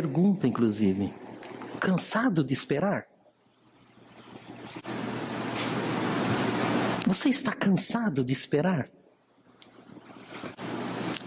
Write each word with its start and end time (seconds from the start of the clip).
pergunta, 0.00 0.46
inclusive. 0.46 1.12
Cansado 1.80 2.44
de 2.44 2.52
esperar? 2.52 3.08
Você 7.04 7.30
está 7.30 7.52
cansado 7.52 8.24
de 8.24 8.32
esperar? 8.32 8.88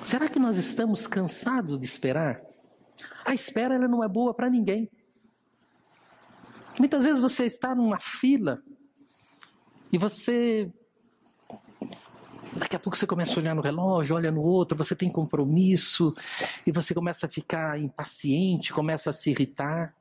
Será 0.06 0.30
que 0.30 0.40
nós 0.40 0.58
estamos 0.58 1.06
cansados 1.06 1.78
de 1.78 1.86
esperar? 1.86 2.42
A 3.26 3.34
espera 3.34 3.76
ela 3.76 3.90
não 3.90 4.02
é 4.02 4.08
boa 4.08 4.34
para 4.34 4.50
ninguém. 4.50 4.88
Muitas 6.80 7.04
vezes 7.04 7.22
você 7.22 7.46
está 7.46 7.76
numa 7.76 8.00
fila 8.00 8.64
e 9.92 9.98
você 9.98 10.72
daqui 12.62 12.76
a 12.76 12.80
pouco 12.80 12.96
você 12.96 13.08
começa 13.08 13.34
a 13.34 13.38
olhar 13.40 13.56
no 13.56 13.62
relógio, 13.62 14.16
olha 14.16 14.32
no 14.32 14.42
outro, 14.42 14.78
você 14.78 14.96
tem 14.96 15.10
compromisso 15.10 16.16
e 16.66 16.72
você 16.72 16.94
começa 16.94 17.26
a 17.26 17.30
ficar 17.30 17.80
impaciente, 17.80 18.72
começa 18.72 19.10
a 19.10 19.14
se 19.14 19.32
irritar. 19.32 19.96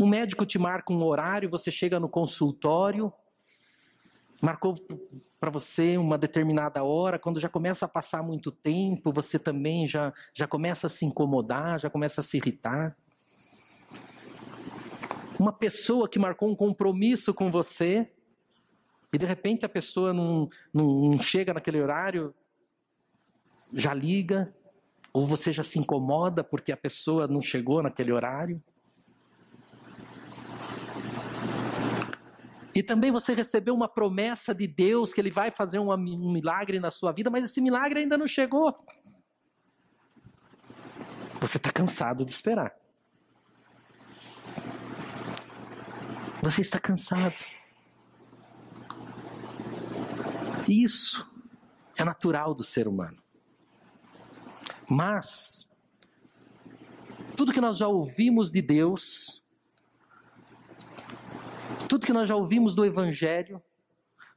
Um 0.00 0.08
médico 0.08 0.44
te 0.44 0.58
marca 0.58 0.92
um 0.92 1.02
horário, 1.04 1.48
você 1.48 1.70
chega 1.70 2.00
no 2.00 2.08
consultório, 2.08 3.12
marcou 4.42 4.74
para 5.38 5.48
você 5.48 5.96
uma 5.96 6.18
determinada 6.18 6.82
hora, 6.82 7.20
quando 7.20 7.38
já 7.38 7.48
começa 7.48 7.84
a 7.84 7.88
passar 7.88 8.22
muito 8.22 8.50
tempo, 8.50 9.12
você 9.12 9.38
também 9.38 9.86
já, 9.86 10.12
já 10.34 10.48
começa 10.48 10.88
a 10.88 10.90
se 10.90 11.06
incomodar, 11.06 11.78
já 11.78 11.88
começa 11.88 12.20
a 12.20 12.24
se 12.24 12.36
irritar. 12.36 12.96
Uma 15.38 15.52
pessoa 15.52 16.08
que 16.08 16.18
marcou 16.18 16.50
um 16.50 16.56
compromisso 16.56 17.32
com 17.32 17.50
você, 17.50 18.10
e 19.16 19.18
de 19.18 19.24
repente 19.24 19.64
a 19.64 19.68
pessoa 19.68 20.12
não, 20.12 20.46
não, 20.74 20.84
não 21.10 21.18
chega 21.18 21.54
naquele 21.54 21.80
horário, 21.80 22.34
já 23.72 23.94
liga, 23.94 24.54
ou 25.10 25.26
você 25.26 25.54
já 25.54 25.64
se 25.64 25.78
incomoda 25.78 26.44
porque 26.44 26.70
a 26.70 26.76
pessoa 26.76 27.26
não 27.26 27.40
chegou 27.40 27.82
naquele 27.82 28.12
horário. 28.12 28.62
E 32.74 32.82
também 32.82 33.10
você 33.10 33.32
recebeu 33.32 33.74
uma 33.74 33.88
promessa 33.88 34.54
de 34.54 34.66
Deus 34.66 35.14
que 35.14 35.20
Ele 35.22 35.30
vai 35.30 35.50
fazer 35.50 35.78
um 35.78 35.96
milagre 35.96 36.78
na 36.78 36.90
sua 36.90 37.10
vida, 37.10 37.30
mas 37.30 37.42
esse 37.42 37.62
milagre 37.62 38.00
ainda 38.00 38.18
não 38.18 38.28
chegou. 38.28 38.74
Você 41.40 41.56
está 41.56 41.72
cansado 41.72 42.22
de 42.22 42.32
esperar. 42.32 42.76
Você 46.42 46.60
está 46.60 46.78
cansado. 46.78 47.34
Isso 50.68 51.26
é 51.96 52.04
natural 52.04 52.54
do 52.54 52.64
ser 52.64 52.88
humano. 52.88 53.16
Mas, 54.88 55.68
tudo 57.36 57.52
que 57.52 57.60
nós 57.60 57.78
já 57.78 57.88
ouvimos 57.88 58.50
de 58.50 58.60
Deus, 58.60 59.42
tudo 61.88 62.06
que 62.06 62.12
nós 62.12 62.28
já 62.28 62.36
ouvimos 62.36 62.74
do 62.74 62.84
Evangelho, 62.84 63.62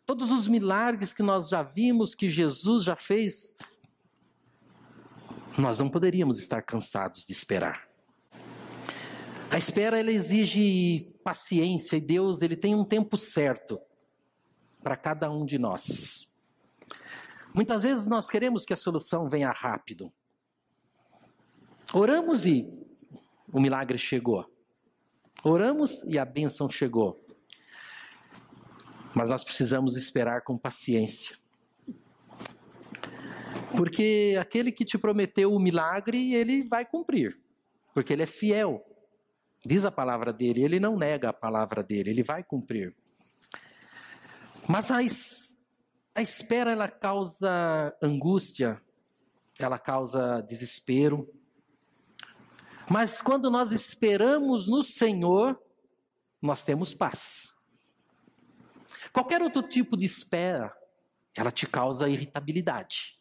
todos 0.05 0.31
os 0.31 0.47
milagres 0.47 1.13
que 1.13 1.23
nós 1.23 1.49
já 1.49 1.61
vimos 1.61 2.15
que 2.15 2.29
Jesus 2.29 2.83
já 2.83 2.95
fez, 2.95 3.55
nós 5.57 5.79
não 5.79 5.89
poderíamos 5.89 6.39
estar 6.39 6.61
cansados 6.61 7.25
de 7.25 7.33
esperar. 7.33 7.87
A 9.51 9.57
espera 9.57 9.99
ela 9.99 10.11
exige 10.11 11.11
paciência 11.23 11.97
e 11.97 12.01
Deus 12.01 12.41
ele 12.41 12.55
tem 12.55 12.75
um 12.75 12.83
tempo 12.83 13.17
certo 13.17 13.79
para 14.81 14.95
cada 14.95 15.29
um 15.29 15.45
de 15.45 15.57
nós. 15.57 16.27
Muitas 17.53 17.83
vezes 17.83 18.05
nós 18.05 18.29
queremos 18.29 18.65
que 18.65 18.73
a 18.73 18.77
solução 18.77 19.27
venha 19.27 19.51
rápido. 19.51 20.11
Oramos 21.93 22.45
e 22.45 22.69
o 23.51 23.59
milagre 23.59 23.97
chegou. 23.97 24.45
Oramos 25.43 26.03
e 26.03 26.19
a 26.19 26.25
bênção 26.25 26.69
chegou. 26.69 27.19
Mas 29.15 29.31
nós 29.31 29.43
precisamos 29.43 29.97
esperar 29.97 30.43
com 30.43 30.57
paciência. 30.57 31.35
Porque 33.75 34.37
aquele 34.39 34.71
que 34.71 34.85
te 34.85 34.97
prometeu 34.97 35.53
o 35.53 35.59
milagre, 35.59 36.33
ele 36.33 36.63
vai 36.63 36.85
cumprir. 36.85 37.39
Porque 37.93 38.13
ele 38.13 38.23
é 38.23 38.27
fiel. 38.27 38.85
Diz 39.65 39.83
a 39.83 39.91
palavra 39.91 40.31
dele, 40.31 40.63
ele 40.63 40.79
não 40.79 40.97
nega 40.97 41.29
a 41.29 41.33
palavra 41.33 41.83
dele, 41.83 42.11
ele 42.11 42.23
vai 42.23 42.43
cumprir. 42.43 42.95
Mas 44.71 44.91
a, 44.91 44.97
a 46.13 46.21
espera 46.21 46.69
ela 46.69 46.87
causa 46.87 47.91
angústia, 48.03 48.79
ela 49.57 49.79
causa 49.79 50.43
desespero. 50.43 51.27
Mas 52.87 53.19
quando 53.19 53.49
nós 53.49 53.71
esperamos 53.71 54.67
no 54.67 54.83
Senhor, 54.83 55.59
nós 56.39 56.63
temos 56.63 56.93
paz. 56.93 57.51
Qualquer 59.11 59.41
outro 59.41 59.63
tipo 59.63 59.97
de 59.97 60.05
espera, 60.05 60.71
ela 61.35 61.49
te 61.49 61.65
causa 61.65 62.07
irritabilidade. 62.07 63.19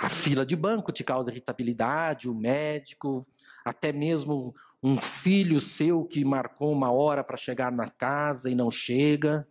A 0.00 0.08
fila 0.08 0.44
de 0.44 0.56
banco 0.56 0.90
te 0.90 1.04
causa 1.04 1.30
irritabilidade, 1.30 2.28
o 2.28 2.34
médico, 2.34 3.24
até 3.64 3.92
mesmo 3.92 4.52
um 4.82 4.96
filho 5.00 5.60
seu 5.60 6.04
que 6.04 6.24
marcou 6.24 6.72
uma 6.72 6.90
hora 6.90 7.22
para 7.22 7.36
chegar 7.36 7.70
na 7.70 7.88
casa 7.88 8.50
e 8.50 8.54
não 8.56 8.68
chega, 8.68 9.46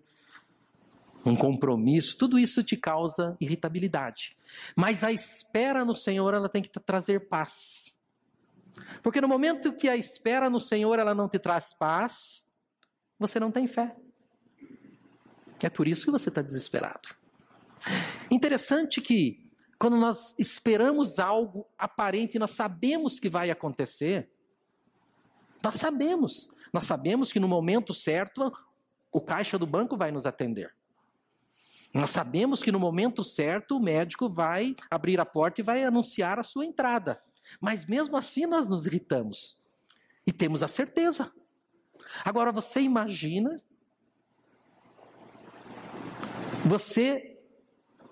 um 1.25 1.35
compromisso, 1.35 2.17
tudo 2.17 2.39
isso 2.39 2.63
te 2.63 2.75
causa 2.75 3.35
irritabilidade. 3.39 4.35
Mas 4.75 5.03
a 5.03 5.11
espera 5.11 5.85
no 5.85 5.95
Senhor, 5.95 6.33
ela 6.33 6.49
tem 6.49 6.61
que 6.61 6.69
trazer 6.79 7.27
paz. 7.27 7.99
Porque 9.03 9.21
no 9.21 9.27
momento 9.27 9.73
que 9.73 9.87
a 9.87 9.95
espera 9.95 10.49
no 10.49 10.59
Senhor, 10.59 10.97
ela 10.97 11.13
não 11.13 11.29
te 11.29 11.37
traz 11.37 11.73
paz, 11.73 12.45
você 13.19 13.39
não 13.39 13.51
tem 13.51 13.67
fé. 13.67 13.95
É 15.61 15.69
por 15.69 15.87
isso 15.87 16.05
que 16.05 16.11
você 16.11 16.29
está 16.29 16.41
desesperado. 16.41 17.09
Interessante 18.29 18.99
que 19.01 19.51
quando 19.77 19.97
nós 19.97 20.35
esperamos 20.39 21.19
algo 21.19 21.67
aparente, 21.77 22.39
nós 22.39 22.51
sabemos 22.51 23.19
que 23.19 23.29
vai 23.29 23.51
acontecer, 23.51 24.29
nós 25.63 25.75
sabemos. 25.75 26.49
Nós 26.73 26.85
sabemos 26.85 27.31
que 27.31 27.39
no 27.39 27.47
momento 27.47 27.93
certo 27.93 28.51
o 29.11 29.19
caixa 29.19 29.57
do 29.57 29.67
banco 29.67 29.97
vai 29.97 30.11
nos 30.11 30.25
atender. 30.25 30.73
Nós 31.93 32.09
sabemos 32.09 32.63
que 32.63 32.71
no 32.71 32.79
momento 32.79 33.23
certo 33.23 33.77
o 33.77 33.81
médico 33.81 34.29
vai 34.29 34.75
abrir 34.89 35.19
a 35.19 35.25
porta 35.25 35.61
e 35.61 35.63
vai 35.63 35.83
anunciar 35.83 36.39
a 36.39 36.43
sua 36.43 36.65
entrada. 36.65 37.21
Mas 37.59 37.85
mesmo 37.85 38.15
assim 38.15 38.45
nós 38.45 38.67
nos 38.67 38.85
irritamos. 38.85 39.57
E 40.25 40.31
temos 40.31 40.63
a 40.63 40.67
certeza. 40.67 41.31
Agora 42.23 42.51
você 42.51 42.79
imagina. 42.79 43.55
Você 46.65 47.39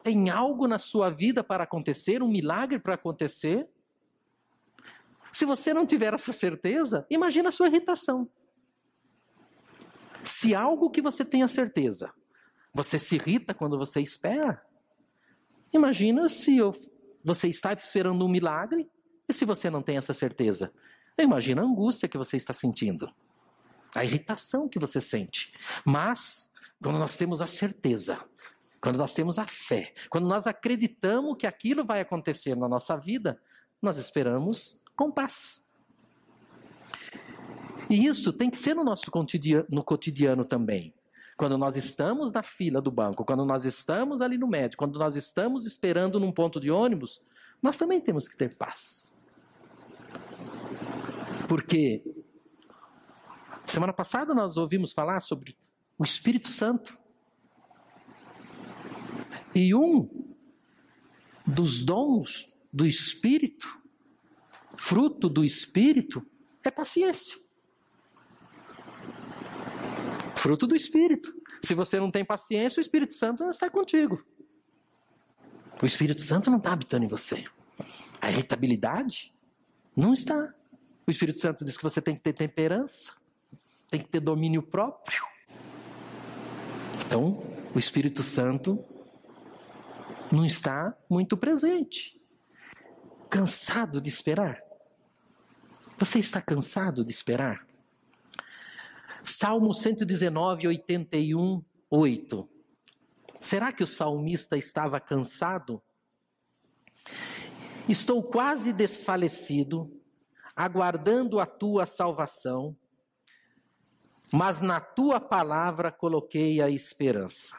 tem 0.04 0.30
algo 0.30 0.68
na 0.68 0.80
sua 0.80 1.10
vida 1.10 1.44
para 1.44 1.64
acontecer, 1.64 2.24
um 2.24 2.28
milagre 2.28 2.80
para 2.80 2.96
acontecer, 2.96 3.70
se 5.32 5.46
você 5.46 5.74
não 5.74 5.86
tiver 5.86 6.14
essa 6.14 6.34
certeza, 6.34 7.06
imagina 7.10 7.50
a 7.50 7.52
sua 7.52 7.68
irritação. 7.68 8.28
Se 10.24 10.54
algo 10.54 10.90
que 10.90 11.02
você 11.02 11.24
tem 11.24 11.44
a 11.44 11.48
certeza, 11.48 12.14
você 12.74 13.00
se 13.00 13.16
irrita 13.16 13.54
quando 13.54 13.78
você 13.78 14.02
espera, 14.02 14.64
imagina 15.74 16.30
se 16.30 16.58
eu, 16.58 16.72
você 17.24 17.48
está 17.48 17.74
esperando 17.74 18.26
um 18.26 18.30
milagre 18.30 18.90
e 19.28 19.34
se 19.34 19.46
você 19.46 19.70
não 19.70 19.82
tem 19.82 19.98
essa 19.98 20.14
certeza. 20.14 20.74
Imagina 21.18 21.62
a 21.62 21.66
angústia 21.66 22.08
que 22.08 22.18
você 22.18 22.38
está 22.38 22.54
sentindo, 22.54 23.14
a 23.96 24.06
irritação 24.06 24.70
que 24.70 24.80
você 24.80 25.02
sente. 25.02 25.54
Mas, 25.86 26.52
quando 26.82 26.98
nós 26.98 27.18
temos 27.18 27.42
a 27.42 27.48
certeza, 27.48 28.24
quando 28.82 28.98
nós 28.98 29.14
temos 29.14 29.38
a 29.38 29.46
fé, 29.46 29.94
quando 30.10 30.28
nós 30.28 30.48
acreditamos 30.48 31.36
que 31.38 31.46
aquilo 31.46 31.84
vai 31.84 32.00
acontecer 32.00 32.56
na 32.56 32.68
nossa 32.68 32.96
vida, 32.96 33.40
nós 33.82 33.98
esperamos 33.98 34.82
com 34.96 35.12
paz. 35.12 35.68
E 37.90 38.06
isso 38.06 38.32
tem 38.32 38.50
que 38.50 38.58
ser 38.58 38.74
no 38.74 38.84
nosso 38.84 39.10
cotidiano, 39.10 39.66
no 39.70 39.84
cotidiano 39.84 40.46
também. 40.46 40.94
Quando 41.40 41.58
nós 41.58 41.78
estamos 41.78 42.34
na 42.34 42.44
fila 42.44 42.82
do 42.82 42.92
banco, 42.92 43.24
quando 43.24 43.46
nós 43.46 43.64
estamos 43.64 44.20
ali 44.20 44.38
no 44.38 44.46
médico, 44.46 44.84
quando 44.84 45.00
nós 45.00 45.16
estamos 45.16 45.66
esperando 45.66 46.20
num 46.20 46.34
ponto 46.34 46.60
de 46.60 46.70
ônibus, 46.70 47.22
nós 47.64 47.78
também 47.78 48.02
temos 48.02 48.28
que 48.28 48.36
ter 48.36 48.58
paz. 48.58 49.16
Porque 51.48 52.04
semana 53.66 53.94
passada 53.94 54.34
nós 54.34 54.58
ouvimos 54.58 54.92
falar 54.92 55.22
sobre 55.22 55.58
o 55.98 56.04
Espírito 56.04 56.50
Santo. 56.50 57.00
E 59.56 59.74
um 59.74 60.10
dos 61.48 61.86
dons 61.86 62.54
do 62.72 62.86
Espírito 62.86 63.82
fruto 64.76 65.30
do 65.30 65.46
Espírito 65.46 66.22
é 66.66 66.70
paciência. 66.70 67.38
Fruto 70.40 70.66
do 70.66 70.74
Espírito. 70.74 71.36
Se 71.62 71.76
você 71.76 72.00
não 72.00 72.10
tem 72.10 72.24
paciência, 72.24 72.80
o 72.80 72.82
Espírito 72.82 73.14
Santo 73.14 73.44
não 73.44 73.50
está 73.50 73.70
contigo. 73.70 74.24
O 75.82 75.86
Espírito 75.86 76.22
Santo 76.22 76.50
não 76.50 76.60
está 76.60 76.72
habitando 76.72 77.04
em 77.04 77.10
você. 77.10 77.44
A 78.22 78.30
irritabilidade 78.30 79.34
Não 79.96 80.14
está. 80.14 80.54
O 81.06 81.12
Espírito 81.12 81.40
Santo 81.40 81.66
diz 81.66 81.76
que 81.76 81.84
você 81.84 82.02
tem 82.02 82.16
que 82.16 82.22
ter 82.22 82.32
temperança, 82.32 83.14
tem 83.90 84.00
que 84.00 84.08
ter 84.08 84.22
domínio 84.22 84.64
próprio. 84.64 85.26
Então, 87.06 87.44
o 87.76 87.78
Espírito 87.78 88.24
Santo 88.24 88.82
não 90.32 90.46
está 90.46 90.96
muito 91.10 91.36
presente. 91.36 92.18
Cansado 93.30 94.00
de 94.00 94.08
esperar? 94.08 94.64
Você 95.98 96.20
está 96.20 96.42
cansado 96.42 97.04
de 97.04 97.12
esperar? 97.12 97.68
Salmo 99.24 99.74
119, 99.74 100.68
81, 100.68 101.64
8. 101.90 102.50
Será 103.40 103.72
que 103.72 103.84
o 103.84 103.88
salmista 103.88 104.58
estava 104.58 105.00
cansado? 105.00 105.82
Estou 107.88 108.22
quase 108.24 108.72
desfalecido, 108.72 109.92
aguardando 110.56 111.40
a 111.40 111.46
tua 111.46 111.86
salvação, 111.86 112.76
mas 114.32 114.62
na 114.62 114.80
tua 114.80 115.20
palavra 115.20 115.92
coloquei 115.92 116.62
a 116.62 116.70
esperança. 116.70 117.58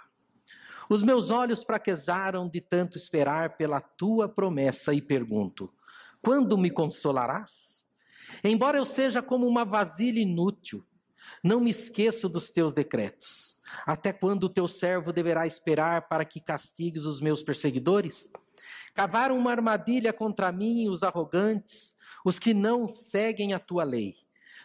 Os 0.89 1.03
meus 1.03 1.31
olhos 1.31 1.63
fraquejaram 1.63 2.49
de 2.49 2.61
tanto 2.61 2.97
esperar 2.97 3.57
pela 3.57 3.81
tua 3.81 4.29
promessa 4.29 4.95
e 4.95 5.03
pergunto: 5.03 5.73
quando 6.23 6.57
me 6.57 6.71
consolarás? 6.71 7.87
Embora 8.45 8.79
eu 8.79 8.87
seja 8.87 9.21
como 9.21 9.47
uma 9.47 9.65
vasilha 9.65 10.21
inútil, 10.21 10.85
não 11.43 11.61
me 11.61 11.71
esqueço 11.71 12.29
dos 12.29 12.51
teus 12.51 12.73
decretos. 12.73 13.61
Até 13.87 14.13
quando 14.13 14.45
o 14.45 14.49
teu 14.49 14.67
servo 14.67 15.13
deverá 15.13 15.47
esperar 15.47 16.09
para 16.09 16.25
que 16.25 16.41
castigues 16.41 17.05
os 17.05 17.21
meus 17.21 17.43
perseguidores? 17.43 18.33
Cavaram 18.95 19.39
uma 19.39 19.53
armadilha 19.53 20.13
contra 20.13 20.51
mim 20.51 20.89
os 20.89 21.03
arrogantes, 21.03 21.95
os 22.25 22.39
que 22.39 22.53
não 22.53 22.89
seguem 22.89 23.55
a 23.55 23.59
tua 23.59 23.85
lei. 23.85 24.17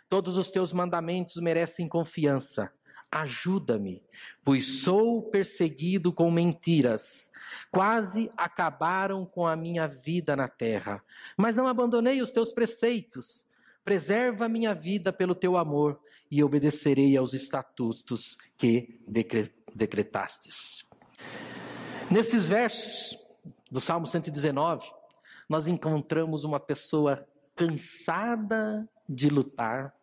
Todos 0.10 0.38
os 0.38 0.52
teus 0.52 0.74
mandamentos 0.74 1.38
merecem 1.38 1.88
confiança. 1.88 2.72
Ajuda-me, 3.12 4.04
pois 4.44 4.82
sou 4.82 5.22
perseguido 5.30 6.12
com 6.12 6.30
mentiras. 6.30 7.32
Quase 7.72 8.32
acabaram 8.36 9.26
com 9.26 9.48
a 9.48 9.56
minha 9.56 9.88
vida 9.88 10.36
na 10.36 10.48
terra. 10.48 11.02
Mas 11.38 11.56
não 11.56 11.68
abandonei 11.68 12.22
os 12.22 12.32
teus 12.32 12.52
preceitos. 12.52 13.48
Preserva 13.86 14.50
minha 14.50 14.74
vida 14.74 15.14
pelo 15.14 15.36
teu 15.36 15.56
amor 15.56 16.00
e 16.30 16.44
obedecerei 16.44 17.16
aos 17.18 17.34
estatutos 17.34 18.38
que 18.58 19.00
decretastes. 19.74 20.86
Nesses 22.10 22.48
versos 22.48 23.18
do 23.70 23.82
Salmo 23.82 24.08
119, 24.08 24.86
nós 25.50 25.68
encontramos 25.68 26.44
uma 26.44 26.60
pessoa 26.60 27.28
cansada 27.56 28.88
de 29.08 29.30
lutar, 29.30 29.94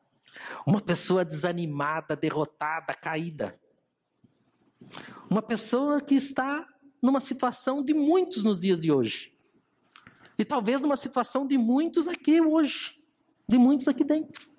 uma 0.67 0.81
pessoa 0.81 1.25
desanimada, 1.25 2.17
derrotada, 2.17 2.95
caída. 2.95 3.59
Uma 5.31 5.43
pessoa 5.43 6.01
que 6.01 6.15
está 6.15 6.67
numa 7.03 7.21
situação 7.21 7.85
de 7.85 7.93
muitos 7.93 8.45
nos 8.45 8.61
dias 8.61 8.81
de 8.81 8.93
hoje. 8.93 9.33
E 10.39 10.45
talvez 10.45 10.81
numa 10.81 10.97
situação 10.97 11.47
de 11.47 11.59
muitos 11.59 12.09
aqui 12.09 12.41
hoje, 12.41 13.01
de 13.49 13.59
muitos 13.59 13.89
aqui 13.89 14.05
dentro. 14.05 14.52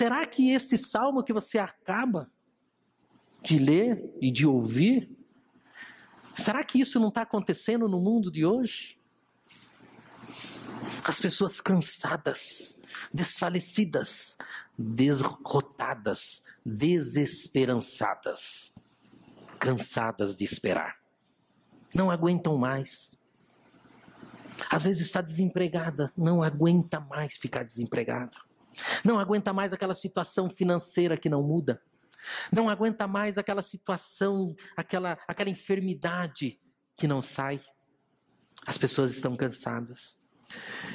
Será 0.00 0.24
que 0.26 0.50
esse 0.50 0.78
salmo 0.78 1.22
que 1.22 1.30
você 1.30 1.58
acaba 1.58 2.32
de 3.42 3.58
ler 3.58 4.02
e 4.18 4.32
de 4.32 4.46
ouvir, 4.46 5.14
será 6.34 6.64
que 6.64 6.80
isso 6.80 6.98
não 6.98 7.08
está 7.08 7.20
acontecendo 7.20 7.86
no 7.86 8.00
mundo 8.00 8.30
de 8.30 8.46
hoje? 8.46 8.98
As 11.04 11.20
pessoas 11.20 11.60
cansadas, 11.60 12.80
desfalecidas, 13.12 14.38
derrotadas, 14.78 16.44
desesperançadas, 16.64 18.72
cansadas 19.58 20.34
de 20.34 20.44
esperar. 20.44 20.96
Não 21.94 22.10
aguentam 22.10 22.56
mais. 22.56 23.20
Às 24.70 24.84
vezes 24.84 25.02
está 25.02 25.20
desempregada, 25.20 26.10
não 26.16 26.42
aguenta 26.42 27.00
mais 27.00 27.36
ficar 27.36 27.64
desempregada. 27.64 28.48
Não 29.04 29.18
aguenta 29.18 29.52
mais 29.52 29.72
aquela 29.72 29.94
situação 29.94 30.48
financeira 30.48 31.16
que 31.16 31.28
não 31.28 31.42
muda. 31.42 31.82
Não 32.52 32.68
aguenta 32.68 33.06
mais 33.06 33.38
aquela 33.38 33.62
situação, 33.62 34.54
aquela, 34.76 35.18
aquela 35.26 35.50
enfermidade 35.50 36.60
que 36.96 37.06
não 37.06 37.22
sai. 37.22 37.60
As 38.66 38.76
pessoas 38.76 39.10
estão 39.12 39.34
cansadas. 39.34 40.18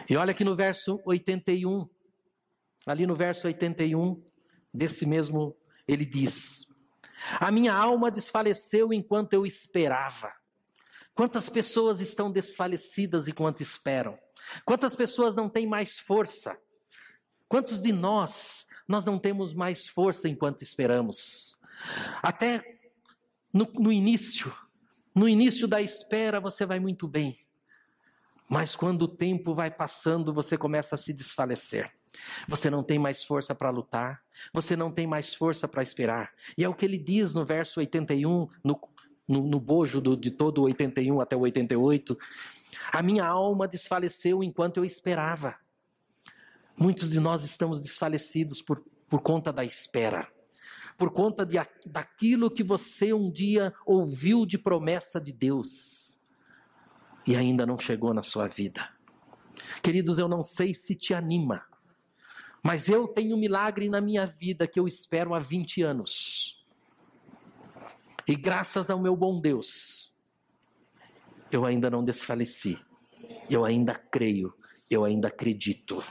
E 0.09 0.15
olha 0.15 0.31
aqui 0.31 0.43
no 0.43 0.55
verso 0.55 1.01
81, 1.05 1.89
ali 2.85 3.07
no 3.07 3.15
verso 3.15 3.47
81, 3.47 4.23
desse 4.73 5.05
mesmo, 5.05 5.55
ele 5.87 6.05
diz: 6.05 6.67
A 7.39 7.51
minha 7.51 7.73
alma 7.73 8.11
desfaleceu 8.11 8.93
enquanto 8.93 9.33
eu 9.33 9.45
esperava. 9.45 10.31
Quantas 11.15 11.49
pessoas 11.49 12.01
estão 12.01 12.29
desfalecidas 12.29 13.27
enquanto 13.27 13.61
esperam? 13.61 14.19
Quantas 14.65 14.95
pessoas 14.95 15.33
não 15.33 15.49
têm 15.49 15.65
mais 15.65 15.97
força? 15.97 16.59
Quantos 17.47 17.79
de 17.79 17.91
nós, 17.91 18.65
nós 18.87 19.05
não 19.05 19.19
temos 19.19 19.53
mais 19.53 19.87
força 19.87 20.27
enquanto 20.27 20.61
esperamos? 20.61 21.57
Até 22.21 22.79
no, 23.53 23.71
no 23.75 23.91
início, 23.91 24.53
no 25.13 25.29
início 25.29 25.67
da 25.67 25.81
espera 25.81 26.39
você 26.39 26.65
vai 26.65 26.79
muito 26.79 27.07
bem. 27.07 27.37
Mas 28.49 28.75
quando 28.75 29.03
o 29.03 29.07
tempo 29.07 29.53
vai 29.53 29.71
passando, 29.71 30.33
você 30.33 30.57
começa 30.57 30.95
a 30.95 30.97
se 30.97 31.13
desfalecer. 31.13 31.91
Você 32.47 32.69
não 32.69 32.83
tem 32.83 32.97
mais 32.97 33.23
força 33.23 33.53
para 33.53 33.69
lutar, 33.69 34.21
você 34.53 34.75
não 34.75 34.91
tem 34.91 35.05
mais 35.05 35.33
força 35.33 35.67
para 35.67 35.83
esperar. 35.83 36.31
E 36.57 36.63
é 36.63 36.69
o 36.69 36.73
que 36.73 36.85
ele 36.85 36.97
diz 36.97 37.33
no 37.33 37.45
verso 37.45 37.79
81, 37.79 38.47
no, 38.63 38.79
no, 39.27 39.47
no 39.47 39.59
bojo 39.59 39.99
do, 39.99 40.15
de 40.15 40.31
todo 40.31 40.59
o 40.59 40.65
81 40.65 41.19
até 41.19 41.35
o 41.35 41.41
88. 41.41 42.17
A 42.91 43.01
minha 43.01 43.25
alma 43.25 43.67
desfaleceu 43.67 44.43
enquanto 44.43 44.77
eu 44.77 44.85
esperava. 44.85 45.57
Muitos 46.77 47.09
de 47.09 47.19
nós 47.19 47.43
estamos 47.43 47.79
desfalecidos 47.79 48.61
por, 48.61 48.83
por 49.07 49.21
conta 49.21 49.51
da 49.53 49.63
espera, 49.63 50.27
por 50.97 51.11
conta 51.11 51.45
de, 51.45 51.57
daquilo 51.85 52.51
que 52.51 52.63
você 52.63 53.13
um 53.13 53.31
dia 53.31 53.73
ouviu 53.85 54.45
de 54.45 54.57
promessa 54.57 55.19
de 55.19 55.31
Deus 55.31 56.19
e 57.25 57.35
ainda 57.35 57.65
não 57.65 57.77
chegou 57.77 58.13
na 58.13 58.21
sua 58.21 58.47
vida. 58.47 58.89
Queridos, 59.81 60.19
eu 60.19 60.27
não 60.27 60.43
sei 60.43 60.73
se 60.73 60.95
te 60.95 61.13
anima, 61.13 61.65
mas 62.63 62.89
eu 62.89 63.07
tenho 63.07 63.35
um 63.35 63.39
milagre 63.39 63.89
na 63.89 64.01
minha 64.01 64.25
vida 64.25 64.67
que 64.67 64.79
eu 64.79 64.87
espero 64.87 65.33
há 65.33 65.39
20 65.39 65.81
anos. 65.81 66.65
E 68.27 68.35
graças 68.35 68.89
ao 68.89 69.01
meu 69.01 69.15
bom 69.15 69.39
Deus, 69.39 70.11
eu 71.51 71.63
ainda 71.63 71.89
não 71.89 72.03
desfaleci, 72.03 72.77
eu 73.49 73.63
ainda 73.63 73.93
creio, 73.93 74.53
eu 74.89 75.03
ainda 75.03 75.27
acredito. 75.27 76.03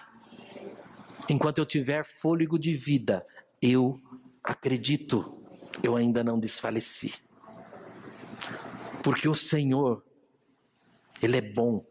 Enquanto 1.28 1.58
eu 1.58 1.66
tiver 1.66 2.04
fôlego 2.04 2.58
de 2.58 2.74
vida, 2.74 3.26
eu 3.60 3.98
acredito, 4.42 5.42
eu 5.82 5.96
ainda 5.96 6.22
não 6.22 6.38
desfaleci. 6.38 7.14
Porque 9.02 9.28
o 9.28 9.34
Senhor, 9.34 10.04
Ele 11.22 11.38
é 11.38 11.40
bom. 11.40 11.84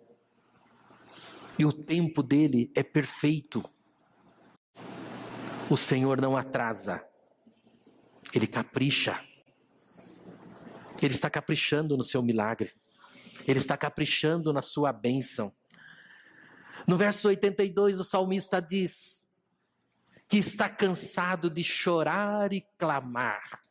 E 1.58 1.66
o 1.66 1.74
tempo 1.74 2.22
dele 2.22 2.72
é 2.76 2.84
perfeito. 2.84 3.64
O 5.70 5.78
Senhor 5.78 6.22
não 6.22 6.38
atrasa, 6.38 7.04
Ele 8.34 8.46
capricha. 8.46 9.20
Ele 11.02 11.14
está 11.14 11.30
caprichando 11.30 11.98
no 11.98 12.04
seu 12.04 12.22
milagre. 12.22 12.72
Ele 13.48 13.60
está 13.60 13.76
caprichando 13.76 14.54
na 14.54 14.62
sua 14.62 14.94
bênção. 14.94 15.54
No 16.88 16.98
verso 16.98 17.28
82, 17.28 18.00
o 18.00 18.04
salmista 18.04 18.62
diz: 18.62 19.23
que 20.34 20.40
está 20.40 20.68
cansado 20.68 21.48
de 21.48 21.64
chorar 21.64 22.52
e 22.54 22.62
clamar. 22.80 23.62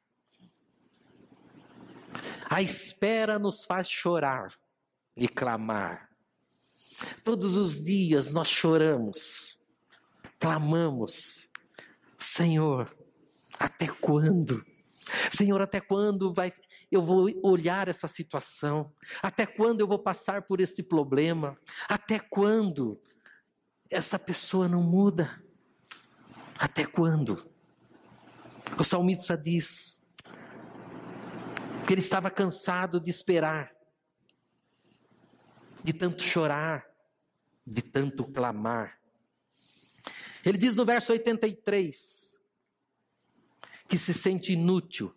A 2.49 2.63
espera 2.63 3.37
nos 3.37 3.65
faz 3.65 3.91
chorar 3.91 4.55
e 5.17 5.27
clamar. 5.27 6.09
Todos 7.25 7.57
os 7.57 7.83
dias 7.83 8.31
nós 8.31 8.47
choramos, 8.47 9.59
clamamos, 10.39 11.51
Senhor, 12.17 12.89
até 13.59 13.89
quando? 13.89 14.65
Senhor, 15.33 15.61
até 15.61 15.81
quando 15.81 16.33
vai 16.33 16.53
eu 16.93 17.03
vou 17.03 17.29
olhar 17.43 17.89
essa 17.89 18.07
situação? 18.07 18.95
Até 19.21 19.47
quando 19.47 19.81
eu 19.81 19.89
vou 19.89 19.99
passar 19.99 20.43
por 20.43 20.61
este 20.61 20.81
problema? 20.81 21.59
Até 21.89 22.21
quando 22.21 23.03
essa 23.91 24.17
pessoa 24.17 24.69
não 24.69 24.81
muda? 24.81 25.43
Até 26.63 26.87
quando? 26.87 27.45
O 28.79 28.85
salmista 28.85 29.37
diz 29.37 30.01
que 31.85 31.93
ele 31.93 32.01
estava 32.01 32.31
cansado 32.31 33.01
de 33.01 33.11
esperar, 33.11 33.75
de 35.83 35.93
tanto 35.93 36.23
chorar, 36.23 36.87
de 37.67 37.83
tanto 37.83 38.25
clamar. 38.31 38.97
Ele 40.45 40.57
diz 40.57 40.77
no 40.77 40.85
verso 40.85 41.11
83 41.11 42.39
que 43.89 43.99
se 43.99 44.15
sente 44.15 44.53
inútil, 44.53 45.13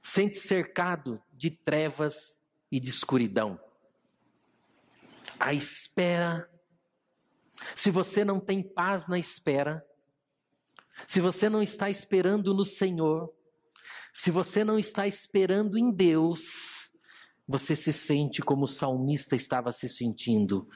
sente 0.00 0.38
cercado 0.38 1.20
de 1.32 1.50
trevas 1.50 2.40
e 2.70 2.78
de 2.78 2.90
escuridão. 2.90 3.60
A 5.36 5.52
espera, 5.52 6.48
se 7.74 7.90
você 7.90 8.24
não 8.24 8.38
tem 8.38 8.62
paz 8.62 9.08
na 9.08 9.18
espera, 9.18 9.84
se 11.06 11.20
você 11.20 11.48
não 11.48 11.62
está 11.62 11.90
esperando 11.90 12.54
no 12.54 12.64
Senhor, 12.64 13.32
se 14.12 14.30
você 14.30 14.64
não 14.64 14.78
está 14.78 15.06
esperando 15.06 15.78
em 15.78 15.92
Deus, 15.92 16.92
você 17.46 17.74
se 17.74 17.92
sente 17.92 18.42
como 18.42 18.64
o 18.64 18.68
salmista 18.68 19.34
estava 19.34 19.72
se 19.72 19.88
sentindo, 19.88 20.68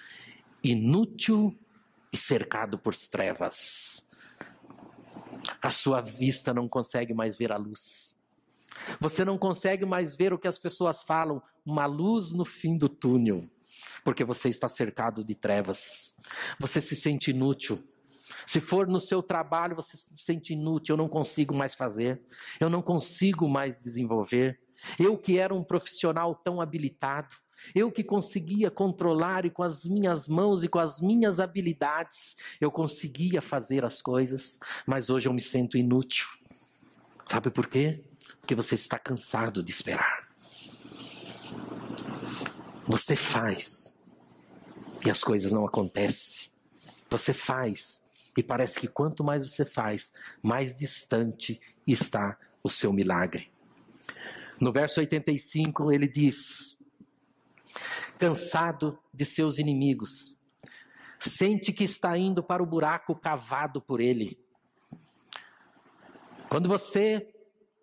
inútil 0.62 1.56
e 2.12 2.16
cercado 2.16 2.78
por 2.78 2.94
trevas. 2.94 4.09
A 5.61 5.71
sua 5.71 6.00
vista 6.00 6.54
não 6.54 6.68
consegue 6.68 7.12
mais 7.12 7.37
ver 7.37 7.52
a 7.52 7.56
luz. 7.56 8.16
Você 9.00 9.25
não 9.25 9.38
consegue 9.38 9.85
mais 9.85 10.16
ver 10.16 10.33
o 10.33 10.38
que 10.38 10.49
as 10.49 10.59
pessoas 10.59 11.02
falam, 11.02 11.42
uma 11.64 11.87
luz 11.87 12.33
no 12.33 12.44
fim 12.44 12.76
do 12.76 12.88
túnel, 12.88 13.49
porque 14.04 14.25
você 14.25 14.49
está 14.49 14.68
cercado 14.68 15.25
de 15.25 15.35
trevas. 15.35 16.14
Você 16.59 16.80
se 16.80 16.94
sente 16.97 17.30
inútil. 17.30 17.83
Se 18.46 18.60
for 18.60 18.86
no 18.86 19.00
seu 19.00 19.22
trabalho, 19.22 19.76
você 19.76 19.96
se 19.96 20.16
sente 20.18 20.52
inútil, 20.52 20.94
eu 20.94 20.96
não 20.96 21.08
consigo 21.08 21.54
mais 21.54 21.74
fazer, 21.74 22.20
eu 22.60 22.68
não 22.68 22.82
consigo 22.82 23.48
mais 23.48 23.78
desenvolver. 23.78 24.60
Eu 24.98 25.16
que 25.16 25.38
era 25.38 25.54
um 25.54 25.64
profissional 25.64 26.34
tão 26.34 26.60
habilitado, 26.60 27.34
eu 27.74 27.90
que 27.90 28.02
conseguia 28.02 28.70
controlar 28.70 29.46
e 29.46 29.50
com 29.50 29.62
as 29.62 29.84
minhas 29.84 30.28
mãos 30.28 30.64
e 30.64 30.68
com 30.68 30.78
as 30.78 31.00
minhas 31.00 31.40
habilidades, 31.40 32.36
eu 32.60 32.70
conseguia 32.70 33.40
fazer 33.40 33.84
as 33.84 34.02
coisas, 34.02 34.58
mas 34.86 35.08
hoje 35.08 35.28
eu 35.28 35.32
me 35.32 35.40
sinto 35.40 35.78
inútil. 35.78 36.26
Sabe 37.26 37.50
por 37.50 37.66
quê? 37.66 38.02
Porque 38.40 38.54
você 38.54 38.74
está 38.74 38.98
cansado 38.98 39.62
de 39.62 39.70
esperar. 39.70 40.28
Você 42.86 43.16
faz 43.16 43.96
e 45.04 45.10
as 45.10 45.24
coisas 45.24 45.52
não 45.52 45.64
acontecem. 45.64 46.50
Você 47.08 47.32
faz 47.32 48.03
e 48.36 48.42
parece 48.42 48.80
que 48.80 48.88
quanto 48.88 49.22
mais 49.22 49.48
você 49.48 49.64
faz, 49.64 50.12
mais 50.42 50.74
distante 50.74 51.60
está 51.86 52.38
o 52.62 52.68
seu 52.68 52.92
milagre. 52.92 53.50
No 54.60 54.72
verso 54.72 55.00
85 55.00 55.92
ele 55.92 56.08
diz: 56.08 56.78
cansado 58.18 58.98
de 59.12 59.24
seus 59.24 59.58
inimigos, 59.58 60.36
sente 61.18 61.72
que 61.72 61.84
está 61.84 62.16
indo 62.16 62.42
para 62.42 62.62
o 62.62 62.66
buraco 62.66 63.14
cavado 63.14 63.80
por 63.80 64.00
ele. 64.00 64.38
Quando 66.48 66.68
você 66.68 67.34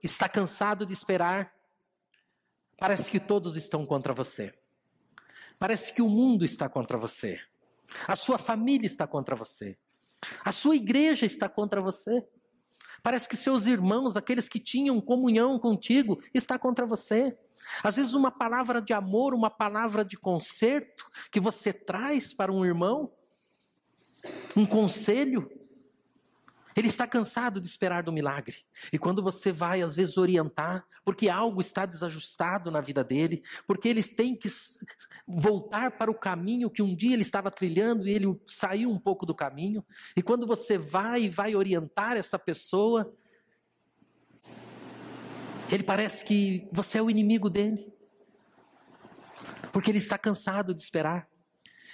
está 0.01 0.29
cansado 0.29 0.85
de 0.85 0.93
esperar, 0.93 1.53
parece 2.77 3.11
que 3.11 3.19
todos 3.19 3.55
estão 3.55 3.85
contra 3.85 4.13
você. 4.13 4.53
Parece 5.59 5.93
que 5.93 6.01
o 6.01 6.09
mundo 6.09 6.43
está 6.43 6.67
contra 6.67 6.97
você. 6.97 7.39
A 8.07 8.15
sua 8.15 8.37
família 8.37 8.87
está 8.87 9.05
contra 9.05 9.35
você. 9.35 9.77
A 10.43 10.51
sua 10.51 10.75
igreja 10.75 11.25
está 11.25 11.49
contra 11.49 11.81
você. 11.81 12.25
Parece 13.03 13.27
que 13.27 13.35
seus 13.35 13.65
irmãos, 13.65 14.15
aqueles 14.15 14.47
que 14.47 14.59
tinham 14.59 15.01
comunhão 15.01 15.57
contigo, 15.57 16.21
está 16.33 16.59
contra 16.59 16.85
você. 16.85 17.35
Às 17.83 17.95
vezes 17.95 18.13
uma 18.13 18.31
palavra 18.31 18.81
de 18.81 18.93
amor, 18.93 19.33
uma 19.33 19.49
palavra 19.49 20.03
de 20.03 20.17
conserto 20.17 21.09
que 21.31 21.39
você 21.39 21.73
traz 21.73 22.33
para 22.33 22.51
um 22.51 22.65
irmão, 22.65 23.11
um 24.55 24.65
conselho, 24.65 25.49
ele 26.75 26.87
está 26.87 27.07
cansado 27.07 27.59
de 27.59 27.67
esperar 27.67 28.03
do 28.03 28.11
milagre. 28.11 28.57
E 28.91 28.97
quando 28.97 29.21
você 29.21 29.51
vai, 29.51 29.81
às 29.81 29.95
vezes, 29.95 30.17
orientar, 30.17 30.85
porque 31.03 31.29
algo 31.29 31.61
está 31.61 31.85
desajustado 31.85 32.71
na 32.71 32.81
vida 32.81 33.03
dele, 33.03 33.43
porque 33.67 33.89
ele 33.89 34.03
tem 34.03 34.35
que 34.35 34.49
voltar 35.27 35.91
para 35.91 36.11
o 36.11 36.15
caminho 36.15 36.69
que 36.69 36.81
um 36.81 36.95
dia 36.95 37.13
ele 37.13 37.21
estava 37.21 37.51
trilhando 37.51 38.07
e 38.07 38.13
ele 38.13 38.39
saiu 38.45 38.89
um 38.89 38.99
pouco 38.99 39.25
do 39.25 39.35
caminho. 39.35 39.83
E 40.15 40.21
quando 40.21 40.47
você 40.47 40.77
vai 40.77 41.23
e 41.23 41.29
vai 41.29 41.55
orientar 41.55 42.15
essa 42.15 42.39
pessoa, 42.39 43.13
ele 45.69 45.83
parece 45.83 46.23
que 46.23 46.67
você 46.71 46.97
é 46.97 47.01
o 47.01 47.09
inimigo 47.09 47.49
dele. 47.49 47.91
Porque 49.71 49.89
ele 49.89 49.97
está 49.97 50.17
cansado 50.17 50.73
de 50.73 50.81
esperar. 50.81 51.27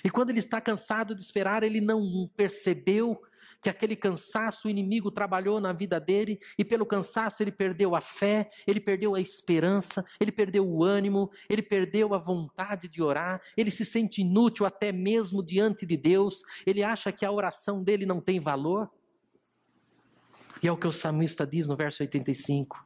E 0.03 0.09
quando 0.09 0.29
ele 0.29 0.39
está 0.39 0.59
cansado 0.61 1.15
de 1.15 1.21
esperar, 1.21 1.63
ele 1.63 1.81
não 1.81 2.29
percebeu 2.35 3.21
que 3.61 3.69
aquele 3.69 3.95
cansaço 3.95 4.67
o 4.67 4.71
inimigo 4.71 5.11
trabalhou 5.11 5.59
na 5.59 5.73
vida 5.73 5.99
dele 5.99 6.39
e 6.57 6.63
pelo 6.63 6.85
cansaço 6.85 7.41
ele 7.41 7.51
perdeu 7.51 7.95
a 7.95 8.01
fé, 8.01 8.49
ele 8.65 8.79
perdeu 8.79 9.15
a 9.15 9.21
esperança, 9.21 10.05
ele 10.19 10.31
perdeu 10.31 10.67
o 10.67 10.83
ânimo, 10.83 11.29
ele 11.49 11.61
perdeu 11.61 12.13
a 12.13 12.17
vontade 12.17 12.87
de 12.87 13.01
orar, 13.01 13.41
ele 13.55 13.71
se 13.71 13.85
sente 13.85 14.21
inútil 14.21 14.65
até 14.65 14.91
mesmo 14.91 15.43
diante 15.43 15.85
de 15.85 15.97
Deus, 15.97 16.35
ele 16.65 16.83
acha 16.83 17.11
que 17.11 17.25
a 17.25 17.31
oração 17.31 17.83
dele 17.83 18.05
não 18.05 18.21
tem 18.21 18.39
valor. 18.39 18.89
E 20.61 20.67
é 20.67 20.71
o 20.71 20.77
que 20.77 20.87
o 20.87 20.91
salmista 20.91 21.45
diz 21.45 21.67
no 21.67 21.75
verso 21.75 22.01
85. 22.01 22.83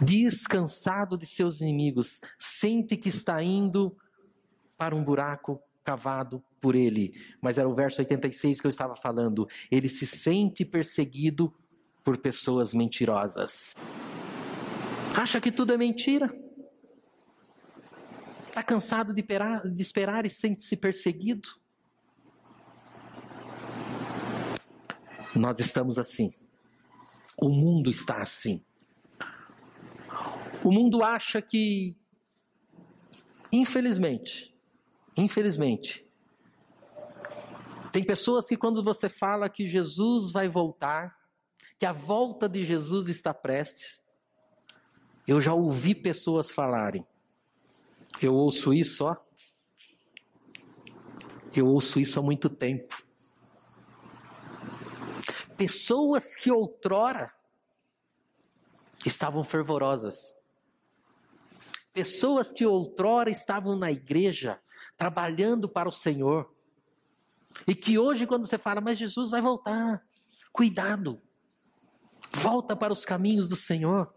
Descansado 0.00 1.18
de 1.18 1.26
seus 1.26 1.60
inimigos, 1.60 2.20
sente 2.38 2.96
que 2.96 3.08
está 3.08 3.42
indo 3.42 3.96
para 4.76 4.96
um 4.96 5.04
buraco 5.04 5.60
cavado 5.84 6.42
por 6.62 6.76
ele. 6.76 7.12
Mas 7.42 7.58
era 7.58 7.68
o 7.68 7.74
verso 7.74 8.00
86 8.00 8.60
que 8.60 8.66
eu 8.66 8.70
estava 8.70 8.94
falando. 8.94 9.46
Ele 9.70 9.88
se 9.88 10.06
sente 10.06 10.64
perseguido 10.64 11.52
por 12.04 12.16
pessoas 12.16 12.72
mentirosas. 12.72 13.74
Acha 15.14 15.40
que 15.40 15.50
tudo 15.50 15.74
é 15.74 15.76
mentira? 15.76 16.32
Está 18.46 18.62
cansado 18.62 19.12
de 19.12 19.20
esperar, 19.20 19.68
de 19.68 19.82
esperar 19.82 20.24
e 20.24 20.30
sente-se 20.30 20.76
perseguido? 20.76 21.48
Nós 25.34 25.58
estamos 25.58 25.98
assim. 25.98 26.32
O 27.36 27.48
mundo 27.48 27.90
está 27.90 28.18
assim. 28.18 28.62
O 30.62 30.70
mundo 30.70 31.02
acha 31.02 31.42
que, 31.42 31.96
infelizmente, 33.50 34.54
infelizmente, 35.16 36.06
tem 37.92 38.02
pessoas 38.02 38.46
que, 38.46 38.56
quando 38.56 38.82
você 38.82 39.08
fala 39.08 39.50
que 39.50 39.68
Jesus 39.68 40.32
vai 40.32 40.48
voltar, 40.48 41.14
que 41.78 41.84
a 41.84 41.92
volta 41.92 42.48
de 42.48 42.64
Jesus 42.64 43.08
está 43.08 43.34
prestes, 43.34 44.00
eu 45.28 45.40
já 45.40 45.52
ouvi 45.52 45.94
pessoas 45.94 46.50
falarem. 46.50 47.06
Eu 48.20 48.34
ouço 48.34 48.72
isso, 48.72 49.04
ó. 49.04 49.16
Eu 51.54 51.66
ouço 51.66 52.00
isso 52.00 52.18
há 52.18 52.22
muito 52.22 52.48
tempo. 52.48 53.04
Pessoas 55.56 56.34
que 56.34 56.50
outrora 56.50 57.32
estavam 59.04 59.44
fervorosas. 59.44 60.16
Pessoas 61.92 62.52
que 62.52 62.64
outrora 62.64 63.28
estavam 63.28 63.76
na 63.76 63.92
igreja, 63.92 64.58
trabalhando 64.96 65.68
para 65.68 65.88
o 65.88 65.92
Senhor. 65.92 66.50
E 67.66 67.74
que 67.74 67.98
hoje, 67.98 68.26
quando 68.26 68.46
você 68.46 68.58
fala, 68.58 68.80
mas 68.80 68.98
Jesus 68.98 69.30
vai 69.30 69.40
voltar, 69.40 70.02
cuidado, 70.52 71.20
volta 72.30 72.74
para 72.74 72.92
os 72.92 73.04
caminhos 73.04 73.48
do 73.48 73.56
Senhor. 73.56 74.12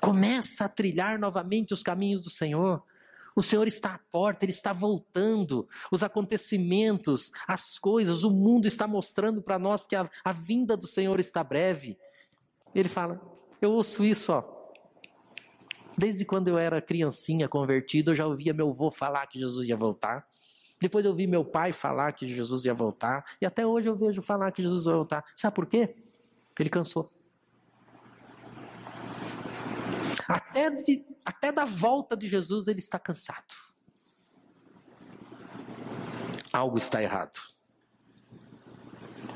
Começa 0.00 0.64
a 0.64 0.68
trilhar 0.68 1.18
novamente 1.18 1.74
os 1.74 1.82
caminhos 1.82 2.22
do 2.22 2.30
Senhor. 2.30 2.82
O 3.34 3.42
Senhor 3.42 3.68
está 3.68 3.94
à 3.94 3.98
porta, 3.98 4.44
Ele 4.44 4.52
está 4.52 4.72
voltando. 4.72 5.68
Os 5.90 6.02
acontecimentos, 6.02 7.30
as 7.46 7.78
coisas, 7.78 8.24
o 8.24 8.30
mundo 8.30 8.66
está 8.66 8.86
mostrando 8.88 9.42
para 9.42 9.58
nós 9.58 9.86
que 9.86 9.94
a, 9.94 10.08
a, 10.24 10.32
vinda 10.32 10.76
do 10.76 10.86
Senhor 10.86 11.20
está 11.20 11.44
breve. 11.44 11.98
Ele 12.74 12.88
fala: 12.88 13.20
Eu 13.60 13.72
ouço 13.72 14.04
isso, 14.04 14.32
ó. 14.32 14.56
Desde 15.98 16.24
quando 16.24 16.48
eu 16.48 16.58
era 16.58 16.80
criancinha 16.80 17.48
convertido, 17.48 18.10
eu 18.10 18.14
já 18.14 18.26
ouvia 18.26 18.54
meu 18.54 18.70
avô 18.70 18.90
falar 18.90 19.26
que 19.26 19.38
Jesus 19.38 19.66
ia 19.66 19.76
voltar. 19.76 20.26
Depois 20.80 21.04
eu 21.04 21.14
vi 21.14 21.26
meu 21.26 21.44
pai 21.44 21.72
falar 21.72 22.12
que 22.12 22.26
Jesus 22.26 22.64
ia 22.64 22.74
voltar. 22.74 23.24
E 23.40 23.46
até 23.46 23.66
hoje 23.66 23.88
eu 23.88 23.96
vejo 23.96 24.20
falar 24.20 24.52
que 24.52 24.62
Jesus 24.62 24.84
vai 24.84 24.94
voltar. 24.94 25.24
Sabe 25.34 25.54
por 25.54 25.66
quê? 25.66 25.96
Ele 26.58 26.70
cansou. 26.70 27.10
Até, 30.28 30.70
de, 30.70 31.04
até 31.24 31.52
da 31.52 31.64
volta 31.64 32.16
de 32.16 32.26
Jesus 32.26 32.66
ele 32.66 32.80
está 32.80 32.98
cansado. 32.98 33.54
Algo 36.52 36.78
está 36.78 37.02
errado. 37.02 37.40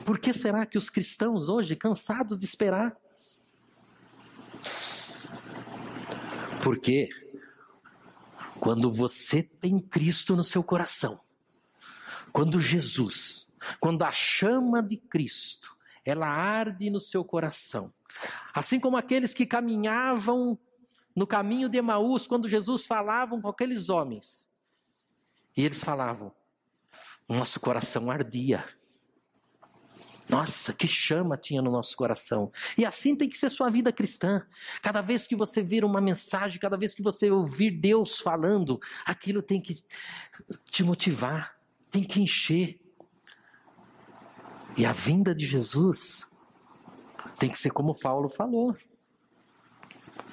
Por 0.05 0.19
que 0.19 0.35
será 0.35 0.67
que 0.67 0.77
os 0.77 0.91
cristãos 0.91 1.49
hoje, 1.49 1.77
cansados 1.77 2.39
de 2.39 2.45
esperar? 2.45 2.97
Porque 6.63 7.09
quando 8.59 8.93
você 8.93 9.43
tem 9.43 9.79
Cristo 9.79 10.35
no 10.35 10.43
seu 10.43 10.63
coração, 10.63 11.21
Quando 12.33 12.61
Jesus, 12.61 13.49
quando 13.79 14.03
a 14.03 14.13
chama 14.13 14.83
de 14.83 14.97
Cristo, 14.97 15.77
ela 16.05 16.27
arde 16.27 16.91
no 16.91 17.01
seu 17.01 17.25
coração, 17.25 17.93
assim 18.55 18.81
como 18.81 18.97
aqueles 18.97 19.35
que 19.35 19.47
caminhavam 19.47 20.59
no 21.15 21.27
caminho 21.27 21.69
de 21.69 21.79
Emaús, 21.79 22.27
quando 22.27 22.49
Jesus 22.49 22.87
falava 22.87 23.39
com 23.41 23.49
aqueles 23.49 23.89
homens, 23.89 24.49
e 25.57 25.65
eles 25.65 25.83
falavam, 25.83 26.33
nosso 27.29 27.61
coração 27.61 28.11
ardia. 28.11 28.65
Nossa, 30.29 30.73
que 30.73 30.87
chama 30.87 31.37
tinha 31.37 31.61
no 31.61 31.73
nosso 31.73 31.97
coração. 31.97 32.53
E 32.79 32.85
assim 32.85 33.17
tem 33.17 33.29
que 33.29 33.37
ser 33.37 33.51
sua 33.51 33.69
vida 33.69 33.93
cristã. 33.93 34.47
Cada 34.81 35.01
vez 35.01 35.27
que 35.27 35.35
você 35.35 35.61
vir 35.61 35.85
uma 35.85 36.01
mensagem, 36.01 36.61
cada 36.61 36.77
vez 36.77 36.95
que 36.95 37.03
você 37.03 37.31
ouvir 37.31 37.73
Deus 37.73 38.21
falando, 38.21 38.81
aquilo 39.05 39.43
tem 39.43 39.61
que 39.61 39.75
te 40.71 40.85
motivar, 40.85 41.60
tem 41.91 42.03
que 42.03 42.21
encher. 42.21 42.81
E 44.77 44.87
a 44.87 44.93
vinda 44.93 45.35
de 45.35 45.45
Jesus 45.45 46.31
tem 47.39 47.51
que 47.51 47.59
ser 47.59 47.71
como 47.71 47.99
Paulo 47.99 48.29
falou. 48.29 48.77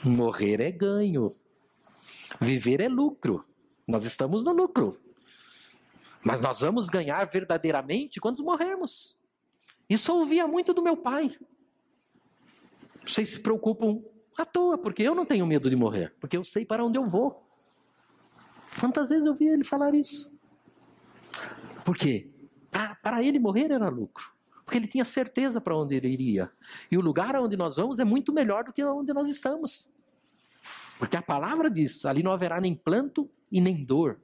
Morrer 0.03 0.59
é 0.61 0.71
ganho. 0.71 1.29
Viver 2.39 2.81
é 2.81 2.87
lucro. 2.87 3.45
Nós 3.87 4.05
estamos 4.05 4.43
no 4.43 4.51
lucro. 4.51 4.99
Mas 6.23 6.41
nós 6.41 6.59
vamos 6.59 6.89
ganhar 6.89 7.23
verdadeiramente 7.25 8.19
quando 8.19 8.43
morrermos. 8.43 9.17
Isso 9.89 10.11
eu 10.11 10.17
ouvia 10.17 10.47
muito 10.47 10.73
do 10.73 10.83
meu 10.83 10.97
pai. 10.97 11.35
Vocês 13.05 13.29
se 13.29 13.39
preocupam 13.39 14.01
à 14.37 14.45
toa, 14.45 14.77
porque 14.77 15.03
eu 15.03 15.15
não 15.15 15.25
tenho 15.25 15.47
medo 15.47 15.69
de 15.69 15.75
morrer, 15.75 16.13
porque 16.19 16.35
eu 16.35 16.43
sei 16.43 16.65
para 16.65 16.83
onde 16.83 16.97
eu 16.97 17.05
vou. 17.05 17.47
Quantas 18.79 19.09
vezes 19.09 19.25
eu 19.25 19.33
vi 19.33 19.47
ele 19.47 19.63
falar 19.63 19.95
isso? 19.95 20.36
Por 21.87 21.95
quê? 21.95 22.29
Para, 23.01 23.23
ele 23.23 23.39
morrer 23.39 23.71
era 23.71 23.87
lucro. 23.87 24.33
Porque 24.65 24.77
ele 24.77 24.87
tinha 24.87 25.05
certeza 25.05 25.61
para 25.61 25.73
onde 25.73 25.95
ele 25.95 26.09
iria. 26.09 26.51
E 26.91 26.97
o 26.97 27.01
lugar 27.01 27.33
aonde 27.33 27.55
nós 27.55 27.77
vamos 27.77 27.97
é 27.97 28.03
muito 28.03 28.33
melhor 28.33 28.65
do 28.65 28.73
que 28.73 28.83
onde 28.83 29.13
nós 29.13 29.29
estamos. 29.29 29.87
Porque 30.99 31.15
a 31.15 31.21
palavra 31.21 31.69
diz: 31.69 32.05
ali 32.05 32.21
não 32.21 32.33
haverá 32.33 32.59
nem 32.59 32.75
planto 32.75 33.29
e 33.49 33.61
nem 33.61 33.85
dor. 33.85 34.19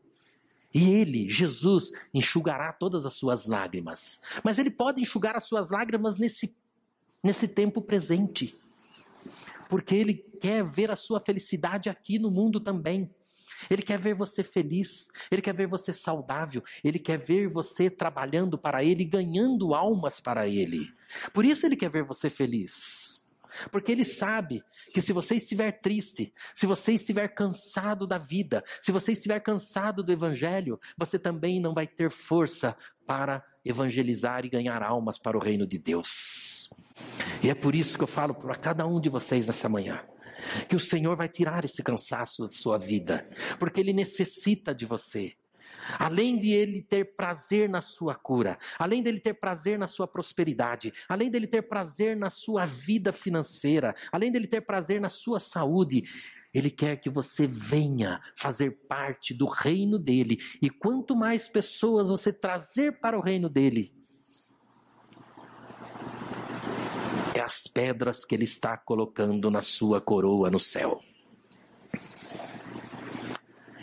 E 0.74 0.90
ele, 0.90 1.30
Jesus, 1.30 1.94
enxugará 2.14 2.74
todas 2.74 3.06
as 3.06 3.14
suas 3.14 3.46
lágrimas. 3.46 4.20
Mas 4.44 4.60
ele 4.60 4.70
pode 4.70 5.02
enxugar 5.02 5.38
as 5.38 5.46
suas 5.46 5.70
lágrimas 5.70 6.20
nesse, 6.20 6.54
nesse 7.24 7.48
tempo 7.48 7.82
presente. 7.82 8.58
Porque 9.70 9.96
ele 9.96 10.16
quer 10.16 10.66
ver 10.66 10.92
a 10.92 10.98
sua 10.98 11.22
felicidade 11.22 11.90
aqui 11.90 12.20
no 12.20 12.30
mundo 12.30 12.60
também. 12.60 13.10
Ele 13.70 13.82
quer 13.82 14.00
ver 14.00 14.14
você 14.14 14.44
feliz, 14.44 15.08
ele 15.32 15.42
quer 15.42 15.54
ver 15.54 15.68
você 15.68 15.94
saudável, 15.94 16.64
ele 16.84 17.00
quer 17.00 17.18
ver 17.18 17.48
você 17.48 17.90
trabalhando 17.90 18.58
para 18.58 18.84
ele, 18.84 19.04
ganhando 19.04 19.74
almas 19.74 20.20
para 20.20 20.48
ele. 20.48 20.88
Por 21.34 21.46
isso 21.46 21.66
ele 21.66 21.76
quer 21.76 21.90
ver 21.90 22.04
você 22.04 22.30
feliz. 22.30 23.24
Porque 23.72 23.92
ele 23.92 24.04
sabe 24.04 24.64
que 24.94 25.02
se 25.02 25.14
você 25.14 25.36
estiver 25.36 25.72
triste, 25.80 26.34
se 26.56 26.66
você 26.66 26.94
estiver 26.94 27.28
cansado 27.28 28.08
da 28.08 28.18
vida, 28.18 28.64
se 28.82 28.92
você 28.92 29.12
estiver 29.12 29.40
cansado 29.40 30.04
do 30.04 30.12
evangelho, 30.12 30.80
você 30.98 31.20
também 31.20 31.60
não 31.60 31.74
vai 31.74 31.86
ter 31.86 32.10
força 32.10 32.76
para 33.06 33.44
evangelizar 33.64 34.46
e 34.46 34.50
ganhar 34.50 34.82
almas 34.82 35.20
para 35.20 35.38
o 35.38 35.42
reino 35.42 35.68
de 35.68 35.78
Deus. 35.78 36.70
E 37.44 37.50
é 37.50 37.56
por 37.56 37.76
isso 37.76 37.98
que 37.98 38.04
eu 38.04 38.08
falo 38.08 38.34
para 38.34 38.56
cada 38.56 38.86
um 38.88 39.00
de 39.00 39.10
vocês 39.10 39.46
nessa 39.46 39.70
manhã 39.70 40.04
que 40.68 40.76
o 40.76 40.80
Senhor 40.80 41.16
vai 41.16 41.28
tirar 41.28 41.66
esse 41.66 41.84
cansaço 41.84 42.48
da 42.48 42.54
sua 42.54 42.78
vida, 42.78 43.28
porque 43.60 43.80
ele 43.80 43.94
necessita 43.94 44.74
de 44.74 44.86
você. 44.86 45.34
Além 46.00 46.38
de 46.38 46.52
ele 46.52 46.82
ter 46.82 47.16
prazer 47.16 47.68
na 47.68 47.82
sua 47.82 48.16
cura, 48.16 48.58
além 48.80 49.02
dele 49.02 49.20
ter 49.20 49.34
prazer 49.34 49.78
na 49.78 49.88
sua 49.88 50.08
prosperidade, 50.08 50.94
além 51.10 51.30
dele 51.30 51.48
ter 51.48 51.62
prazer 51.64 52.16
na 52.16 52.30
sua 52.30 52.66
vida 52.66 53.12
financeira, 53.12 53.94
além 54.12 54.32
dele 54.32 54.48
ter 54.48 54.62
prazer 54.62 55.02
na 55.02 55.10
sua 55.10 55.40
saúde, 55.40 56.04
ele 56.54 56.70
quer 56.70 56.98
que 56.98 57.10
você 57.10 57.48
venha 57.48 58.22
fazer 58.36 58.72
parte 58.88 59.34
do 59.34 59.48
reino 59.48 59.98
dele. 59.98 60.38
E 60.62 60.70
quanto 60.70 61.16
mais 61.16 61.48
pessoas 61.48 62.10
você 62.10 62.32
trazer 62.32 63.00
para 63.00 63.18
o 63.18 63.22
reino 63.22 63.50
dele, 63.50 63.92
é 67.33 67.33
as 67.44 67.68
pedras 67.68 68.26
que 68.26 68.34
ele 68.34 68.46
está 68.46 68.78
colocando 68.78 69.52
na 69.52 69.62
sua 69.62 70.02
coroa 70.02 70.50
no 70.50 70.60
céu. 70.60 71.02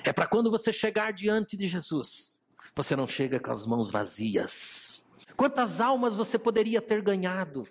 É 0.05 0.13
para 0.13 0.27
quando 0.27 0.51
você 0.51 0.73
chegar 0.73 1.13
diante 1.13 1.57
de 1.57 1.69
Jesus, 1.69 2.39
você 2.75 2.97
não 2.97 3.07
chega 3.07 3.39
com 3.39 3.51
as 3.51 3.67
mãos 3.67 3.91
vazias. 3.91 5.05
Quantas 5.37 5.81
almas 5.81 6.17
você 6.17 6.39
poderia 6.39 6.81
ter 6.81 7.03
ganhado? 7.03 7.67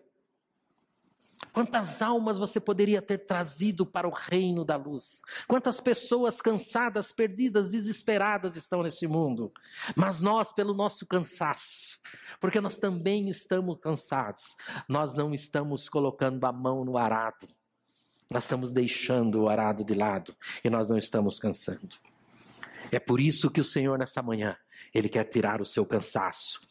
Quantas 1.54 2.02
almas 2.02 2.38
você 2.38 2.60
poderia 2.60 3.02
ter 3.02 3.25
trazido 3.25 3.86
para 3.86 4.08
o 4.08 4.12
reino 4.12 4.63
da 4.63 4.75
luz? 4.75 5.21
Quantas 5.47 5.80
pessoas 5.80 6.41
cansadas, 6.41 7.12
perdidas, 7.12 7.69
desesperadas 7.69 8.56
estão 8.56 8.84
nesse 8.84 9.08
mundo? 9.08 9.52
Mas 9.95 10.21
nós, 10.21 10.52
pelo 10.52 10.73
nosso 10.73 11.06
cansaço, 11.06 11.99
porque 12.39 12.62
nós 12.62 12.78
também 12.78 13.30
estamos 13.30 13.80
cansados, 13.80 14.56
nós 14.88 15.15
não 15.15 15.34
estamos 15.34 15.89
colocando 15.89 16.45
a 16.45 16.52
mão 16.52 16.86
no 16.86 16.97
arado. 16.97 17.47
Nós 18.30 18.43
estamos 18.43 18.71
deixando 18.71 19.41
o 19.41 19.49
arado 19.49 19.84
de 19.84 19.95
lado 19.95 20.36
e 20.63 20.69
nós 20.69 20.89
não 20.89 20.97
estamos 20.97 21.39
cansando. 21.39 21.97
É 22.91 22.99
por 22.99 23.19
isso 23.19 23.49
que 23.49 23.62
o 23.62 23.63
Senhor, 23.63 23.97
nessa 23.97 24.21
manhã, 24.21 24.56
Ele 24.93 25.10
quer 25.10 25.23
tirar 25.23 25.62
o 25.62 25.65
seu 25.65 25.86
cansaço. 25.86 26.62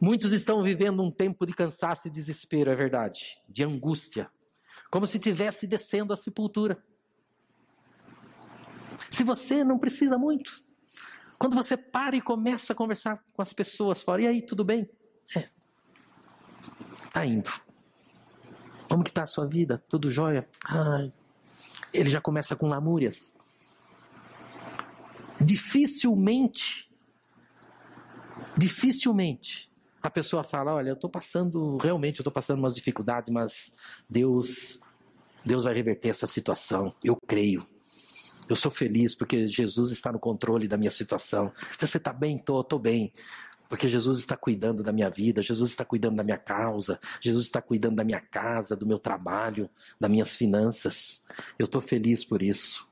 Muitos 0.00 0.32
estão 0.32 0.62
vivendo 0.62 1.02
um 1.02 1.10
tempo 1.10 1.46
de 1.46 1.54
cansaço 1.54 2.08
e 2.08 2.10
desespero, 2.10 2.70
é 2.70 2.74
verdade, 2.74 3.40
de 3.48 3.62
angústia, 3.62 4.30
como 4.90 5.06
se 5.06 5.16
estivesse 5.16 5.66
descendo 5.66 6.12
a 6.12 6.16
sepultura. 6.16 6.82
Se 9.10 9.22
você 9.22 9.64
não 9.64 9.78
precisa 9.78 10.18
muito, 10.18 10.62
quando 11.38 11.54
você 11.54 11.76
para 11.76 12.16
e 12.16 12.20
começa 12.20 12.72
a 12.72 12.76
conversar 12.76 13.22
com 13.32 13.42
as 13.42 13.52
pessoas 13.52 14.02
fora, 14.02 14.22
e 14.22 14.26
aí, 14.26 14.42
tudo 14.42 14.64
bem? 14.64 14.88
É. 15.36 15.48
Tá 17.12 17.24
indo. 17.24 17.50
Como 18.88 19.02
que 19.02 19.10
tá 19.10 19.22
a 19.24 19.26
sua 19.26 19.46
vida? 19.46 19.82
Tudo 19.88 20.10
jóia? 20.10 20.46
Ai. 20.64 21.12
Ele 21.92 22.10
já 22.10 22.20
começa 22.20 22.54
com 22.54 22.68
lamúrias 22.68 23.36
dificilmente, 25.40 26.85
dificilmente 28.56 29.70
a 30.02 30.10
pessoa 30.10 30.44
fala, 30.44 30.74
olha, 30.74 30.90
eu 30.90 30.94
estou 30.94 31.10
passando, 31.10 31.78
realmente 31.78 32.18
eu 32.18 32.22
estou 32.22 32.32
passando 32.32 32.58
umas 32.58 32.74
dificuldades, 32.74 33.32
mas 33.32 33.76
Deus, 34.08 34.78
Deus 35.44 35.64
vai 35.64 35.74
reverter 35.74 36.10
essa 36.10 36.26
situação, 36.26 36.94
eu 37.02 37.16
creio. 37.26 37.66
Eu 38.48 38.54
sou 38.54 38.70
feliz 38.70 39.14
porque 39.16 39.48
Jesus 39.48 39.90
está 39.90 40.12
no 40.12 40.20
controle 40.20 40.68
da 40.68 40.76
minha 40.76 40.92
situação. 40.92 41.52
Você 41.80 41.96
está 41.96 42.12
bem? 42.12 42.36
Estou, 42.36 42.60
estou 42.60 42.78
bem. 42.78 43.12
Porque 43.68 43.88
Jesus 43.88 44.20
está 44.20 44.36
cuidando 44.36 44.84
da 44.84 44.92
minha 44.92 45.10
vida, 45.10 45.42
Jesus 45.42 45.70
está 45.70 45.84
cuidando 45.84 46.14
da 46.14 46.22
minha 46.22 46.38
causa, 46.38 47.00
Jesus 47.20 47.46
está 47.46 47.60
cuidando 47.60 47.96
da 47.96 48.04
minha 48.04 48.20
casa, 48.20 48.76
do 48.76 48.86
meu 48.86 49.00
trabalho, 49.00 49.68
das 49.98 50.08
minhas 50.08 50.36
finanças. 50.36 51.24
Eu 51.58 51.64
estou 51.64 51.80
feliz 51.80 52.24
por 52.24 52.42
isso 52.42 52.88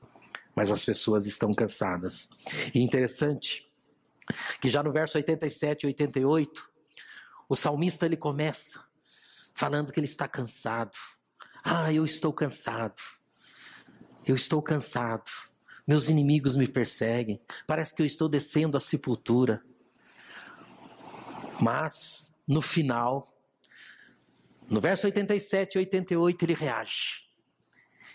mas 0.55 0.71
as 0.71 0.85
pessoas 0.85 1.27
estão 1.27 1.53
cansadas. 1.53 2.29
E 2.75 2.81
interessante 2.81 3.69
que 4.61 4.71
já 4.71 4.83
no 4.83 4.93
verso 4.93 5.17
87 5.17 5.83
e 5.83 5.87
88, 5.89 6.71
o 7.49 7.57
salmista 7.57 8.07
ele 8.07 8.17
começa 8.17 8.85
falando 9.55 9.93
que 9.93 10.01
ele 10.01 10.07
está 10.07 10.27
cansado. 10.27 10.97
Ah, 11.63 11.93
eu 11.93 12.05
estou 12.05 12.33
cansado. 12.33 13.01
Eu 14.27 14.35
estou 14.35 14.61
cansado. 14.61 15.31
Meus 15.87 16.09
inimigos 16.09 16.57
me 16.57 16.67
perseguem. 16.67 17.41
Parece 17.67 17.95
que 17.95 18.03
eu 18.03 18.07
estou 18.07 18.29
descendo 18.29 18.77
à 18.77 18.81
sepultura. 18.81 19.63
Mas, 21.61 22.39
no 22.49 22.61
final, 22.61 23.27
no 24.69 24.81
verso 24.81 25.07
87 25.07 25.75
e 25.75 25.79
88, 25.79 26.45
ele 26.45 26.55
reage. 26.55 27.25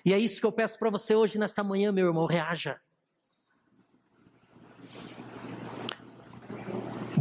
E 0.03 0.13
é 0.13 0.17
isso 0.17 0.39
que 0.39 0.45
eu 0.45 0.51
peço 0.51 0.77
para 0.77 0.89
você 0.89 1.15
hoje, 1.15 1.37
nesta 1.37 1.63
manhã, 1.63 1.91
meu 1.91 2.07
irmão, 2.07 2.25
reaja. 2.25 2.79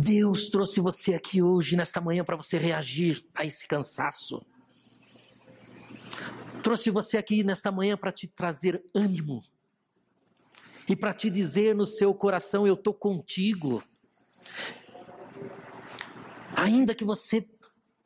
Deus 0.09 0.49
trouxe 0.49 0.81
você 0.81 1.12
aqui 1.12 1.42
hoje, 1.42 1.77
nesta 1.77 2.01
manhã, 2.01 2.25
para 2.25 2.35
você 2.35 2.57
reagir 2.57 3.23
a 3.37 3.44
esse 3.44 3.68
cansaço. 3.68 4.42
Trouxe 6.62 6.90
você 6.90 7.18
aqui 7.18 7.44
nesta 7.44 7.71
manhã 7.71 7.94
para 7.94 8.11
te 8.11 8.27
trazer 8.27 8.83
ânimo 8.94 9.44
e 10.88 10.97
para 10.97 11.12
te 11.12 11.29
dizer 11.29 11.75
no 11.75 11.85
seu 11.85 12.14
coração: 12.14 12.66
Eu 12.66 12.73
estou 12.73 12.94
contigo. 12.94 13.83
Ainda 16.57 16.94
que 16.94 17.05
você, 17.05 17.47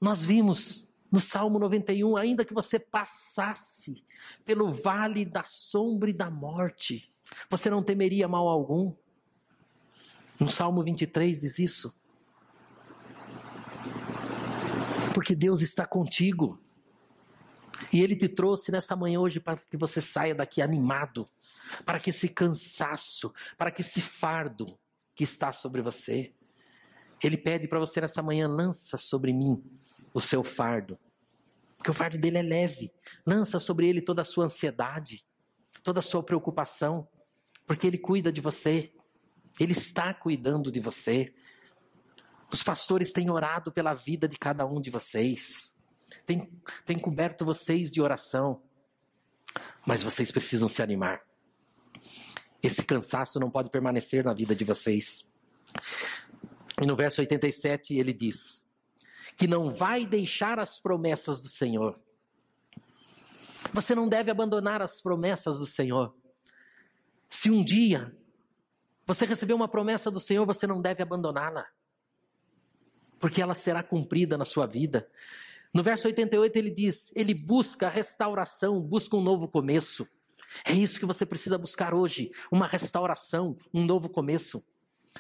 nós 0.01 0.25
vimos 0.25 0.89
no 1.09 1.21
Salmo 1.21 1.57
91, 1.61 2.17
ainda 2.17 2.45
que 2.45 2.53
você 2.53 2.81
passasse 2.81 4.05
pelo 4.45 4.73
vale 4.73 5.25
da 5.25 5.45
sombra 5.45 6.11
e 6.11 6.13
da 6.13 6.29
morte, 6.29 7.15
você 7.49 7.71
não 7.71 7.81
temeria 7.81 8.27
mal 8.27 8.49
algum. 8.49 8.93
No 10.43 10.51
Salmo 10.51 10.83
23 10.83 11.41
diz 11.41 11.61
isso. 11.61 11.95
Porque 15.15 15.37
Deus 15.37 15.61
está 15.61 15.87
contigo. 15.87 16.61
E 17.93 18.01
Ele 18.03 18.17
te 18.17 18.29
trouxe 18.29 18.73
nessa 18.73 18.97
manhã 18.97 19.21
hoje 19.21 19.39
para 19.39 19.57
que 19.57 19.77
você 19.77 20.01
saia 20.01 20.35
daqui 20.35 20.61
animado, 20.61 21.29
para 21.87 22.01
que 22.01 22.11
esse 22.11 22.29
cansaço, 22.29 23.33
para 23.57 23.71
que 23.71 23.83
esse 23.83 24.01
fardo 24.01 24.67
que 25.15 25.23
está 25.23 25.53
sobre 25.53 25.81
você, 25.81 26.33
Ele 27.23 27.37
pede 27.37 27.69
para 27.69 27.79
você 27.79 28.01
nessa 28.01 28.21
manhã: 28.21 28.49
lança 28.49 28.97
sobre 28.97 29.33
mim 29.33 29.63
o 30.13 30.21
seu 30.21 30.43
fardo, 30.43 30.99
porque 31.77 31.91
o 31.91 31.95
fardo 31.95 32.19
dele 32.19 32.39
é 32.39 32.43
leve, 32.43 32.91
lança 33.25 33.61
sobre 33.61 33.89
ele 33.89 34.03
toda 34.03 34.23
a 34.23 34.25
sua 34.25 34.47
ansiedade, 34.47 35.25
toda 35.85 36.01
a 36.01 36.03
sua 36.03 36.23
preocupação, 36.23 37.07
porque 37.65 37.87
Ele 37.87 37.99
cuida 37.99 38.33
de 38.33 38.41
você, 38.41 38.93
Ele 39.63 39.73
está 39.73 40.13
cuidando 40.13 40.73
de 40.73 40.81
você. 40.81 41.33
Os 42.51 42.63
pastores 42.63 43.13
têm 43.13 43.31
orado 43.31 43.71
pela 43.71 43.95
vida 43.95 44.29
de 44.29 44.39
cada 44.39 44.67
um 44.67 44.81
de 44.81 44.91
vocês 44.91 45.73
tem, 46.27 46.51
tem 46.85 46.99
coberto 46.99 47.45
vocês 47.45 47.91
de 47.91 48.01
oração, 48.01 48.63
mas 49.87 50.03
vocês 50.03 50.31
precisam 50.31 50.69
se 50.69 50.83
animar. 50.83 51.23
Esse 52.63 52.85
cansaço 52.85 53.41
não 53.41 53.51
pode 53.51 53.71
permanecer 53.71 54.25
na 54.25 54.33
vida 54.33 54.55
de 54.55 54.65
vocês. 54.65 55.29
E 56.81 56.87
no 56.87 56.95
verso 56.95 57.21
87 57.21 57.95
ele 57.95 58.13
diz: 58.13 58.65
que 59.37 59.47
não 59.47 59.73
vai 59.73 60.07
deixar 60.07 60.59
as 60.59 60.81
promessas 60.81 61.41
do 61.43 61.49
Senhor. 61.49 62.01
Você 63.73 63.95
não 63.95 64.09
deve 64.09 64.31
abandonar 64.31 64.83
as 64.83 65.01
promessas 65.01 65.59
do 65.59 65.67
Senhor. 65.67 66.15
Se 67.29 67.51
um 67.51 67.65
dia 67.65 68.15
você 69.15 69.27
receber 69.27 69.53
uma 69.53 69.69
promessa 69.69 70.11
do 70.11 70.19
Senhor, 70.19 70.47
você 70.47 70.67
não 70.67 70.81
deve 70.81 71.03
abandoná-la, 71.03 71.67
porque 73.21 73.43
ela 73.43 73.55
será 73.55 73.83
cumprida 73.83 74.39
na 74.39 74.45
sua 74.45 74.67
vida. 74.67 75.07
No 75.75 75.83
verso 75.83 76.07
88 76.07 76.57
ele 76.57 76.71
diz: 76.71 77.13
ele 77.15 77.35
busca 77.35 77.89
a 77.89 77.91
restauração, 77.91 78.81
busca 78.81 79.15
um 79.15 79.23
novo 79.23 79.47
começo. 79.47 80.09
É 80.65 80.73
isso 80.73 80.99
que 80.99 81.05
você 81.05 81.27
precisa 81.27 81.59
buscar 81.59 81.93
hoje: 81.93 82.33
uma 82.51 82.67
restauração, 82.67 83.57
um 83.73 83.85
novo 83.85 84.09
começo. 84.09 84.65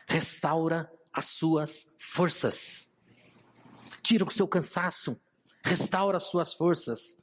Restaura 0.07 0.90
as 1.12 1.26
suas 1.26 1.87
forças. 1.98 2.90
Tira 4.02 4.24
o 4.24 4.31
seu 4.31 4.48
cansaço, 4.48 5.20
restaura 5.62 6.16
as 6.16 6.24
suas 6.24 6.55
forças. 6.55 7.16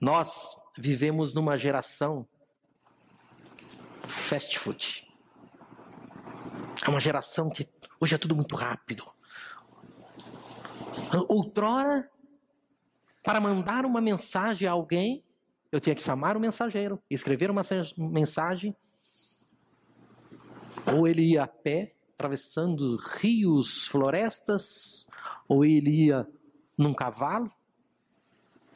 Nós 0.00 0.56
vivemos 0.78 1.34
numa 1.34 1.56
geração 1.56 2.26
fast 4.06 4.58
food. 4.60 5.07
É 6.88 6.90
uma 6.90 7.00
geração 7.00 7.48
que 7.48 7.68
hoje 8.00 8.14
é 8.14 8.18
tudo 8.18 8.34
muito 8.34 8.56
rápido. 8.56 9.04
Outrora 11.28 12.10
para 13.22 13.42
mandar 13.42 13.84
uma 13.84 14.00
mensagem 14.00 14.66
a 14.66 14.70
alguém, 14.72 15.22
eu 15.70 15.80
tinha 15.80 15.94
que 15.94 16.02
chamar 16.02 16.34
o 16.34 16.40
mensageiro, 16.40 16.98
escrever 17.10 17.50
uma 17.50 17.60
mensagem, 17.98 18.74
ou 20.90 21.06
ele 21.06 21.32
ia 21.32 21.42
a 21.42 21.46
pé, 21.46 21.94
atravessando 22.14 22.96
rios, 23.20 23.86
florestas, 23.86 25.06
ou 25.46 25.66
ele 25.66 26.06
ia 26.06 26.26
num 26.78 26.94
cavalo 26.94 27.52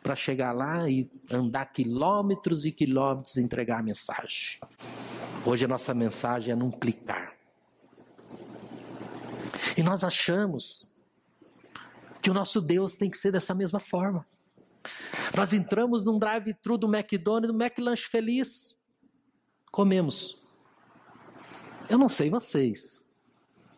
para 0.02 0.14
chegar 0.14 0.52
lá 0.52 0.86
e 0.86 1.10
andar 1.30 1.64
quilômetros 1.64 2.66
e 2.66 2.72
quilômetros 2.72 3.36
e 3.36 3.40
entregar 3.40 3.80
a 3.80 3.82
mensagem. 3.82 4.60
Hoje 5.46 5.64
a 5.64 5.68
nossa 5.68 5.94
mensagem 5.94 6.52
é 6.52 6.56
num 6.56 6.70
clicar. 6.70 7.31
E 9.76 9.82
nós 9.82 10.04
achamos 10.04 10.90
que 12.20 12.30
o 12.30 12.34
nosso 12.34 12.60
Deus 12.60 12.96
tem 12.96 13.10
que 13.10 13.18
ser 13.18 13.32
dessa 13.32 13.54
mesma 13.54 13.80
forma. 13.80 14.24
Nós 15.36 15.52
entramos 15.52 16.04
num 16.04 16.18
drive-thru 16.18 16.76
do 16.76 16.92
McDonald's, 16.94 17.50
do 17.50 17.62
McLanche 17.62 18.08
Feliz, 18.08 18.78
comemos. 19.70 20.40
Eu 21.88 21.98
não 21.98 22.08
sei 22.08 22.30
vocês, 22.30 23.02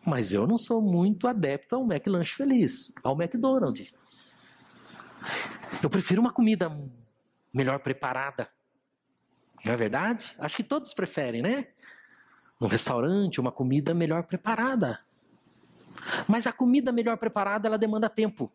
mas 0.05 0.33
eu 0.33 0.45
não 0.45 0.57
sou 0.57 0.81
muito 0.81 1.27
adepto 1.27 1.75
ao 1.75 1.83
McLanche 1.83 2.35
Feliz, 2.35 2.91
ao 3.03 3.19
McDonald's. 3.19 3.91
Eu 5.81 5.89
prefiro 5.89 6.21
uma 6.21 6.31
comida 6.31 6.69
melhor 7.53 7.79
preparada. 7.79 8.49
Não 9.63 9.73
é 9.73 9.77
verdade? 9.77 10.35
Acho 10.37 10.57
que 10.57 10.63
todos 10.63 10.93
preferem, 10.93 11.41
né? 11.41 11.67
Um 12.61 12.67
restaurante, 12.67 13.39
uma 13.39 13.51
comida 13.51 13.93
melhor 13.93 14.23
preparada. 14.23 15.04
Mas 16.27 16.47
a 16.47 16.53
comida 16.53 16.91
melhor 16.91 17.17
preparada, 17.17 17.67
ela 17.67 17.77
demanda 17.77 18.09
tempo. 18.09 18.51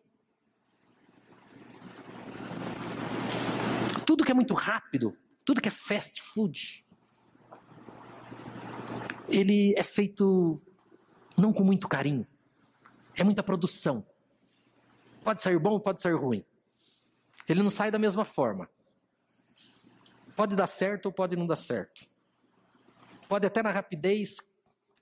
Tudo 4.05 4.23
que 4.23 4.31
é 4.31 4.35
muito 4.35 4.53
rápido, 4.53 5.13
tudo 5.45 5.61
que 5.61 5.67
é 5.67 5.71
fast 5.71 6.21
food, 6.21 6.85
ele 9.27 9.73
é 9.77 9.83
feito 9.83 10.61
não 11.37 11.53
com 11.53 11.63
muito 11.63 11.87
carinho. 11.87 12.27
É 13.15 13.23
muita 13.23 13.43
produção. 13.43 14.05
Pode 15.23 15.41
sair 15.41 15.59
bom, 15.59 15.79
pode 15.79 16.01
sair 16.01 16.13
ruim. 16.13 16.43
Ele 17.47 17.61
não 17.61 17.69
sai 17.69 17.91
da 17.91 17.99
mesma 17.99 18.25
forma. 18.25 18.69
Pode 20.35 20.55
dar 20.55 20.67
certo 20.67 21.07
ou 21.07 21.11
pode 21.11 21.35
não 21.35 21.45
dar 21.45 21.55
certo. 21.55 22.09
Pode 23.27 23.45
até 23.45 23.61
na 23.61 23.71
rapidez 23.71 24.37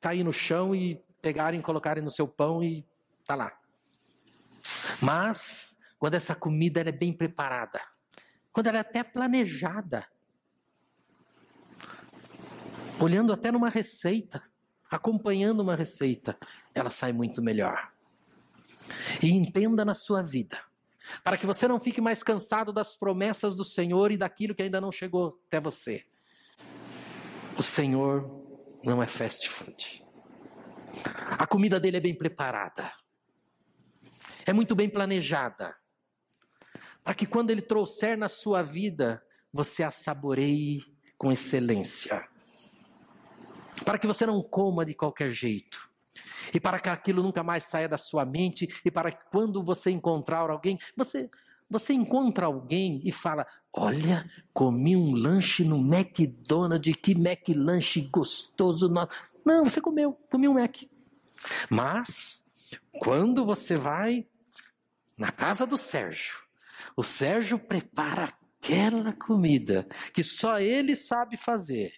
cair 0.01 0.23
no 0.23 0.33
chão 0.33 0.75
e 0.75 1.01
pegarem, 1.21 1.61
colocarem 1.61 2.03
no 2.03 2.11
seu 2.11 2.27
pão 2.27 2.63
e 2.63 2.85
tá 3.25 3.35
lá. 3.35 3.57
Mas 5.01 5.77
quando 5.97 6.15
essa 6.15 6.35
comida 6.35 6.81
é 6.81 6.91
bem 6.91 7.13
preparada, 7.13 7.81
quando 8.51 8.67
ela 8.67 8.77
é 8.77 8.81
até 8.81 9.03
planejada. 9.03 10.07
Olhando 12.99 13.31
até 13.31 13.51
numa 13.51 13.69
receita, 13.69 14.43
acompanhando 14.89 15.61
uma 15.61 15.75
receita, 15.75 16.37
ela 16.73 16.89
sai 16.89 17.13
muito 17.13 17.41
melhor. 17.41 17.91
E 19.21 19.31
entenda 19.31 19.85
na 19.85 19.95
sua 19.95 20.21
vida, 20.21 20.59
para 21.23 21.37
que 21.37 21.45
você 21.45 21.67
não 21.67 21.79
fique 21.79 22.01
mais 22.01 22.23
cansado 22.23 22.73
das 22.73 22.95
promessas 22.95 23.55
do 23.55 23.63
Senhor 23.63 24.11
e 24.11 24.17
daquilo 24.17 24.53
que 24.53 24.63
ainda 24.63 24.81
não 24.81 24.91
chegou 24.91 25.39
até 25.47 25.59
você. 25.59 26.05
O 27.57 27.63
Senhor 27.63 28.29
não 28.83 29.01
é 29.01 29.07
fast 29.07 29.47
food. 29.47 30.03
A 31.37 31.45
comida 31.47 31.79
dele 31.79 31.97
é 31.97 32.01
bem 32.01 32.15
preparada. 32.15 32.91
É 34.45 34.53
muito 34.53 34.75
bem 34.75 34.89
planejada 34.89 35.75
para 37.03 37.15
que 37.15 37.25
quando 37.25 37.49
ele 37.49 37.61
trouxer 37.61 38.17
na 38.17 38.29
sua 38.29 38.61
vida, 38.61 39.23
você 39.51 39.81
a 39.83 39.91
saboreie 39.91 40.83
com 41.17 41.31
excelência. 41.31 42.27
Para 43.83 43.97
que 43.97 44.05
você 44.05 44.25
não 44.25 44.41
coma 44.43 44.85
de 44.85 44.93
qualquer 44.93 45.31
jeito. 45.31 45.89
E 46.53 46.59
para 46.59 46.79
que 46.79 46.89
aquilo 46.89 47.23
nunca 47.23 47.43
mais 47.43 47.63
saia 47.63 47.89
da 47.89 47.97
sua 47.97 48.25
mente, 48.25 48.67
e 48.83 48.91
para 48.91 49.11
que 49.11 49.23
quando 49.31 49.63
você 49.63 49.89
encontrar 49.89 50.49
alguém, 50.49 50.77
você 50.95 51.29
você 51.69 51.93
encontra 51.93 52.47
alguém 52.47 52.99
e 53.03 53.11
fala: 53.11 53.45
Olha, 53.71 54.29
comi 54.53 54.95
um 54.95 55.13
lanche 55.13 55.63
no 55.63 55.77
McDonald's, 55.77 56.95
que 57.01 57.11
McLanche 57.11 58.01
gostoso. 58.01 58.91
Não, 59.45 59.63
você 59.63 59.81
comeu, 59.81 60.13
comi 60.31 60.47
um 60.47 60.53
Mac. 60.53 60.77
Mas, 61.69 62.45
quando 62.99 63.45
você 63.45 63.75
vai 63.75 64.25
na 65.17 65.31
casa 65.31 65.65
do 65.65 65.77
Sérgio, 65.77 66.35
o 66.95 67.03
Sérgio 67.03 67.59
prepara 67.59 68.33
aquela 68.61 69.13
comida 69.13 69.87
que 70.13 70.23
só 70.23 70.59
ele 70.59 70.95
sabe 70.95 71.37
fazer. 71.37 71.93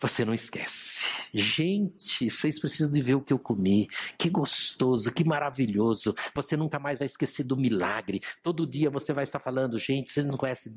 Você 0.00 0.24
não 0.24 0.32
esquece. 0.32 1.06
Gente, 1.34 2.30
vocês 2.30 2.60
precisam 2.60 2.92
de 2.92 3.02
ver 3.02 3.16
o 3.16 3.20
que 3.20 3.32
eu 3.32 3.38
comi. 3.38 3.88
Que 4.16 4.30
gostoso, 4.30 5.10
que 5.10 5.24
maravilhoso. 5.24 6.14
Você 6.34 6.56
nunca 6.56 6.78
mais 6.78 6.98
vai 6.98 7.06
esquecer 7.06 7.42
do 7.42 7.56
milagre. 7.56 8.20
Todo 8.40 8.66
dia 8.66 8.90
você 8.90 9.12
vai 9.12 9.24
estar 9.24 9.40
falando, 9.40 9.76
gente, 9.76 10.10
vocês 10.10 10.24
não 10.24 10.36
conhecem 10.36 10.76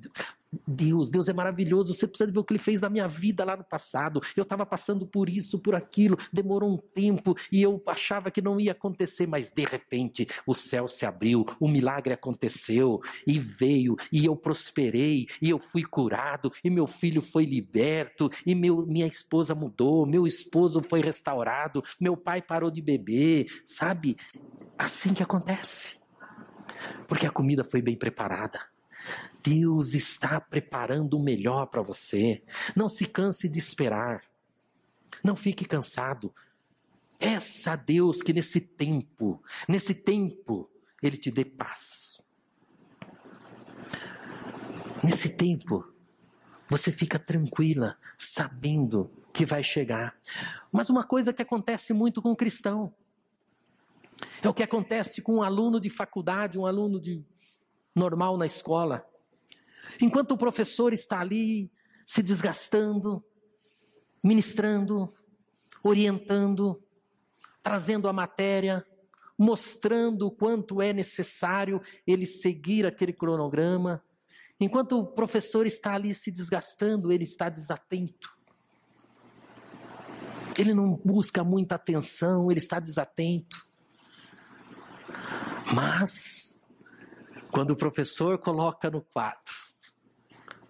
Deus, 0.68 1.10
Deus 1.10 1.28
é 1.28 1.34
maravilhoso. 1.34 1.94
Você 1.94 2.08
precisa 2.08 2.32
ver 2.32 2.40
o 2.40 2.44
que 2.44 2.54
ele 2.54 2.60
fez 2.60 2.82
na 2.82 2.90
minha 2.90 3.08
vida 3.08 3.46
lá 3.46 3.56
no 3.56 3.64
passado. 3.64 4.22
Eu 4.36 4.44
estava 4.44 4.66
passando 4.66 5.06
por 5.08 5.30
isso, 5.30 5.60
por 5.60 5.76
aquilo, 5.76 6.18
demorou 6.32 6.74
um 6.74 6.78
tempo 6.78 7.36
e 7.52 7.62
eu 7.62 7.82
achava 7.88 8.30
que 8.30 8.42
não 8.42 8.60
ia 8.60 8.74
acontecer, 8.74 9.28
mas 9.28 9.52
de 9.52 9.64
repente 9.64 10.28
o 10.46 10.54
céu 10.54 10.88
se 10.88 11.06
abriu, 11.06 11.46
o 11.60 11.68
milagre 11.68 12.14
aconteceu 12.14 13.00
e 13.26 13.40
veio, 13.40 13.96
e 14.12 14.26
eu 14.26 14.36
prosperei, 14.36 15.28
e 15.42 15.50
eu 15.50 15.60
fui 15.60 15.84
curado, 15.84 16.52
e 16.64 16.70
meu 16.70 16.88
filho 16.88 17.22
foi 17.22 17.46
liberto, 17.46 18.30
e 18.46 18.54
meu, 18.54 18.86
minha 18.86 19.08
esposa 19.08 19.56
mudou, 19.56 20.06
meu 20.06 20.28
esposo 20.28 20.82
foi 20.84 21.02
restaurado, 21.02 21.84
meu 22.00 22.18
pai 22.18 22.42
parou 22.42 22.70
de 22.70 22.82
beber, 22.82 23.46
sabe? 23.66 24.18
Assim 24.78 25.14
que 25.14 25.24
acontece. 25.24 25.98
Porque 27.08 27.28
a 27.28 27.32
comida 27.32 27.64
foi 27.64 27.82
bem 27.82 27.96
preparada. 27.96 28.71
Deus 29.44 29.94
está 29.94 30.40
preparando 30.40 31.18
o 31.18 31.24
melhor 31.24 31.68
para 31.68 31.82
você. 31.82 32.44
Não 32.76 32.88
se 32.88 33.06
canse 33.06 33.50
de 33.50 33.60
esperar. 33.60 34.24
Não 35.24 35.36
fique 35.36 35.66
cansado. 35.66 36.34
Peça 37.18 37.74
a 37.74 37.76
Deus 37.76 38.22
que 38.22 38.34
nesse 38.34 38.62
tempo, 38.62 39.42
nesse 39.68 39.94
tempo, 39.94 40.70
Ele 41.02 41.18
te 41.18 41.30
dê 41.30 41.46
paz. 41.46 42.22
Nesse 45.04 45.30
tempo, 45.30 45.92
você 46.68 46.92
fica 46.92 47.20
tranquila, 47.20 47.98
sabendo 48.18 49.12
que 49.34 49.46
vai 49.46 49.64
chegar. 49.64 50.16
Mas 50.72 50.90
uma 50.90 51.04
coisa 51.04 51.34
que 51.34 51.42
acontece 51.42 51.94
muito 51.94 52.22
com 52.22 52.32
o 52.32 52.36
cristão 52.36 52.94
é 54.42 54.50
o 54.50 54.54
que 54.54 54.64
acontece 54.64 55.22
com 55.22 55.38
um 55.38 55.42
aluno 55.42 55.80
de 55.80 55.90
faculdade, 55.90 56.58
um 56.58 56.66
aluno 56.66 57.00
de 57.00 57.24
normal 57.96 58.38
na 58.38 58.46
escola. 58.46 59.06
Enquanto 60.00 60.32
o 60.32 60.38
professor 60.38 60.94
está 60.94 61.20
ali 61.20 61.72
se 62.06 62.22
desgastando, 62.22 63.24
ministrando, 64.24 65.14
orientando, 65.84 66.82
trazendo 67.64 68.08
a 68.08 68.14
matéria, 68.14 68.86
mostrando 69.38 70.28
o 70.28 70.32
quanto 70.32 70.82
é 70.82 70.94
necessário 70.94 71.82
ele 72.06 72.28
seguir 72.28 72.86
aquele 72.86 73.12
cronograma. 73.12 74.04
Enquanto 74.60 75.00
o 75.00 75.08
professor 75.08 75.66
está 75.66 75.94
ali 75.94 76.14
se 76.14 76.32
desgastando, 76.32 77.12
ele 77.12 77.24
está 77.24 77.50
desatento. 77.50 78.32
Ele 80.58 80.74
não 80.74 80.96
busca 80.96 81.44
muita 81.44 81.76
atenção, 81.76 82.52
ele 82.52 82.60
está 82.60 82.80
desatento. 82.80 83.66
Mas, 85.74 86.61
quando 87.52 87.72
o 87.72 87.76
professor 87.76 88.38
coloca 88.38 88.90
no 88.90 89.02
quadro, 89.02 89.54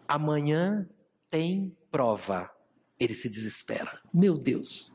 amanhã 0.08 0.88
tem 1.30 1.78
prova, 1.92 2.52
ele 3.00 3.14
se 3.14 3.30
desespera. 3.30 4.02
Meu 4.14 4.34
Deus. 4.34 4.92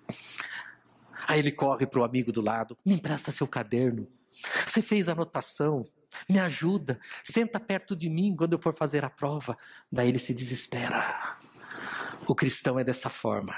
Aí 1.28 1.38
ele 1.38 1.52
corre 1.52 1.86
para 1.86 2.00
o 2.00 2.04
amigo 2.04 2.32
do 2.32 2.40
lado: 2.42 2.76
me 2.84 2.94
empresta 2.94 3.32
seu 3.32 3.46
caderno. 3.46 4.06
Você 4.66 4.82
fez 4.82 5.08
anotação, 5.08 5.82
me 6.28 6.38
ajuda, 6.38 7.00
senta 7.24 7.58
perto 7.58 7.96
de 7.96 8.08
mim 8.10 8.34
quando 8.36 8.52
eu 8.52 8.58
for 8.58 8.74
fazer 8.74 9.04
a 9.04 9.10
prova. 9.10 9.56
Daí 9.90 10.08
ele 10.08 10.18
se 10.18 10.34
desespera. 10.34 11.38
O 12.26 12.34
cristão 12.34 12.78
é 12.78 12.84
dessa 12.84 13.08
forma. 13.08 13.54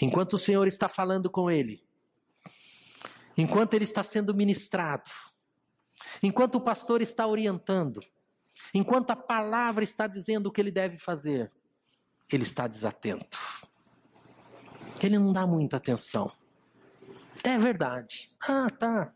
Enquanto 0.00 0.34
o 0.34 0.38
Senhor 0.38 0.66
está 0.66 0.88
falando 0.88 1.28
com 1.28 1.50
ele, 1.50 1.82
enquanto 3.36 3.74
ele 3.74 3.84
está 3.84 4.02
sendo 4.02 4.34
ministrado, 4.34 5.10
enquanto 6.22 6.56
o 6.56 6.60
pastor 6.60 7.02
está 7.02 7.26
orientando, 7.26 8.00
enquanto 8.74 9.10
a 9.10 9.16
palavra 9.16 9.84
está 9.84 10.06
dizendo 10.06 10.46
o 10.46 10.52
que 10.52 10.60
ele 10.60 10.70
deve 10.70 10.96
fazer, 10.96 11.50
ele 12.30 12.44
está 12.44 12.66
desatento. 12.66 13.38
Ele 15.02 15.18
não 15.18 15.32
dá 15.32 15.46
muita 15.46 15.78
atenção. 15.78 16.30
É 17.42 17.56
verdade. 17.56 18.28
Ah, 18.46 18.68
tá. 18.68 19.12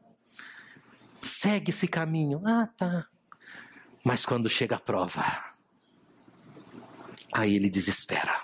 Segue 1.21 1.71
esse 1.71 1.87
caminho. 1.87 2.41
Ah, 2.45 2.67
tá. 2.67 3.07
Mas 4.03 4.25
quando 4.25 4.49
chega 4.49 4.77
a 4.77 4.81
prova, 4.81 5.23
aí 7.33 7.57
ele 7.57 7.69
desespera. 7.69 8.43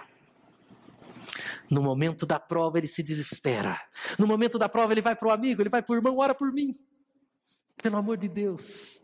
No 1.71 1.83
momento 1.83 2.27
da 2.27 2.41
prova, 2.41 2.79
ele 2.79 2.89
se 2.89 3.03
desespera. 3.03 3.81
No 4.19 4.27
momento 4.27 4.59
da 4.59 4.69
prova, 4.69 4.93
ele 4.93 5.01
vai 5.01 5.15
para 5.15 5.29
o 5.29 5.31
amigo, 5.31 5.63
ele 5.63 5.69
vai 5.69 5.83
para 5.83 5.93
o 5.93 5.97
irmão, 5.97 6.19
ora 6.19 6.35
por 6.35 6.53
mim. 6.53 6.73
Pelo 7.83 7.97
amor 7.97 8.17
de 8.17 8.29
Deus. 8.29 9.01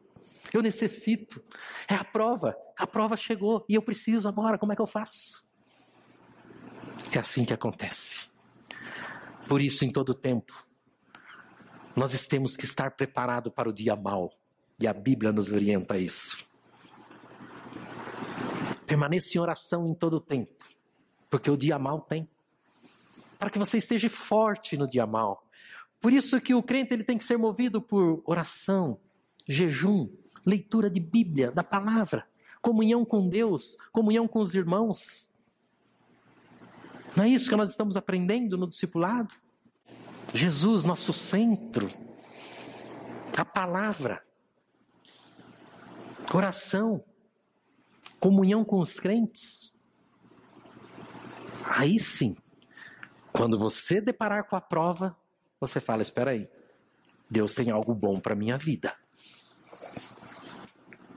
Eu 0.52 0.62
necessito. 0.62 1.42
É 1.88 1.94
a 1.94 2.04
prova. 2.04 2.56
A 2.78 2.86
prova 2.86 3.16
chegou 3.16 3.64
e 3.68 3.74
eu 3.74 3.82
preciso 3.82 4.28
agora. 4.28 4.58
Como 4.58 4.72
é 4.72 4.76
que 4.76 4.82
eu 4.82 4.86
faço? 4.86 5.44
É 7.12 7.18
assim 7.18 7.44
que 7.44 7.54
acontece. 7.54 8.28
Por 9.48 9.60
isso, 9.60 9.84
em 9.84 9.92
todo 9.92 10.12
tempo, 10.12 10.66
nós 11.94 12.26
temos 12.26 12.56
que 12.56 12.64
estar 12.64 12.90
preparados 12.90 13.52
para 13.52 13.68
o 13.68 13.72
dia 13.72 13.96
mau. 13.96 14.32
E 14.78 14.86
a 14.86 14.92
Bíblia 14.92 15.32
nos 15.32 15.50
orienta 15.50 15.94
a 15.94 15.98
isso. 15.98 16.46
Permaneça 18.86 19.36
em 19.36 19.40
oração 19.40 19.86
em 19.86 19.94
todo 19.94 20.20
tempo, 20.20 20.52
porque 21.28 21.50
o 21.50 21.56
dia 21.56 21.78
mau 21.78 22.00
tem 22.00 22.28
para 23.38 23.50
que 23.50 23.58
você 23.58 23.78
esteja 23.78 24.08
forte 24.08 24.76
no 24.76 24.86
dia 24.88 25.06
mal. 25.06 25.45
Por 26.00 26.12
isso 26.12 26.40
que 26.40 26.54
o 26.54 26.62
crente 26.62 26.94
ele 26.94 27.04
tem 27.04 27.18
que 27.18 27.24
ser 27.24 27.36
movido 27.36 27.80
por 27.80 28.22
oração, 28.24 29.00
jejum, 29.48 30.08
leitura 30.44 30.88
de 30.88 31.00
Bíblia, 31.00 31.50
da 31.50 31.64
palavra, 31.64 32.28
comunhão 32.62 33.04
com 33.04 33.28
Deus, 33.28 33.76
comunhão 33.92 34.28
com 34.28 34.40
os 34.40 34.54
irmãos. 34.54 35.30
Não 37.16 37.24
é 37.24 37.28
isso 37.28 37.48
que 37.48 37.56
nós 37.56 37.70
estamos 37.70 37.96
aprendendo 37.96 38.56
no 38.56 38.68
discipulado? 38.68 39.34
Jesus, 40.34 40.84
nosso 40.84 41.12
centro, 41.12 41.90
a 43.36 43.44
palavra, 43.44 44.22
oração, 46.34 47.02
comunhão 48.20 48.64
com 48.64 48.80
os 48.80 48.98
crentes. 49.00 49.72
Aí 51.64 51.98
sim, 51.98 52.36
quando 53.32 53.58
você 53.58 54.00
deparar 54.00 54.44
com 54.48 54.56
a 54.56 54.60
prova, 54.60 55.16
você 55.60 55.80
fala: 55.80 56.02
espera 56.02 56.32
aí, 56.32 56.48
Deus 57.30 57.54
tem 57.54 57.70
algo 57.70 57.94
bom 57.94 58.20
para 58.20 58.34
minha 58.34 58.56
vida. 58.56 58.96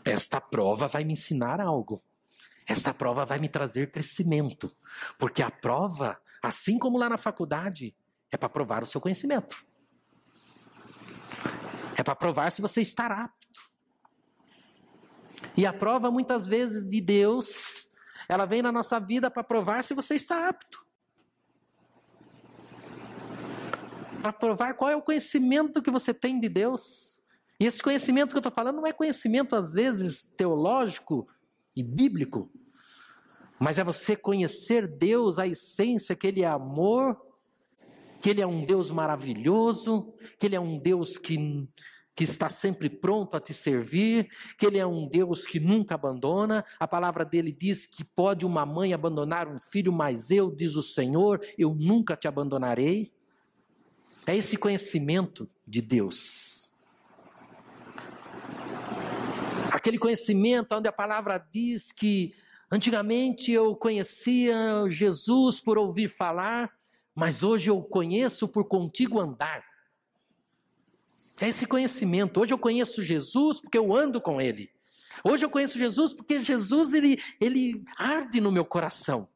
Esta 0.03 0.41
prova 0.41 0.87
vai 0.87 1.03
me 1.03 1.13
ensinar 1.13 1.59
algo. 1.61 2.01
Esta 2.67 2.93
prova 2.93 3.25
vai 3.25 3.39
me 3.39 3.49
trazer 3.49 3.91
crescimento. 3.91 4.71
Porque 5.17 5.41
a 5.41 5.51
prova, 5.51 6.19
assim 6.41 6.77
como 6.77 6.97
lá 6.97 7.09
na 7.09 7.17
faculdade, 7.17 7.95
é 8.31 8.37
para 8.37 8.49
provar 8.49 8.83
o 8.83 8.85
seu 8.85 9.01
conhecimento. 9.01 9.65
É 11.97 12.03
para 12.03 12.15
provar 12.15 12.51
se 12.51 12.61
você 12.61 12.81
está 12.81 13.07
apto. 13.07 13.47
E 15.57 15.65
a 15.65 15.73
prova, 15.73 16.09
muitas 16.09 16.47
vezes, 16.47 16.87
de 16.89 17.01
Deus, 17.01 17.91
ela 18.27 18.45
vem 18.45 18.61
na 18.61 18.71
nossa 18.71 18.99
vida 18.99 19.29
para 19.29 19.43
provar 19.43 19.83
se 19.83 19.93
você 19.93 20.15
está 20.15 20.47
apto. 20.47 20.85
Para 24.21 24.33
provar 24.33 24.73
qual 24.73 24.89
é 24.89 24.95
o 24.95 25.01
conhecimento 25.01 25.81
que 25.81 25.91
você 25.91 26.13
tem 26.13 26.39
de 26.39 26.49
Deus. 26.49 27.19
E 27.59 27.65
esse 27.65 27.81
conhecimento 27.81 28.29
que 28.29 28.37
eu 28.37 28.39
estou 28.39 28.51
falando 28.51 28.77
não 28.77 28.87
é 28.87 28.93
conhecimento, 28.93 29.55
às 29.55 29.73
vezes, 29.73 30.23
teológico 30.37 31.25
e 31.75 31.83
bíblico, 31.83 32.49
mas 33.59 33.77
é 33.77 33.83
você 33.83 34.15
conhecer 34.15 34.87
Deus, 34.87 35.37
a 35.37 35.45
essência, 35.45 36.15
que 36.15 36.27
Ele 36.27 36.41
é 36.41 36.47
amor, 36.47 37.17
que 38.21 38.29
Ele 38.29 38.41
é 38.41 38.47
um 38.47 38.65
Deus 38.65 38.89
maravilhoso, 38.89 40.13
que 40.37 40.45
Ele 40.45 40.55
é 40.55 40.59
um 40.59 40.79
Deus 40.79 41.17
que, 41.17 41.67
que 42.15 42.23
está 42.23 42.49
sempre 42.49 42.89
pronto 42.89 43.35
a 43.35 43.41
te 43.41 43.53
servir, 43.53 44.29
que 44.57 44.65
Ele 44.65 44.77
é 44.77 44.87
um 44.87 45.05
Deus 45.05 45.45
que 45.45 45.59
nunca 45.59 45.95
abandona. 45.95 46.63
A 46.79 46.87
palavra 46.87 47.25
dele 47.25 47.51
diz 47.51 47.85
que 47.85 48.05
pode 48.05 48.45
uma 48.45 48.65
mãe 48.65 48.93
abandonar 48.93 49.49
um 49.49 49.59
filho, 49.59 49.91
mas 49.91 50.31
eu, 50.31 50.49
diz 50.49 50.75
o 50.77 50.81
Senhor, 50.81 51.41
eu 51.57 51.75
nunca 51.75 52.15
te 52.15 52.27
abandonarei. 52.29 53.11
É 54.29 54.37
esse 54.37 54.57
conhecimento 54.57 55.49
de 55.65 55.81
Deus. 55.81 56.69
Aquele 59.71 59.97
conhecimento 59.97 60.75
onde 60.75 60.87
a 60.87 60.91
palavra 60.91 61.43
diz 61.51 61.91
que 61.91 62.35
antigamente 62.71 63.51
eu 63.51 63.75
conhecia 63.75 64.55
Jesus 64.87 65.59
por 65.59 65.79
ouvir 65.79 66.09
falar, 66.09 66.71
mas 67.15 67.41
hoje 67.41 67.71
eu 67.71 67.81
conheço 67.81 68.47
por 68.47 68.65
contigo 68.65 69.19
andar. 69.19 69.65
É 71.41 71.47
esse 71.47 71.65
conhecimento. 71.65 72.39
Hoje 72.39 72.53
eu 72.53 72.59
conheço 72.59 73.01
Jesus 73.01 73.59
porque 73.59 73.79
eu 73.79 73.95
ando 73.95 74.21
com 74.21 74.39
Ele. 74.39 74.69
Hoje 75.23 75.43
eu 75.43 75.49
conheço 75.49 75.79
Jesus 75.79 76.13
porque 76.13 76.45
Jesus 76.45 76.93
ele, 76.93 77.19
ele 77.41 77.83
arde 77.97 78.39
no 78.39 78.51
meu 78.51 78.63
coração. 78.63 79.27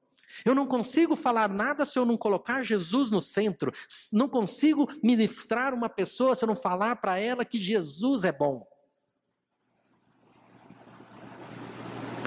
Eu 0.46 0.56
não 0.56 0.66
consigo 0.66 1.16
falar 1.16 1.50
nada 1.50 1.86
se 1.86 1.98
eu 1.98 2.06
não 2.06 2.18
colocar 2.18 2.64
Jesus 2.64 3.10
no 3.12 3.22
centro. 3.22 3.72
Não 4.12 4.28
consigo 4.28 4.90
ministrar 5.04 5.74
uma 5.74 5.90
pessoa 5.90 6.36
se 6.36 6.44
eu 6.44 6.48
não 6.48 6.56
falar 6.56 6.96
para 6.98 7.20
ela 7.20 7.46
que 7.46 7.60
Jesus 7.60 8.24
é 8.24 8.32
bom. 8.32 8.66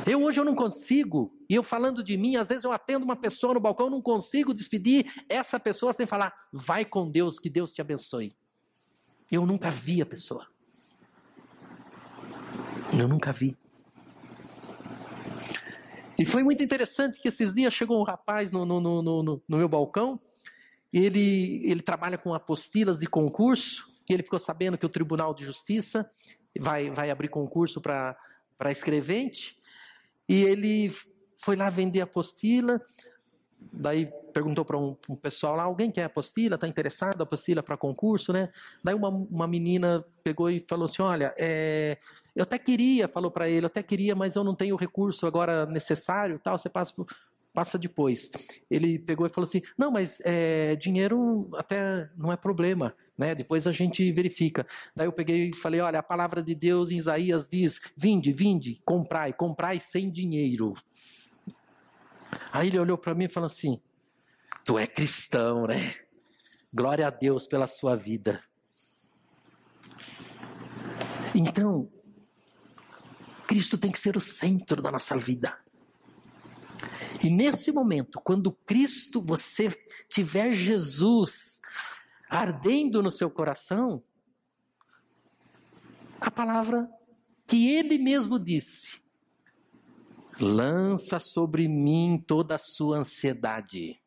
Eu 0.06 0.22
hoje 0.22 0.38
eu 0.38 0.44
não 0.44 0.54
consigo, 0.54 1.36
e 1.50 1.54
eu 1.56 1.64
falando 1.64 2.00
de 2.00 2.16
mim, 2.16 2.36
às 2.36 2.48
vezes 2.48 2.62
eu 2.62 2.70
atendo 2.70 3.04
uma 3.04 3.16
pessoa 3.16 3.52
no 3.52 3.58
balcão, 3.58 3.90
não 3.90 4.00
consigo 4.00 4.54
despedir 4.54 5.12
essa 5.28 5.58
pessoa 5.58 5.92
sem 5.92 6.06
falar, 6.06 6.32
vai 6.52 6.84
com 6.84 7.10
Deus, 7.10 7.40
que 7.40 7.50
Deus 7.50 7.72
te 7.72 7.80
abençoe. 7.80 8.32
Eu 9.32 9.44
nunca 9.44 9.68
vi 9.68 10.00
a 10.00 10.06
pessoa. 10.06 10.46
Eu 12.96 13.08
nunca 13.08 13.32
vi. 13.32 13.56
E 16.18 16.24
foi 16.24 16.42
muito 16.42 16.62
interessante 16.62 17.20
que 17.20 17.28
esses 17.28 17.54
dias 17.54 17.74
chegou 17.74 18.00
um 18.00 18.04
rapaz 18.04 18.50
no, 18.50 18.64
no, 18.64 18.80
no, 18.80 19.22
no, 19.22 19.56
meu 19.56 19.68
balcão, 19.68 20.18
ele, 20.92 21.60
ele 21.64 21.82
trabalha 21.82 22.16
com 22.16 22.32
apostilas 22.32 22.98
de 22.98 23.06
concurso, 23.06 23.86
e 24.08 24.14
ele 24.14 24.22
ficou 24.22 24.38
sabendo 24.38 24.78
que 24.78 24.86
o 24.86 24.88
Tribunal 24.88 25.34
de 25.34 25.44
Justiça 25.44 26.08
vai, 26.58 26.90
vai 26.90 27.10
abrir 27.10 27.28
concurso 27.28 27.80
para 27.80 28.16
escrevente, 28.70 29.58
e 30.28 30.42
ele 30.44 30.90
foi 31.36 31.54
lá 31.54 31.68
vender 31.68 32.00
apostila, 32.00 32.80
daí 33.72 34.06
perguntou 34.32 34.64
para 34.64 34.76
um, 34.76 34.96
um, 35.08 35.16
pessoal 35.16 35.56
lá, 35.56 35.64
alguém 35.64 35.90
quer 35.90 36.04
apostila, 36.04 36.56
está 36.56 36.68
interessado, 36.68 37.22
apostila 37.22 37.62
para 37.62 37.76
concurso, 37.76 38.32
né? 38.32 38.50
Daí 38.82 38.94
uma, 38.94 39.08
uma 39.08 39.46
menina 39.46 40.04
pegou 40.22 40.50
e 40.50 40.60
falou 40.60 40.84
assim, 40.84 41.02
olha, 41.02 41.34
é, 41.38 41.98
eu 42.34 42.42
até 42.42 42.58
queria, 42.58 43.08
falou 43.08 43.30
para 43.30 43.48
ele, 43.48 43.64
eu 43.64 43.68
até 43.68 43.82
queria, 43.82 44.14
mas 44.14 44.36
eu 44.36 44.44
não 44.44 44.54
tenho 44.54 44.74
o 44.74 44.78
recurso 44.78 45.26
agora 45.26 45.66
necessário, 45.66 46.38
tal, 46.38 46.58
você 46.58 46.68
passa 46.68 46.94
passa 47.56 47.78
depois. 47.78 48.30
Ele 48.70 48.98
pegou 48.98 49.26
e 49.26 49.30
falou 49.30 49.48
assim: 49.48 49.62
não, 49.78 49.90
mas 49.90 50.20
é, 50.26 50.76
dinheiro 50.76 51.48
até 51.54 52.10
não 52.14 52.30
é 52.30 52.36
problema, 52.36 52.94
né? 53.16 53.34
Depois 53.34 53.66
a 53.66 53.72
gente 53.72 54.12
verifica. 54.12 54.66
Daí 54.94 55.06
eu 55.06 55.12
peguei 55.12 55.48
e 55.48 55.56
falei: 55.56 55.80
olha, 55.80 55.98
a 55.98 56.02
palavra 56.02 56.42
de 56.42 56.54
Deus 56.54 56.90
em 56.90 56.98
Isaías 56.98 57.48
diz: 57.48 57.80
vinde, 57.96 58.30
vinde, 58.30 58.82
comprai, 58.84 59.32
comprai 59.32 59.80
sem 59.80 60.10
dinheiro. 60.10 60.74
Aí 62.52 62.68
ele 62.68 62.78
olhou 62.78 62.98
para 62.98 63.14
mim 63.14 63.24
e 63.24 63.28
falou 63.28 63.46
assim: 63.46 63.80
tu 64.64 64.78
é 64.78 64.86
cristão, 64.86 65.66
né? 65.66 65.94
Glória 66.72 67.06
a 67.06 67.10
Deus 67.10 67.46
pela 67.46 67.66
sua 67.66 67.94
vida. 67.94 68.42
Então, 71.34 71.90
Cristo 73.46 73.78
tem 73.78 73.92
que 73.92 73.98
ser 73.98 74.16
o 74.16 74.20
centro 74.20 74.82
da 74.82 74.90
nossa 74.90 75.16
vida. 75.16 75.58
E 77.22 77.30
nesse 77.30 77.72
momento, 77.72 78.20
quando 78.20 78.52
Cristo, 78.52 79.22
você 79.22 79.68
tiver 80.08 80.54
Jesus 80.54 81.60
ardendo 82.28 83.02
no 83.02 83.10
seu 83.10 83.30
coração, 83.30 84.02
a 86.20 86.30
palavra 86.30 86.88
que 87.46 87.70
ele 87.70 87.98
mesmo 87.98 88.38
disse: 88.38 89.00
lança 90.38 91.18
sobre 91.18 91.68
mim 91.68 92.22
toda 92.26 92.56
a 92.56 92.58
sua 92.58 92.98
ansiedade. 92.98 94.00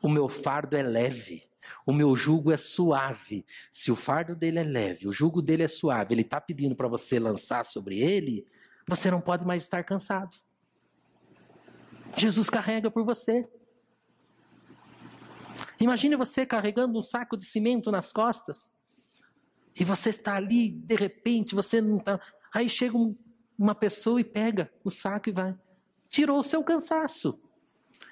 O 0.00 0.08
meu 0.08 0.28
fardo 0.28 0.76
é 0.76 0.82
leve, 0.82 1.44
o 1.86 1.92
meu 1.92 2.14
jugo 2.16 2.52
é 2.52 2.56
suave. 2.56 3.44
Se 3.72 3.90
o 3.90 3.96
fardo 3.96 4.34
dele 4.34 4.58
é 4.58 4.64
leve, 4.64 5.06
o 5.06 5.12
jugo 5.12 5.42
dele 5.42 5.62
é 5.62 5.68
suave, 5.68 6.14
ele 6.14 6.22
está 6.22 6.40
pedindo 6.40 6.74
para 6.74 6.88
você 6.88 7.18
lançar 7.18 7.64
sobre 7.64 8.00
ele, 8.00 8.46
você 8.86 9.10
não 9.10 9.20
pode 9.20 9.44
mais 9.44 9.62
estar 9.62 9.82
cansado. 9.84 10.36
Jesus 12.16 12.50
carrega 12.50 12.90
por 12.90 13.04
você. 13.04 13.48
Imagine 15.80 16.14
você 16.14 16.46
carregando 16.46 16.98
um 16.98 17.02
saco 17.02 17.36
de 17.36 17.44
cimento 17.44 17.90
nas 17.90 18.12
costas. 18.12 18.74
E 19.74 19.84
você 19.84 20.10
está 20.10 20.34
ali, 20.34 20.70
de 20.70 20.94
repente, 20.94 21.54
você 21.54 21.80
não 21.80 21.96
está. 21.96 22.20
Aí 22.54 22.68
chega 22.68 22.96
um, 22.96 23.16
uma 23.58 23.74
pessoa 23.74 24.20
e 24.20 24.24
pega 24.24 24.70
o 24.84 24.90
saco 24.90 25.28
e 25.28 25.32
vai. 25.32 25.54
Tirou 26.08 26.40
o 26.40 26.44
seu 26.44 26.62
cansaço. 26.62 27.38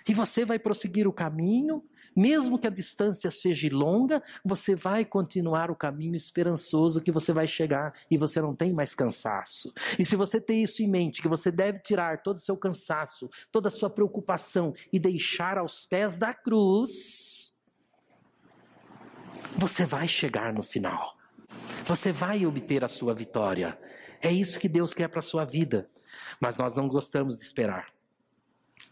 E 0.09 0.14
você 0.14 0.44
vai 0.44 0.59
prosseguir 0.59 1.07
o 1.07 1.12
caminho, 1.12 1.85
mesmo 2.16 2.59
que 2.59 2.66
a 2.66 2.70
distância 2.70 3.31
seja 3.31 3.68
longa, 3.70 4.22
você 4.44 4.74
vai 4.74 5.05
continuar 5.05 5.70
o 5.70 5.76
caminho 5.76 6.16
esperançoso 6.16 7.00
que 7.00 7.12
você 7.12 7.33
vai 7.33 7.46
chegar 7.46 7.92
e 8.11 8.16
você 8.16 8.40
não 8.40 8.55
tem 8.55 8.72
mais 8.72 8.94
cansaço. 8.94 9.72
E 9.98 10.05
se 10.05 10.16
você 10.16 10.40
tem 10.40 10.62
isso 10.62 10.83
em 10.83 10.88
mente, 10.88 11.22
que 11.22 11.29
você 11.29 11.50
deve 11.50 11.79
tirar 11.81 12.22
todo 12.22 12.38
o 12.38 12.40
seu 12.40 12.57
cansaço, 12.57 13.29
toda 13.53 13.68
a 13.68 13.70
sua 13.70 13.90
preocupação 13.90 14.74
e 14.92 14.98
deixar 14.98 15.59
aos 15.59 15.85
pés 15.85 16.16
da 16.16 16.35
cruz, 16.35 17.57
você 19.57 19.85
vai 19.85 20.09
chegar 20.09 20.53
no 20.53 20.62
final. 20.62 21.19
Você 21.90 22.12
vai 22.12 22.46
obter 22.46 22.85
a 22.85 22.88
sua 22.88 23.12
vitória. 23.12 23.76
É 24.22 24.31
isso 24.31 24.61
que 24.61 24.68
Deus 24.68 24.94
quer 24.94 25.09
para 25.09 25.18
a 25.18 25.22
sua 25.22 25.44
vida. 25.44 25.90
Mas 26.40 26.57
nós 26.57 26.76
não 26.76 26.87
gostamos 26.87 27.37
de 27.37 27.42
esperar. 27.42 27.92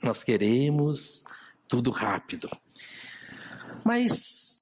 Nós 0.02 0.24
queremos 0.24 1.22
tudo 1.68 1.92
rápido. 1.92 2.48
Mas 3.84 4.60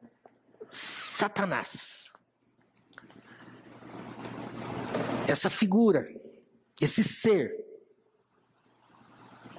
Satanás, 0.70 2.12
essa 5.26 5.48
figura, 5.48 6.06
esse 6.78 7.02
ser 7.02 7.56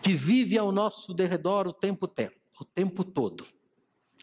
que 0.04 0.14
vive 0.14 0.56
ao 0.56 0.72
nosso 0.72 1.16
derredor 1.16 1.66
o 1.66 1.74
tempo, 1.74 2.06
o 2.62 2.64
tempo 2.64 3.04
todo, 3.04 3.44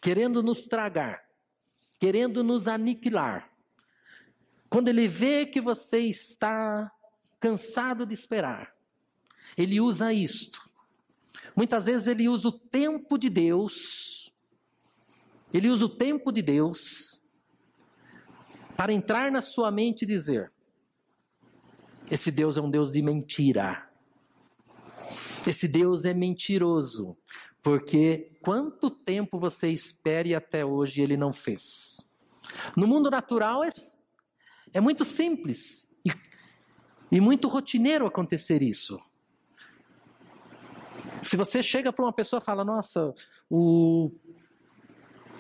querendo 0.01 0.45
nos 0.45 0.67
tragar, 0.67 1.25
querendo 1.99 2.45
nos 2.45 2.69
aniquilar. 2.69 3.53
Quando 4.69 4.89
ele 4.89 5.07
vê 5.07 5.47
que 5.47 5.61
você 5.61 5.99
está 5.99 6.91
cansado 7.39 8.05
de 8.05 8.15
esperar, 8.15 8.73
ele 9.57 9.81
usa 9.81 10.13
isto. 10.13 10.61
Muitas 11.55 11.87
vezes 11.87 12.07
ele 12.07 12.29
usa 12.29 12.49
o 12.49 12.53
tempo 12.53 13.17
de 13.17 13.31
Deus 13.31 14.15
ele 15.55 15.71
usa 15.71 15.85
o 15.85 15.89
tempo 15.89 16.33
de 16.33 16.43
Deus 16.43 17.21
para 18.77 18.93
entrar 18.93 19.31
na 19.31 19.41
sua 19.41 19.71
mente 19.71 20.03
e 20.03 20.07
dizer: 20.07 20.51
esse 22.11 22.33
Deus 22.33 22.57
é 22.57 22.61
um 22.61 22.69
Deus 22.69 22.91
de 22.91 23.01
mentira. 23.01 23.89
Esse 25.47 25.69
Deus 25.69 26.05
é 26.05 26.13
mentiroso, 26.13 27.17
porque 27.63 28.33
quanto 28.43 28.91
tempo 28.91 29.39
você 29.39 29.69
espera 29.69 30.27
e 30.27 30.35
até 30.35 30.65
hoje 30.65 31.01
ele 31.01 31.17
não 31.17 31.33
fez? 31.33 31.99
No 32.77 32.89
mundo 32.89 33.09
natural 33.09 33.63
é, 33.63 33.69
é 34.75 34.81
muito 34.81 35.05
simples 35.05 35.89
e, 36.05 36.13
e 37.11 37.21
muito 37.21 37.49
rotineiro 37.49 38.07
acontecer 38.07 38.63
isso. 38.63 39.01
Se 41.23 41.39
você 41.39 41.63
chega 41.63 41.91
para 41.91 42.05
uma 42.05 42.13
pessoa 42.13 42.39
e 42.39 42.45
fala, 42.45 42.63
nossa, 42.65 43.15
o 43.49 44.11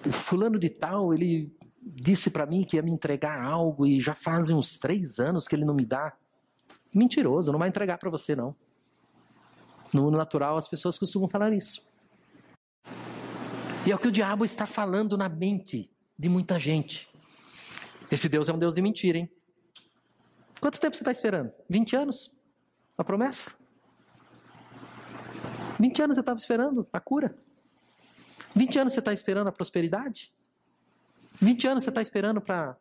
o 0.07 0.13
fulano 0.13 0.59
de 0.59 0.69
tal, 0.69 1.15
ele 1.15 1.51
disse 1.81 2.31
para 2.31 2.47
mim 2.47 2.63
que 2.63 2.77
ia 2.77 2.83
me 2.83 2.91
entregar 2.91 3.43
algo 3.43 3.87
e 3.87 4.01
já 4.01 4.15
fazem 4.15 4.55
uns 4.55 4.79
três 4.79 5.19
anos 5.19 5.49
que 5.49 5.55
ele 5.55 5.65
não 5.65 5.75
me 5.75 5.85
dá. 5.85 6.15
Mentiroso, 6.95 7.51
não 7.51 7.59
vai 7.59 7.69
entregar 7.69 7.99
para 7.99 8.11
você 8.11 8.37
não. 8.37 8.55
No 9.93 10.03
mundo 10.03 10.17
natural 10.17 10.57
as 10.57 10.69
pessoas 10.69 10.99
costumam 10.99 11.29
falar 11.29 11.53
isso. 11.53 11.83
E 13.87 13.93
é 13.93 13.95
o 13.95 13.99
que 13.99 14.09
o 14.09 14.13
diabo 14.13 14.45
está 14.45 14.67
falando 14.67 15.17
na 15.17 15.29
mente 15.29 15.91
de 16.19 16.29
muita 16.29 16.59
gente. 16.59 17.09
Esse 18.11 18.29
Deus 18.29 18.49
é 18.49 18.53
um 18.53 18.59
Deus 18.59 18.75
de 18.75 18.83
mentira, 18.83 19.19
hein? 19.19 19.31
Quanto 20.61 20.81
tempo 20.81 20.97
você 20.97 21.03
está 21.03 21.13
esperando? 21.13 21.53
20 21.69 21.97
anos? 21.97 22.33
A 22.97 23.05
promessa? 23.05 23.53
20 25.79 26.03
anos 26.03 26.17
você 26.17 26.21
estava 26.21 26.39
esperando 26.39 26.89
a 26.93 27.01
cura? 27.01 27.37
20 28.55 28.79
anos 28.79 28.93
você 28.93 29.01
está 29.01 29.13
esperando 29.13 29.49
a 29.49 29.53
prosperidade? 29.53 30.33
20 31.41 31.67
anos 31.67 31.85
você 31.85 31.91
está 31.91 32.01
esperando 32.01 32.41
para 32.41 32.79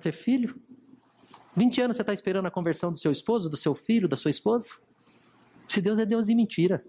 ter 0.00 0.12
filho? 0.12 0.60
20 1.56 1.80
anos 1.80 1.96
você 1.96 2.02
está 2.02 2.12
esperando 2.12 2.46
a 2.46 2.50
conversão 2.50 2.92
do 2.92 2.98
seu 2.98 3.10
esposo, 3.10 3.50
do 3.50 3.56
seu 3.56 3.74
filho, 3.74 4.08
da 4.08 4.16
sua 4.16 4.30
esposa? 4.30 4.68
Se 5.68 5.80
Deus 5.80 5.98
é 5.98 6.06
Deus 6.06 6.26
de 6.26 6.34
mentira. 6.34 6.84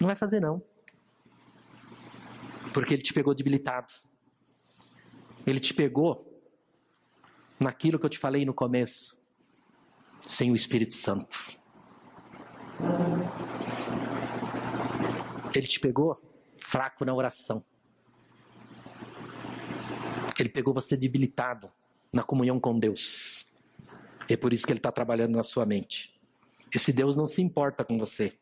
Não 0.00 0.06
vai 0.06 0.16
fazer 0.16 0.40
não. 0.40 0.62
Porque 2.72 2.94
Ele 2.94 3.02
te 3.02 3.12
pegou 3.12 3.34
debilitado. 3.34 3.92
Ele 5.48 5.60
te 5.60 5.72
pegou 5.72 6.22
naquilo 7.58 7.98
que 7.98 8.04
eu 8.04 8.10
te 8.10 8.18
falei 8.18 8.44
no 8.44 8.52
começo. 8.52 9.16
Sem 10.28 10.52
o 10.52 10.56
Espírito 10.56 10.94
Santo. 10.94 11.58
Ele 15.54 15.66
te 15.66 15.80
pegou 15.80 16.18
fraco 16.58 17.02
na 17.02 17.14
oração. 17.14 17.64
Ele 20.38 20.50
pegou 20.50 20.74
você 20.74 20.98
debilitado 20.98 21.70
na 22.12 22.22
comunhão 22.22 22.60
com 22.60 22.78
Deus. 22.78 23.50
É 24.28 24.36
por 24.36 24.52
isso 24.52 24.66
que 24.66 24.72
ele 24.72 24.80
está 24.80 24.92
trabalhando 24.92 25.34
na 25.34 25.42
sua 25.42 25.64
mente. 25.64 26.14
Esse 26.74 26.92
Deus 26.92 27.16
não 27.16 27.26
se 27.26 27.40
importa 27.40 27.86
com 27.86 27.96
você. 27.98 28.36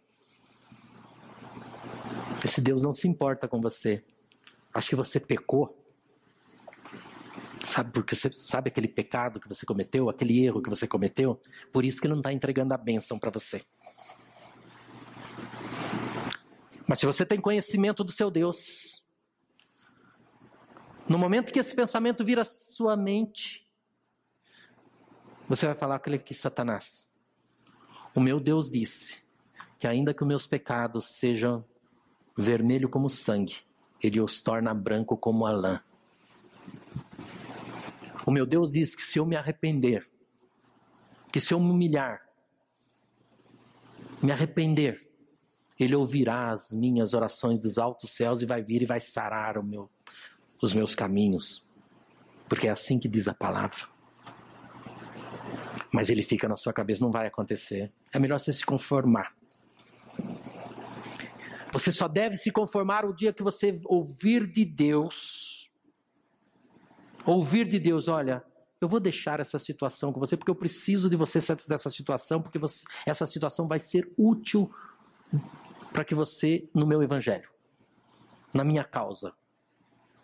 Esse 2.44 2.60
Deus 2.60 2.82
não 2.82 2.92
se 2.92 3.06
importa 3.06 3.46
com 3.46 3.60
você. 3.60 4.04
Acho 4.74 4.88
que 4.88 4.96
você 4.96 5.20
pecou. 5.20 5.85
Sabe 7.76 7.92
porque 7.92 8.16
você 8.16 8.32
sabe 8.38 8.68
aquele 8.68 8.88
pecado 8.88 9.38
que 9.38 9.46
você 9.46 9.66
cometeu, 9.66 10.08
aquele 10.08 10.42
erro 10.42 10.62
que 10.62 10.70
você 10.70 10.88
cometeu? 10.88 11.38
Por 11.70 11.84
isso 11.84 12.00
que 12.00 12.06
ele 12.06 12.14
não 12.14 12.20
está 12.20 12.32
entregando 12.32 12.72
a 12.72 12.78
bênção 12.78 13.18
para 13.18 13.30
você. 13.30 13.62
Mas 16.88 17.00
se 17.00 17.04
você 17.04 17.26
tem 17.26 17.38
conhecimento 17.38 18.02
do 18.02 18.10
seu 18.10 18.30
Deus, 18.30 19.04
no 21.06 21.18
momento 21.18 21.52
que 21.52 21.58
esse 21.58 21.76
pensamento 21.76 22.24
vira 22.24 22.46
sua 22.46 22.96
mente, 22.96 23.68
você 25.46 25.66
vai 25.66 25.74
falar 25.74 25.96
aquele 25.96 26.18
que 26.18 26.32
Satanás. 26.32 27.06
O 28.14 28.20
meu 28.20 28.40
Deus 28.40 28.70
disse 28.70 29.20
que 29.78 29.86
ainda 29.86 30.14
que 30.14 30.22
os 30.22 30.28
meus 30.28 30.46
pecados 30.46 31.18
sejam 31.18 31.62
vermelho 32.34 32.88
como 32.88 33.10
sangue, 33.10 33.58
ele 34.02 34.18
os 34.18 34.40
torna 34.40 34.72
branco 34.72 35.14
como 35.14 35.44
a 35.44 35.52
lã. 35.52 35.82
O 38.26 38.32
meu 38.32 38.44
Deus 38.44 38.72
diz 38.72 38.96
que 38.96 39.02
se 39.02 39.20
eu 39.20 39.24
me 39.24 39.36
arrepender, 39.36 40.04
que 41.32 41.40
se 41.40 41.54
eu 41.54 41.60
me 41.60 41.70
humilhar, 41.70 42.20
me 44.20 44.32
arrepender, 44.32 45.08
Ele 45.78 45.94
ouvirá 45.94 46.50
as 46.50 46.72
minhas 46.72 47.14
orações 47.14 47.62
dos 47.62 47.78
altos 47.78 48.10
céus 48.10 48.42
e 48.42 48.46
vai 48.46 48.62
vir 48.62 48.82
e 48.82 48.86
vai 48.86 49.00
sarar 49.00 49.62
meu, 49.62 49.88
os 50.60 50.74
meus 50.74 50.94
caminhos. 50.96 51.64
Porque 52.48 52.66
é 52.66 52.70
assim 52.70 52.98
que 52.98 53.08
diz 53.08 53.28
a 53.28 53.34
palavra. 53.34 53.86
Mas 55.92 56.10
ele 56.10 56.22
fica 56.22 56.48
na 56.48 56.56
sua 56.56 56.72
cabeça, 56.72 57.04
não 57.04 57.12
vai 57.12 57.28
acontecer. 57.28 57.92
É 58.12 58.18
melhor 58.18 58.40
você 58.40 58.52
se 58.52 58.64
conformar. 58.64 59.34
Você 61.72 61.92
só 61.92 62.08
deve 62.08 62.36
se 62.36 62.50
conformar 62.50 63.04
o 63.04 63.14
dia 63.14 63.32
que 63.32 63.42
você 63.42 63.80
ouvir 63.84 64.46
de 64.46 64.64
Deus. 64.64 65.55
Ouvir 67.26 67.68
de 67.68 67.78
Deus, 67.80 68.06
olha, 68.06 68.42
eu 68.80 68.88
vou 68.88 69.00
deixar 69.00 69.40
essa 69.40 69.58
situação 69.58 70.12
com 70.12 70.20
você 70.20 70.36
porque 70.36 70.50
eu 70.50 70.54
preciso 70.54 71.10
de 71.10 71.16
você 71.16 71.40
dessa 71.68 71.90
situação, 71.90 72.40
porque 72.40 72.58
você, 72.58 72.84
essa 73.04 73.26
situação 73.26 73.66
vai 73.66 73.80
ser 73.80 74.08
útil 74.16 74.72
para 75.92 76.04
que 76.04 76.14
você, 76.14 76.68
no 76.74 76.86
meu 76.86 77.02
evangelho, 77.02 77.48
na 78.54 78.62
minha 78.62 78.84
causa. 78.84 79.32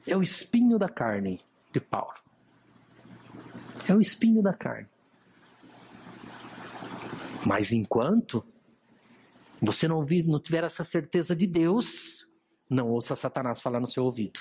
É 0.07 0.17
o 0.17 0.23
espinho 0.23 0.79
da 0.79 0.89
carne 0.89 1.41
de 1.73 1.81
Paulo. 1.81 2.15
É 3.89 3.95
o 3.95 4.01
espinho 4.01 4.43
da 4.43 4.53
carne. 4.53 4.89
Mas 7.45 7.73
enquanto 7.73 8.45
você 9.61 9.89
não, 9.89 9.97
ouvir, 9.97 10.25
não 10.25 10.39
tiver 10.39 10.65
essa 10.65 10.85
certeza 10.85 11.35
de 11.35 11.47
Deus, 11.47 12.27
não 12.69 12.91
ouça 12.91 13.17
Satanás 13.17 13.61
falar 13.61 13.81
no 13.81 13.87
seu 13.87 14.05
ouvido. 14.05 14.41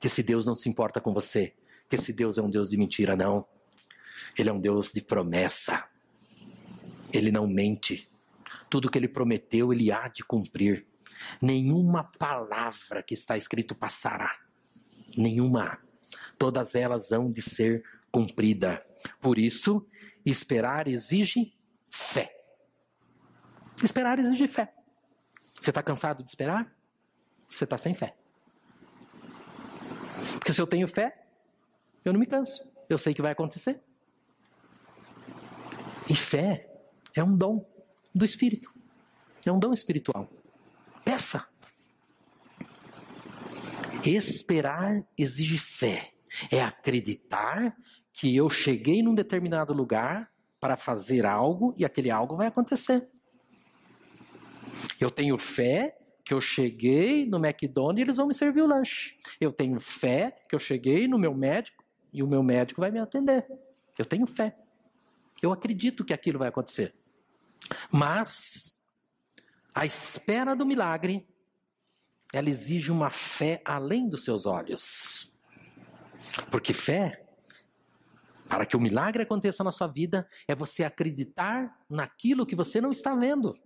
Que 0.00 0.06
esse 0.06 0.22
Deus 0.22 0.46
não 0.46 0.54
se 0.54 0.68
importa 0.68 1.00
com 1.00 1.12
você. 1.12 1.54
Que 1.88 1.96
esse 1.96 2.12
Deus 2.12 2.38
é 2.38 2.42
um 2.42 2.50
Deus 2.50 2.70
de 2.70 2.76
mentira, 2.76 3.16
não. 3.16 3.46
Ele 4.36 4.48
é 4.48 4.52
um 4.52 4.60
Deus 4.60 4.92
de 4.92 5.00
promessa. 5.00 5.88
Ele 7.12 7.32
não 7.32 7.46
mente. 7.46 8.08
Tudo 8.68 8.90
que 8.90 8.98
ele 8.98 9.08
prometeu, 9.08 9.72
ele 9.72 9.90
há 9.90 10.08
de 10.08 10.22
cumprir. 10.22 10.86
Nenhuma 11.40 12.04
palavra 12.04 13.02
que 13.02 13.14
está 13.14 13.36
escrito 13.36 13.74
passará. 13.74 14.38
Nenhuma. 15.16 15.78
Todas 16.38 16.74
elas 16.74 17.10
hão 17.10 17.32
de 17.32 17.42
ser 17.42 17.84
cumprida. 18.10 18.84
Por 19.20 19.38
isso, 19.38 19.86
esperar 20.24 20.86
exige 20.86 21.54
fé. 21.88 22.34
Esperar 23.82 24.18
exige 24.18 24.46
fé. 24.46 24.72
Você 25.60 25.70
está 25.70 25.82
cansado 25.82 26.22
de 26.22 26.28
esperar? 26.28 26.72
Você 27.48 27.64
está 27.64 27.78
sem 27.78 27.94
fé. 27.94 28.14
Porque 30.34 30.52
se 30.52 30.60
eu 30.60 30.66
tenho 30.66 30.86
fé, 30.86 31.26
eu 32.08 32.12
não 32.12 32.20
me 32.20 32.26
canso. 32.26 32.66
Eu 32.88 32.98
sei 32.98 33.14
que 33.14 33.22
vai 33.22 33.32
acontecer. 33.32 33.80
E 36.08 36.14
fé 36.16 36.68
é 37.14 37.22
um 37.22 37.36
dom 37.36 37.66
do 38.14 38.24
Espírito. 38.24 38.72
É 39.44 39.52
um 39.52 39.58
dom 39.58 39.72
espiritual. 39.72 40.28
Peça. 41.04 41.46
Esperar 44.04 45.04
exige 45.16 45.58
fé. 45.58 46.12
É 46.50 46.62
acreditar 46.62 47.76
que 48.12 48.34
eu 48.34 48.48
cheguei 48.48 49.02
num 49.02 49.14
determinado 49.14 49.72
lugar 49.72 50.30
para 50.60 50.76
fazer 50.76 51.24
algo 51.24 51.74
e 51.76 51.84
aquele 51.84 52.10
algo 52.10 52.36
vai 52.36 52.46
acontecer. 52.46 53.08
Eu 55.00 55.10
tenho 55.10 55.38
fé 55.38 55.96
que 56.24 56.34
eu 56.34 56.40
cheguei 56.40 57.26
no 57.26 57.38
McDonald's 57.38 57.98
e 57.98 58.02
eles 58.02 58.16
vão 58.16 58.26
me 58.26 58.34
servir 58.34 58.62
o 58.62 58.66
lanche. 58.66 59.16
Eu 59.40 59.52
tenho 59.52 59.80
fé 59.80 60.36
que 60.48 60.54
eu 60.54 60.58
cheguei 60.58 61.08
no 61.08 61.18
meu 61.18 61.34
médico 61.34 61.77
e 62.12 62.22
o 62.22 62.26
meu 62.26 62.42
médico 62.42 62.80
vai 62.80 62.90
me 62.90 62.98
atender. 62.98 63.46
Eu 63.96 64.04
tenho 64.04 64.26
fé. 64.26 64.56
Eu 65.42 65.52
acredito 65.52 66.04
que 66.04 66.12
aquilo 66.12 66.38
vai 66.38 66.48
acontecer. 66.48 66.94
Mas 67.92 68.80
a 69.74 69.84
espera 69.84 70.54
do 70.54 70.66
milagre, 70.66 71.26
ela 72.32 72.48
exige 72.48 72.90
uma 72.90 73.10
fé 73.10 73.60
além 73.64 74.08
dos 74.08 74.24
seus 74.24 74.46
olhos. 74.46 75.34
Porque 76.50 76.72
fé, 76.72 77.24
para 78.48 78.66
que 78.66 78.76
o 78.76 78.80
milagre 78.80 79.22
aconteça 79.22 79.62
na 79.62 79.72
sua 79.72 79.86
vida, 79.86 80.28
é 80.46 80.54
você 80.54 80.84
acreditar 80.84 81.78
naquilo 81.88 82.46
que 82.46 82.56
você 82.56 82.80
não 82.80 82.90
está 82.90 83.14
vendo 83.14 83.56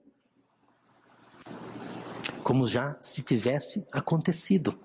como 2.43 2.67
já 2.67 2.97
se 3.01 3.23
tivesse 3.23 3.87
acontecido. 3.91 4.79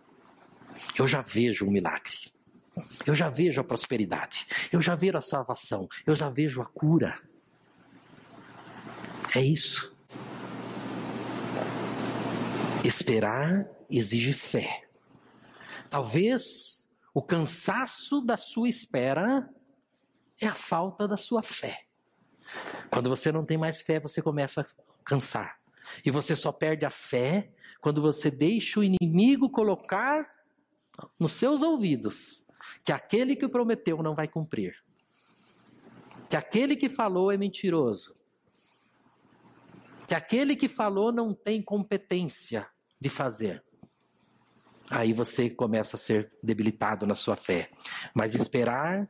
Eu 0.98 1.08
já 1.08 1.22
vejo 1.22 1.66
um 1.66 1.72
milagre. 1.72 2.32
Eu 3.06 3.16
já 3.16 3.30
vejo 3.30 3.60
a 3.60 3.64
prosperidade. 3.64 4.46
Eu 4.72 4.82
já 4.82 4.96
vejo 4.96 5.18
a 5.18 5.22
salvação. 5.22 5.88
Eu 6.06 6.16
já 6.16 6.30
vejo 6.30 6.62
a 6.62 6.66
cura. 6.66 7.20
É 9.36 9.42
isso. 9.42 9.94
Esperar 12.84 13.68
exige 13.90 14.34
fé. 14.34 14.88
Talvez 15.90 16.90
o 17.14 17.22
cansaço 17.22 18.22
da 18.22 18.38
sua 18.38 18.70
espera 18.70 19.50
é 20.40 20.48
a 20.48 20.54
falta 20.54 21.08
da 21.08 21.18
sua 21.18 21.42
fé. 21.42 21.86
Quando 22.90 23.10
você 23.10 23.32
não 23.32 23.46
tem 23.46 23.58
mais 23.58 23.82
fé, 23.82 24.00
você 24.00 24.22
começa 24.22 24.62
a 24.62 24.66
cansar. 25.04 25.60
E 26.06 26.12
você 26.12 26.36
só 26.36 26.52
perde 26.52 26.86
a 26.86 26.90
fé 26.90 27.50
quando 27.82 28.02
você 28.02 28.30
deixa 28.30 28.80
o 28.80 28.84
inimigo 28.84 29.50
colocar 29.50 30.28
nos 31.20 31.34
seus 31.34 31.62
ouvidos 31.62 32.47
que 32.84 32.92
aquele 32.92 33.36
que 33.36 33.48
prometeu 33.48 34.02
não 34.02 34.16
vai 34.16 34.28
cumprir. 34.28 34.76
Que 36.30 36.36
aquele 36.36 36.76
que 36.76 36.90
falou 36.90 37.32
é 37.32 37.38
mentiroso. 37.38 38.16
Que 40.08 40.16
aquele 40.16 40.56
que 40.56 40.68
falou 40.68 41.12
não 41.12 41.34
tem 41.34 41.62
competência 41.62 42.68
de 43.00 43.10
fazer. 43.10 43.64
Aí 44.90 45.12
você 45.12 45.50
começa 45.50 45.98
a 45.98 46.00
ser 46.00 46.32
debilitado 46.42 47.06
na 47.06 47.16
sua 47.16 47.36
fé. 47.36 47.70
Mas 48.14 48.34
esperar 48.34 49.10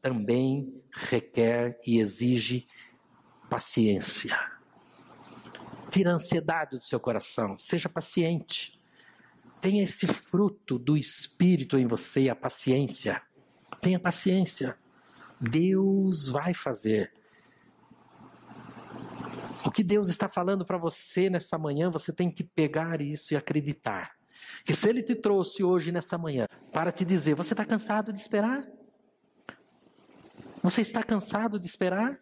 também 0.00 0.80
requer 0.92 1.78
e 1.84 1.98
exige 1.98 2.66
paciência. 3.50 4.38
Tira 5.90 6.12
a 6.12 6.14
ansiedade 6.14 6.76
do 6.76 6.82
seu 6.82 7.00
coração. 7.00 7.56
Seja 7.56 7.88
paciente. 7.88 8.75
Tenha 9.60 9.82
esse 9.82 10.06
fruto 10.06 10.78
do 10.78 10.96
Espírito 10.96 11.78
em 11.78 11.86
você, 11.86 12.28
a 12.28 12.36
paciência. 12.36 13.20
Tenha 13.80 13.98
paciência. 13.98 14.78
Deus 15.40 16.28
vai 16.28 16.54
fazer. 16.54 17.12
O 19.64 19.70
que 19.70 19.82
Deus 19.82 20.08
está 20.08 20.28
falando 20.28 20.64
para 20.64 20.78
você 20.78 21.28
nessa 21.28 21.58
manhã, 21.58 21.90
você 21.90 22.12
tem 22.12 22.30
que 22.30 22.44
pegar 22.44 23.00
isso 23.00 23.34
e 23.34 23.36
acreditar. 23.36 24.16
Que 24.64 24.74
se 24.74 24.88
Ele 24.88 25.02
te 25.02 25.14
trouxe 25.14 25.64
hoje 25.64 25.90
nessa 25.90 26.16
manhã 26.16 26.46
para 26.72 26.92
te 26.92 27.04
dizer: 27.04 27.34
você 27.34 27.52
está 27.52 27.64
cansado 27.64 28.12
de 28.12 28.20
esperar? 28.20 28.66
Você 30.62 30.82
está 30.82 31.02
cansado 31.02 31.58
de 31.58 31.66
esperar? 31.66 32.20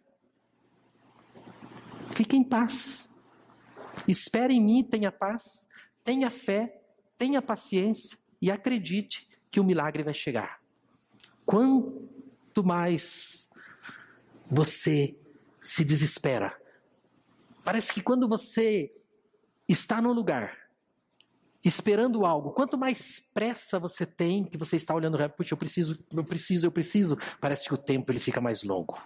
Fique 2.11 2.37
em 2.37 2.45
paz. 2.45 3.11
Espere 4.07 4.55
em 4.55 4.65
mim, 4.65 4.85
tenha 4.85 5.11
paz, 5.11 5.69
tenha 6.05 6.31
fé, 6.31 6.81
tenha 7.19 7.41
paciência 7.43 8.19
e 8.41 8.51
acredite 8.51 9.29
que 9.51 9.61
o 9.61 9.65
milagre 9.65 10.03
vai 10.03 10.15
chegar. 10.15 10.61
Quanto 11.47 12.65
mais 12.65 13.51
você 14.51 15.17
se 15.61 15.85
desespera, 15.85 16.57
parece 17.65 17.93
que 17.93 18.03
quando 18.03 18.29
você 18.29 18.93
está 19.69 20.01
num 20.01 20.13
lugar 20.13 20.65
esperando 21.65 22.27
algo, 22.27 22.51
quanto 22.51 22.77
mais 22.77 23.21
pressa 23.33 23.79
você 23.79 24.05
tem, 24.05 24.45
que 24.45 24.59
você 24.59 24.77
está 24.77 24.95
olhando, 24.95 25.19
puxa, 25.31 25.55
eu 25.55 25.59
preciso, 25.59 26.05
eu 26.13 26.25
preciso, 26.25 26.67
eu 26.67 26.71
preciso, 26.71 27.19
parece 27.41 27.67
que 27.67 27.73
o 27.73 27.79
tempo 27.79 28.13
ele 28.13 28.21
fica 28.21 28.41
mais 28.41 28.63
longo. 28.63 29.01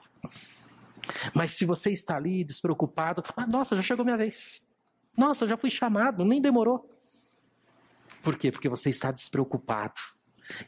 Mas 1.35 1.53
se 1.53 1.65
você 1.65 1.93
está 1.93 2.17
ali 2.17 2.43
despreocupado, 2.43 3.23
ah, 3.37 3.47
nossa, 3.47 3.77
já 3.77 3.83
chegou 3.83 4.05
minha 4.05 4.17
vez. 4.17 4.67
Nossa, 5.17 5.47
já 5.47 5.57
fui 5.57 5.71
chamado, 5.71 6.25
nem 6.25 6.41
demorou. 6.41 6.89
Por 8.23 8.37
quê? 8.37 8.51
Porque 8.51 8.69
você 8.69 8.91
está 8.91 9.11
despreocupado. 9.13 10.01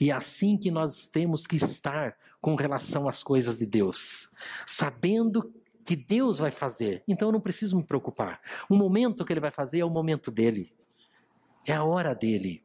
E 0.01 0.11
é 0.11 0.15
assim 0.15 0.57
que 0.57 0.71
nós 0.71 1.07
temos 1.07 1.47
que 1.47 1.57
estar 1.57 2.17
com 2.41 2.55
relação 2.55 3.09
às 3.09 3.23
coisas 3.23 3.59
de 3.59 3.67
Deus, 3.67 4.31
sabendo 4.67 5.53
que 5.85 5.97
Deus 5.97 6.39
vai 6.39 6.51
fazer. 6.51 7.03
Então 7.09 7.29
eu 7.29 7.33
não 7.33 7.41
preciso 7.41 7.77
me 7.77 7.85
preocupar. 7.85 8.41
O 8.69 8.77
momento 8.77 9.25
que 9.25 9.33
ele 9.33 9.41
vai 9.41 9.51
fazer 9.51 9.81
é 9.81 9.85
o 9.85 9.91
momento 9.91 10.31
dele. 10.31 10.73
É 11.67 11.73
a 11.73 11.85
hora 11.85 12.15
dele. 12.15 12.63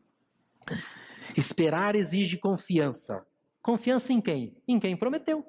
Esperar 1.35 1.95
exige 1.95 2.37
confiança. 2.37 3.25
Confiança 3.61 4.13
em 4.13 4.21
quem? 4.21 4.55
Em 4.67 4.79
quem 4.79 4.95
prometeu. 4.95 5.45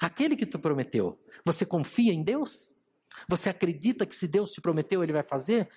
Aquele 0.00 0.36
que 0.36 0.46
tu 0.46 0.58
prometeu. 0.58 1.18
Você 1.44 1.64
confia 1.64 2.12
em 2.12 2.22
Deus? 2.22 2.76
Você 3.28 3.48
acredita 3.48 4.06
que 4.06 4.14
se 4.14 4.28
Deus 4.28 4.50
te 4.50 4.60
prometeu, 4.60 5.02
Ele 5.02 5.12
vai 5.12 5.22
fazer? 5.22 5.68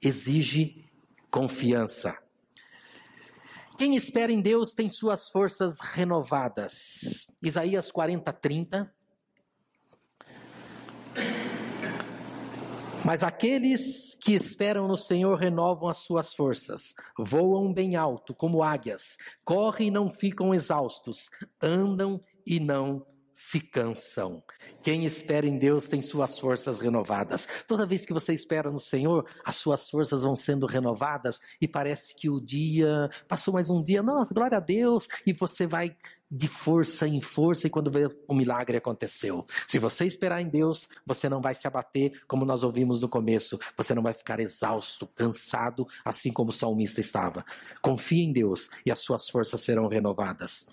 Exige 0.00 0.83
confiança. 1.34 2.16
Quem 3.76 3.96
espera 3.96 4.30
em 4.30 4.40
Deus 4.40 4.72
tem 4.72 4.88
suas 4.88 5.28
forças 5.28 5.80
renovadas. 5.80 7.26
Isaías 7.42 7.90
40, 7.90 8.32
30. 8.32 8.94
Mas 13.04 13.24
aqueles 13.24 14.14
que 14.20 14.32
esperam 14.32 14.86
no 14.86 14.96
Senhor 14.96 15.34
renovam 15.36 15.88
as 15.88 15.98
suas 15.98 16.32
forças, 16.32 16.94
voam 17.18 17.72
bem 17.72 17.96
alto 17.96 18.32
como 18.32 18.62
águias, 18.62 19.16
correm 19.44 19.88
e 19.88 19.90
não 19.90 20.14
ficam 20.14 20.54
exaustos, 20.54 21.30
andam 21.60 22.22
e 22.46 22.60
não 22.60 23.04
se 23.34 23.58
cansam. 23.58 24.40
Quem 24.80 25.04
espera 25.04 25.44
em 25.44 25.58
Deus 25.58 25.88
tem 25.88 26.00
suas 26.00 26.38
forças 26.38 26.78
renovadas. 26.78 27.48
Toda 27.66 27.84
vez 27.84 28.06
que 28.06 28.12
você 28.12 28.32
espera 28.32 28.70
no 28.70 28.78
Senhor, 28.78 29.26
as 29.44 29.56
suas 29.56 29.90
forças 29.90 30.22
vão 30.22 30.36
sendo 30.36 30.66
renovadas 30.66 31.40
e 31.60 31.66
parece 31.66 32.14
que 32.14 32.30
o 32.30 32.40
dia 32.40 33.10
passou 33.26 33.52
mais 33.52 33.68
um 33.68 33.82
dia, 33.82 34.04
nossa, 34.04 34.32
glória 34.32 34.58
a 34.58 34.60
Deus, 34.60 35.08
e 35.26 35.32
você 35.32 35.66
vai 35.66 35.96
de 36.30 36.48
força 36.48 37.06
em 37.06 37.20
força 37.20 37.66
e 37.66 37.70
quando 37.70 37.90
vê 37.90 38.08
o 38.28 38.34
milagre 38.34 38.76
aconteceu. 38.76 39.44
Se 39.68 39.78
você 39.78 40.04
esperar 40.04 40.40
em 40.40 40.48
Deus, 40.48 40.88
você 41.04 41.28
não 41.28 41.40
vai 41.40 41.54
se 41.54 41.66
abater, 41.66 42.22
como 42.26 42.44
nós 42.44 42.62
ouvimos 42.62 43.00
no 43.00 43.08
começo. 43.08 43.58
Você 43.76 43.94
não 43.94 44.02
vai 44.02 44.14
ficar 44.14 44.38
exausto, 44.38 45.06
cansado, 45.08 45.86
assim 46.04 46.32
como 46.32 46.50
o 46.50 46.52
salmista 46.52 47.00
estava. 47.00 47.44
Confie 47.82 48.22
em 48.22 48.32
Deus 48.32 48.68
e 48.86 48.92
as 48.92 49.00
suas 49.00 49.28
forças 49.28 49.60
serão 49.60 49.88
renovadas. 49.88 50.66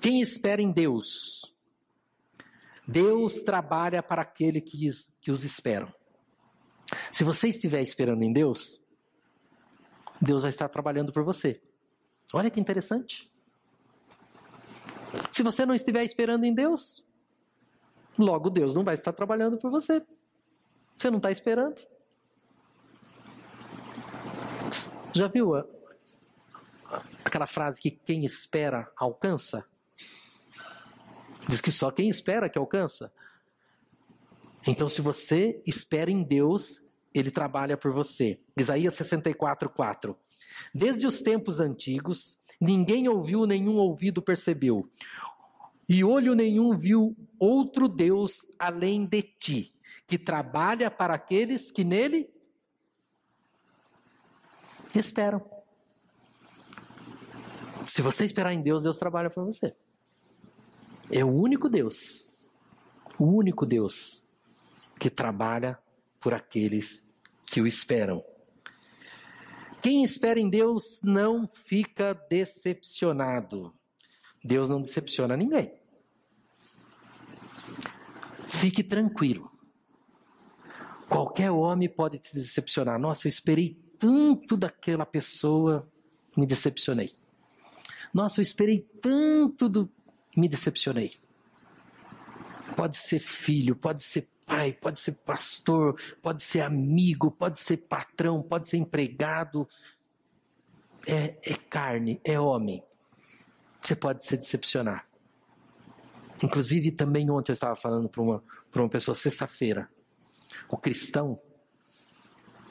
Quem 0.00 0.20
espera 0.20 0.60
em 0.60 0.72
Deus 0.72 1.55
Deus 2.86 3.42
trabalha 3.42 4.02
para 4.02 4.22
aquele 4.22 4.60
que, 4.60 4.88
que 5.20 5.30
os 5.30 5.44
esperam. 5.44 5.92
Se 7.12 7.24
você 7.24 7.48
estiver 7.48 7.82
esperando 7.82 8.22
em 8.22 8.32
Deus, 8.32 8.80
Deus 10.20 10.42
vai 10.42 10.50
estar 10.50 10.68
trabalhando 10.68 11.12
por 11.12 11.24
você. 11.24 11.60
Olha 12.32 12.50
que 12.50 12.60
interessante. 12.60 13.30
Se 15.32 15.42
você 15.42 15.66
não 15.66 15.74
estiver 15.74 16.04
esperando 16.04 16.44
em 16.44 16.54
Deus, 16.54 17.04
logo 18.18 18.50
Deus 18.50 18.74
não 18.74 18.84
vai 18.84 18.94
estar 18.94 19.12
trabalhando 19.12 19.58
por 19.58 19.70
você. 19.70 20.02
Você 20.96 21.10
não 21.10 21.18
está 21.18 21.30
esperando. 21.30 21.80
Já 25.12 25.28
viu 25.28 25.52
aquela 27.24 27.46
frase 27.46 27.80
que 27.80 27.90
quem 27.90 28.24
espera 28.24 28.90
alcança? 28.96 29.66
Diz 31.48 31.60
que 31.60 31.70
só 31.70 31.90
quem 31.90 32.08
espera 32.08 32.48
que 32.48 32.58
alcança. 32.58 33.12
Então, 34.66 34.88
se 34.88 35.00
você 35.00 35.62
espera 35.64 36.10
em 36.10 36.22
Deus, 36.22 36.82
ele 37.14 37.30
trabalha 37.30 37.76
por 37.76 37.92
você. 37.92 38.40
Isaías 38.56 38.94
64, 38.94 39.70
4. 39.70 40.16
Desde 40.74 41.06
os 41.06 41.20
tempos 41.20 41.60
antigos, 41.60 42.38
ninguém 42.60 43.08
ouviu, 43.08 43.46
nenhum 43.46 43.76
ouvido 43.76 44.20
percebeu, 44.20 44.90
e 45.88 46.02
olho 46.02 46.34
nenhum 46.34 46.76
viu 46.76 47.16
outro 47.38 47.88
Deus 47.88 48.46
além 48.58 49.06
de 49.06 49.22
ti, 49.22 49.74
que 50.06 50.18
trabalha 50.18 50.90
para 50.90 51.14
aqueles 51.14 51.70
que 51.70 51.84
nele 51.84 52.28
esperam. 54.94 55.40
Se 57.86 58.02
você 58.02 58.24
esperar 58.24 58.52
em 58.52 58.62
Deus, 58.62 58.82
Deus 58.82 58.98
trabalha 58.98 59.30
por 59.30 59.44
você. 59.44 59.76
É 61.10 61.24
o 61.24 61.28
único 61.28 61.68
Deus, 61.68 62.30
o 63.18 63.24
único 63.24 63.64
Deus 63.64 64.24
que 64.98 65.08
trabalha 65.08 65.78
por 66.20 66.34
aqueles 66.34 67.06
que 67.46 67.60
o 67.60 67.66
esperam. 67.66 68.24
Quem 69.80 70.02
espera 70.02 70.40
em 70.40 70.50
Deus 70.50 71.00
não 71.02 71.46
fica 71.46 72.12
decepcionado. 72.28 73.72
Deus 74.42 74.68
não 74.68 74.80
decepciona 74.80 75.36
ninguém. 75.36 75.72
Fique 78.48 78.82
tranquilo. 78.82 79.50
Qualquer 81.08 81.50
homem 81.52 81.88
pode 81.88 82.18
te 82.18 82.34
decepcionar. 82.34 82.98
Nossa, 82.98 83.26
eu 83.26 83.28
esperei 83.28 83.80
tanto 83.98 84.56
daquela 84.56 85.06
pessoa, 85.06 85.88
me 86.36 86.46
decepcionei. 86.46 87.14
Nossa, 88.12 88.40
eu 88.40 88.42
esperei 88.42 88.80
tanto 89.00 89.68
do, 89.68 89.92
me 90.36 90.48
decepcionei. 90.48 91.16
Pode 92.76 92.96
ser 92.98 93.18
filho, 93.18 93.74
pode 93.74 94.04
ser 94.04 94.28
pai, 94.46 94.72
pode 94.72 95.00
ser 95.00 95.12
pastor, 95.12 95.98
pode 96.22 96.42
ser 96.42 96.60
amigo, 96.60 97.30
pode 97.30 97.58
ser 97.58 97.78
patrão, 97.78 98.42
pode 98.42 98.68
ser 98.68 98.76
empregado. 98.76 99.66
É, 101.06 101.36
é 101.42 101.54
carne, 101.70 102.20
é 102.22 102.38
homem. 102.38 102.84
Você 103.80 103.96
pode 103.96 104.26
se 104.26 104.36
decepcionar. 104.36 105.06
Inclusive, 106.42 106.90
também 106.90 107.30
ontem 107.30 107.52
eu 107.52 107.54
estava 107.54 107.74
falando 107.74 108.08
para 108.08 108.20
uma, 108.20 108.44
uma 108.74 108.88
pessoa, 108.88 109.14
sexta-feira. 109.14 109.88
O 110.68 110.76
cristão, 110.76 111.40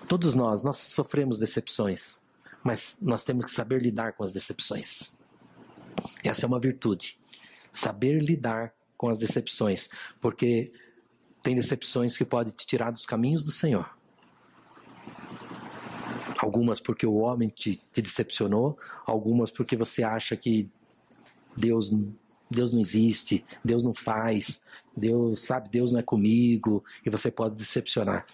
todos 0.08 0.36
nós, 0.36 0.62
nós 0.62 0.78
sofremos 0.78 1.40
decepções, 1.40 2.22
mas 2.64 2.98
nós 3.02 3.24
temos 3.24 3.46
que 3.46 3.52
saber 3.52 3.82
lidar 3.82 4.14
com 4.14 4.24
as 4.24 4.34
decepções. 4.34 5.16
Essa 6.24 6.46
é 6.46 6.48
uma 6.48 6.60
virtude 6.60 7.18
saber 7.76 8.22
lidar 8.22 8.74
com 8.98 9.10
as 9.10 9.18
decepções, 9.18 9.90
porque 10.22 10.72
tem 11.42 11.56
decepções 11.56 12.18
que 12.18 12.26
podem 12.26 12.54
te 12.54 12.66
tirar 12.66 12.92
dos 12.92 13.06
caminhos 13.06 13.44
do 13.44 13.52
Senhor. 13.52 13.96
Algumas 16.38 16.80
porque 16.80 17.06
o 17.06 17.16
homem 17.16 17.50
te, 17.50 17.80
te 17.94 18.02
decepcionou, 18.02 18.78
algumas 19.06 19.52
porque 19.52 19.76
você 19.76 20.04
acha 20.04 20.36
que 20.36 20.70
Deus 21.56 21.92
Deus 22.50 22.72
não 22.72 22.80
existe, 22.80 23.44
Deus 23.64 23.84
não 23.84 23.94
faz, 23.94 24.62
Deus 24.96 25.40
sabe, 25.40 25.68
Deus 25.70 25.92
não 25.92 26.00
é 26.00 26.04
comigo, 26.04 26.84
e 27.06 27.10
você 27.10 27.32
pode 27.32 27.56
decepcionar. 27.56 28.26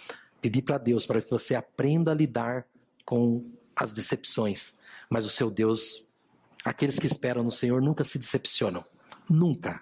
Pedir 0.42 0.62
para 0.64 0.78
Deus 0.78 1.06
para 1.06 1.22
que 1.22 1.32
você 1.32 1.56
aprenda 1.56 2.12
a 2.12 2.14
lidar 2.14 2.66
com 3.06 3.46
as 3.76 3.92
decepções, 3.94 4.80
mas 5.10 5.26
o 5.26 5.30
seu 5.30 5.50
Deus, 5.50 6.06
aqueles 6.66 7.00
que 7.00 7.08
esperam 7.08 7.44
no 7.44 7.52
Senhor 7.52 7.82
nunca 7.82 8.04
se 8.04 8.20
decepcionam. 8.20 8.84
Nunca. 9.32 9.82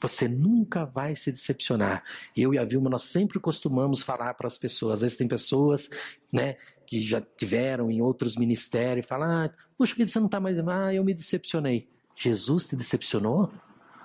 Você 0.00 0.26
nunca 0.26 0.86
vai 0.86 1.14
se 1.14 1.30
decepcionar. 1.30 2.02
Eu 2.34 2.54
e 2.54 2.58
a 2.58 2.64
Vilma, 2.64 2.88
nós 2.88 3.04
sempre 3.04 3.38
costumamos 3.38 4.02
falar 4.02 4.32
para 4.34 4.46
as 4.46 4.56
pessoas. 4.56 4.94
Às 4.94 5.00
vezes 5.02 5.16
tem 5.18 5.28
pessoas 5.28 5.90
né, 6.32 6.56
que 6.86 7.00
já 7.00 7.20
tiveram 7.20 7.90
em 7.90 8.00
outros 8.00 8.36
ministérios 8.36 9.04
e 9.04 9.08
falam: 9.08 9.28
ah, 9.28 9.50
puxa 9.76 9.94
vida, 9.94 10.10
você 10.10 10.18
não 10.18 10.26
está 10.26 10.40
mais. 10.40 10.58
Ah, 10.58 10.94
eu 10.94 11.04
me 11.04 11.12
decepcionei. 11.12 11.86
Jesus 12.16 12.66
te 12.66 12.76
decepcionou? 12.76 13.50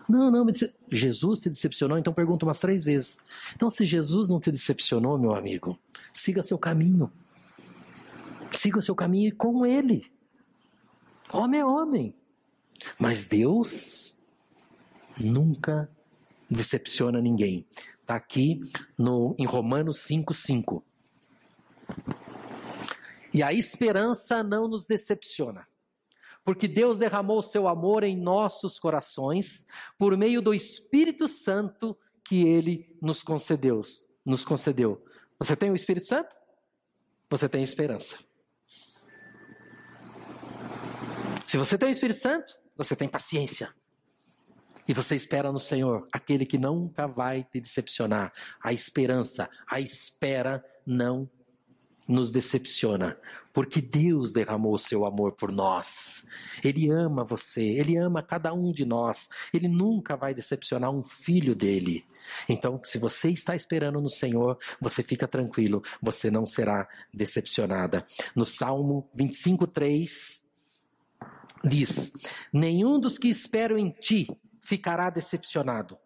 Não, 0.07 0.29
não, 0.29 0.45
Jesus 0.91 1.39
te 1.39 1.49
decepcionou, 1.49 1.97
então 1.97 2.13
pergunta 2.13 2.45
umas 2.45 2.59
três 2.59 2.85
vezes. 2.85 3.17
Então, 3.55 3.71
se 3.71 3.85
Jesus 3.85 4.29
não 4.29 4.39
te 4.39 4.51
decepcionou, 4.51 5.17
meu 5.17 5.33
amigo, 5.33 5.79
siga 6.13 6.43
seu 6.43 6.59
caminho. 6.59 7.11
Siga 8.51 8.81
seu 8.81 8.93
caminho 8.93 9.35
com 9.35 9.65
ele. 9.65 10.05
Homem 11.31 11.59
é 11.59 11.65
homem. 11.65 12.13
Mas 12.99 13.25
Deus 13.25 14.04
nunca 15.19 15.89
decepciona 16.49 17.21
ninguém. 17.21 17.65
Está 18.01 18.15
aqui 18.15 18.61
no, 18.97 19.35
em 19.37 19.45
Romanos 19.45 20.05
5,5. 20.07 20.83
E 23.33 23.43
a 23.43 23.51
esperança 23.51 24.43
não 24.43 24.67
nos 24.67 24.85
decepciona, 24.85 25.67
porque 26.43 26.67
Deus 26.67 26.99
derramou 26.99 27.41
seu 27.41 27.67
amor 27.67 28.03
em 28.03 28.15
nossos 28.15 28.79
corações 28.79 29.65
por 29.97 30.15
meio 30.15 30.41
do 30.41 30.53
Espírito 30.53 31.27
Santo 31.27 31.97
que 32.23 32.47
ele 32.47 32.95
nos 33.01 33.21
concedeu. 33.23 33.81
Nos 34.25 34.45
concedeu. 34.45 35.03
Você 35.37 35.55
tem 35.55 35.69
o 35.69 35.75
Espírito 35.75 36.07
Santo? 36.07 36.35
Você 37.29 37.49
tem 37.49 37.63
esperança. 37.63 38.17
Se 41.45 41.57
você 41.57 41.77
tem 41.77 41.89
o 41.89 41.91
Espírito 41.91 42.19
Santo, 42.19 42.53
você 42.75 42.95
tem 42.95 43.07
paciência. 43.07 43.73
E 44.87 44.93
você 44.93 45.15
espera 45.15 45.51
no 45.51 45.59
Senhor, 45.59 46.07
aquele 46.11 46.45
que 46.45 46.57
nunca 46.57 47.07
vai 47.07 47.43
te 47.43 47.59
decepcionar. 47.59 48.31
A 48.63 48.71
esperança, 48.71 49.49
a 49.67 49.79
espera 49.79 50.63
não 50.85 51.29
nos 52.07 52.31
decepciona, 52.31 53.17
porque 53.51 53.81
Deus 53.81 54.31
derramou 54.31 54.75
o 54.75 54.79
seu 54.79 55.05
amor 55.07 55.31
por 55.31 55.51
nós. 55.51 56.25
Ele 56.63 56.91
ama 56.91 57.23
você, 57.23 57.63
ele 57.63 57.97
ama 57.97 58.21
cada 58.21 58.53
um 58.53 58.71
de 58.71 58.85
nós. 58.85 59.27
Ele 59.51 59.67
nunca 59.67 60.15
vai 60.15 60.33
decepcionar 60.33 60.91
um 60.91 61.03
filho 61.03 61.55
dele. 61.55 62.05
Então, 62.47 62.79
se 62.83 62.97
você 62.97 63.29
está 63.29 63.55
esperando 63.55 63.99
no 63.99 64.09
Senhor, 64.09 64.57
você 64.79 65.01
fica 65.01 65.27
tranquilo, 65.27 65.81
você 66.01 66.29
não 66.29 66.45
será 66.45 66.87
decepcionada. 67.13 68.05
No 68.35 68.45
Salmo 68.45 69.09
25:3 69.17 70.43
diz: 71.63 72.11
Nenhum 72.53 72.99
dos 72.99 73.17
que 73.17 73.27
esperam 73.27 73.77
em 73.77 73.89
ti 73.89 74.27
ficará 74.65 75.09
decepcionado. 75.09 75.97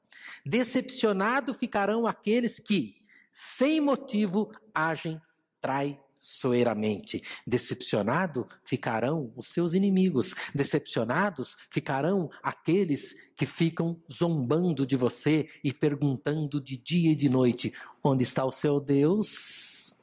Decepcionado 0.45 1.53
ficarão 1.53 2.05
aqueles 2.05 2.60
que, 2.60 2.95
sem 3.32 3.80
motivo, 3.80 4.51
agem 4.76 5.20
traiçoeiramente. 5.62 7.22
Decepcionado 7.47 8.47
ficarão 8.66 9.32
os 9.36 9.47
seus 9.47 9.74
inimigos. 9.74 10.36
Decepcionados 10.53 11.55
ficarão 11.72 12.30
aqueles 12.43 13.32
que 13.36 13.45
ficam 13.45 14.01
zombando 14.12 14.86
de 14.86 14.97
você 14.97 15.49
e 15.64 15.74
perguntando 15.74 16.60
de 16.62 16.78
dia 16.78 17.14
e 17.14 17.16
de 17.16 17.30
noite: 17.30 17.74
onde 18.03 18.24
está 18.24 18.43
o 18.43 18.51
seu 18.51 18.80
Deus? 18.80 19.95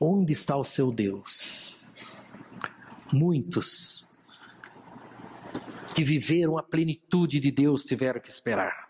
Onde 0.00 0.32
está 0.32 0.56
o 0.56 0.64
seu 0.64 0.90
Deus? 0.90 1.74
Muitos 3.12 4.05
que 5.94 6.04
viveram 6.04 6.58
a 6.58 6.62
plenitude 6.62 7.40
de 7.40 7.50
Deus 7.50 7.82
tiveram 7.82 8.20
que 8.20 8.30
esperar. 8.30 8.86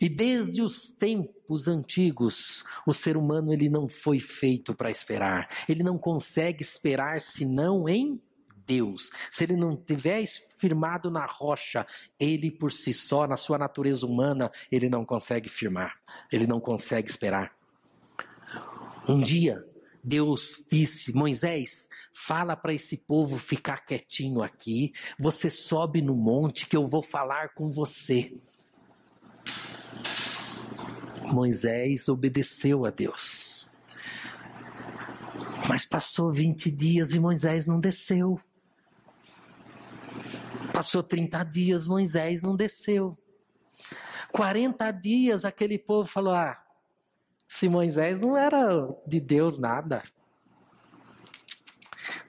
E 0.00 0.08
desde 0.08 0.62
os 0.62 0.90
tempos 0.90 1.68
antigos, 1.68 2.64
o 2.86 2.92
ser 2.92 3.16
humano 3.16 3.52
ele 3.52 3.68
não 3.68 3.88
foi 3.88 4.20
feito 4.20 4.74
para 4.74 4.90
esperar. 4.90 5.48
Ele 5.68 5.82
não 5.82 5.98
consegue 5.98 6.62
esperar 6.62 7.20
senão 7.20 7.88
em 7.88 8.20
Deus. 8.66 9.10
Se 9.32 9.44
ele 9.44 9.56
não 9.56 9.76
tiver 9.76 10.24
firmado 10.58 11.10
na 11.10 11.26
rocha, 11.26 11.86
ele 12.18 12.50
por 12.50 12.72
si 12.72 12.92
só, 12.92 13.26
na 13.26 13.36
sua 13.36 13.58
natureza 13.58 14.06
humana, 14.06 14.50
ele 14.70 14.88
não 14.88 15.04
consegue 15.04 15.48
firmar. 15.48 15.98
Ele 16.30 16.46
não 16.46 16.60
consegue 16.60 17.10
esperar. 17.10 17.52
Um 19.08 19.20
dia, 19.20 19.64
Deus 20.02 20.64
disse: 20.70 21.14
Moisés, 21.14 21.88
fala 22.12 22.56
para 22.56 22.72
esse 22.72 22.98
povo 22.98 23.36
ficar 23.38 23.84
quietinho 23.84 24.42
aqui. 24.42 24.92
Você 25.18 25.50
sobe 25.50 26.00
no 26.00 26.14
monte 26.14 26.66
que 26.66 26.76
eu 26.76 26.88
vou 26.88 27.02
falar 27.02 27.50
com 27.54 27.72
você. 27.72 28.32
Moisés 31.32 32.08
obedeceu 32.08 32.84
a 32.84 32.90
Deus. 32.90 33.68
Mas 35.68 35.84
passou 35.84 36.32
20 36.32 36.70
dias 36.70 37.12
e 37.12 37.20
Moisés 37.20 37.66
não 37.66 37.80
desceu. 37.80 38.40
Passou 40.72 41.02
30 41.02 41.44
dias, 41.44 41.86
Moisés 41.86 42.42
não 42.42 42.56
desceu. 42.56 43.16
40 44.32 44.90
dias, 44.92 45.44
aquele 45.44 45.78
povo 45.78 46.08
falou: 46.08 46.32
Ah, 46.32 46.60
se 47.50 47.68
Moisés 47.68 48.20
não 48.20 48.36
era 48.36 48.88
de 49.04 49.18
Deus 49.18 49.58
nada. 49.58 50.04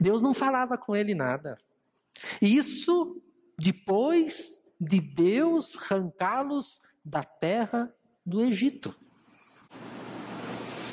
Deus 0.00 0.20
não 0.20 0.34
falava 0.34 0.76
com 0.76 0.96
ele 0.96 1.14
nada. 1.14 1.56
Isso 2.40 3.22
depois 3.56 4.64
de 4.80 5.00
Deus 5.00 5.76
arrancá-los 5.76 6.82
da 7.04 7.22
terra 7.22 7.94
do 8.26 8.42
Egito. 8.42 8.92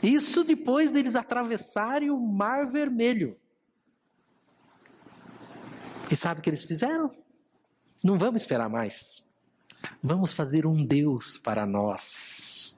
Isso 0.03 0.43
depois 0.43 0.91
deles 0.91 1.15
atravessarem 1.15 2.11
o 2.11 2.19
Mar 2.19 2.67
Vermelho. 2.67 3.35
E 6.11 6.15
sabe 6.15 6.39
o 6.39 6.43
que 6.43 6.51
eles 6.51 6.63
fizeram? 6.63 7.09
Não 8.03 8.19
vamos 8.19 8.43
esperar 8.43 8.69
mais. 8.69 9.27
Vamos 10.03 10.33
fazer 10.33 10.67
um 10.67 10.85
Deus 10.85 11.39
para 11.39 11.65
nós. 11.65 12.77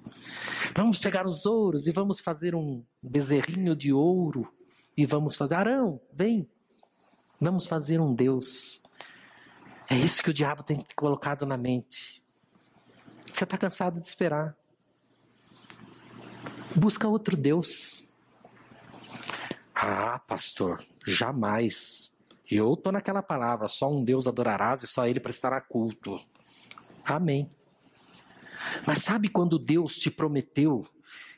Vamos 0.76 1.00
pegar 1.00 1.26
os 1.26 1.46
ouros 1.46 1.88
e 1.88 1.92
vamos 1.92 2.20
fazer 2.20 2.56
um 2.56 2.84
bezerrinho 3.02 3.76
de 3.76 3.92
ouro. 3.92 4.52
E 4.96 5.06
vamos 5.06 5.36
fazer. 5.36 5.56
Arão, 5.56 6.02
vem. 6.14 6.50
Vamos 7.40 7.68
fazer 7.68 8.00
um 8.00 8.14
Deus. 8.14 8.82
É 9.90 9.96
isso 9.96 10.24
que 10.24 10.30
o 10.30 10.34
diabo 10.34 10.64
tem 10.64 10.84
colocado 10.96 11.46
na 11.46 11.58
mente. 11.58 12.24
Você 13.32 13.44
está 13.44 13.58
cansado 13.58 14.00
de 14.00 14.08
esperar. 14.08 14.56
Busca 16.76 17.08
outro 17.08 17.36
Deus. 17.36 18.08
Ah, 19.74 20.20
pastor, 20.20 20.82
jamais. 21.06 22.12
Eu 22.50 22.74
estou 22.74 22.92
naquela 22.92 23.24
palavra, 23.24 23.68
só 23.68 23.90
um 23.90 24.04
Deus 24.04 24.28
adorarás 24.28 24.84
e 24.84 24.88
só 24.88 25.08
ele 25.08 25.20
prestará 25.20 25.60
culto. 25.60 26.18
Amém. 27.04 27.50
Mas 28.86 29.00
sabe 29.00 29.30
quando 29.30 29.60
Deus 29.60 29.96
te 29.96 30.10
prometeu 30.10 30.86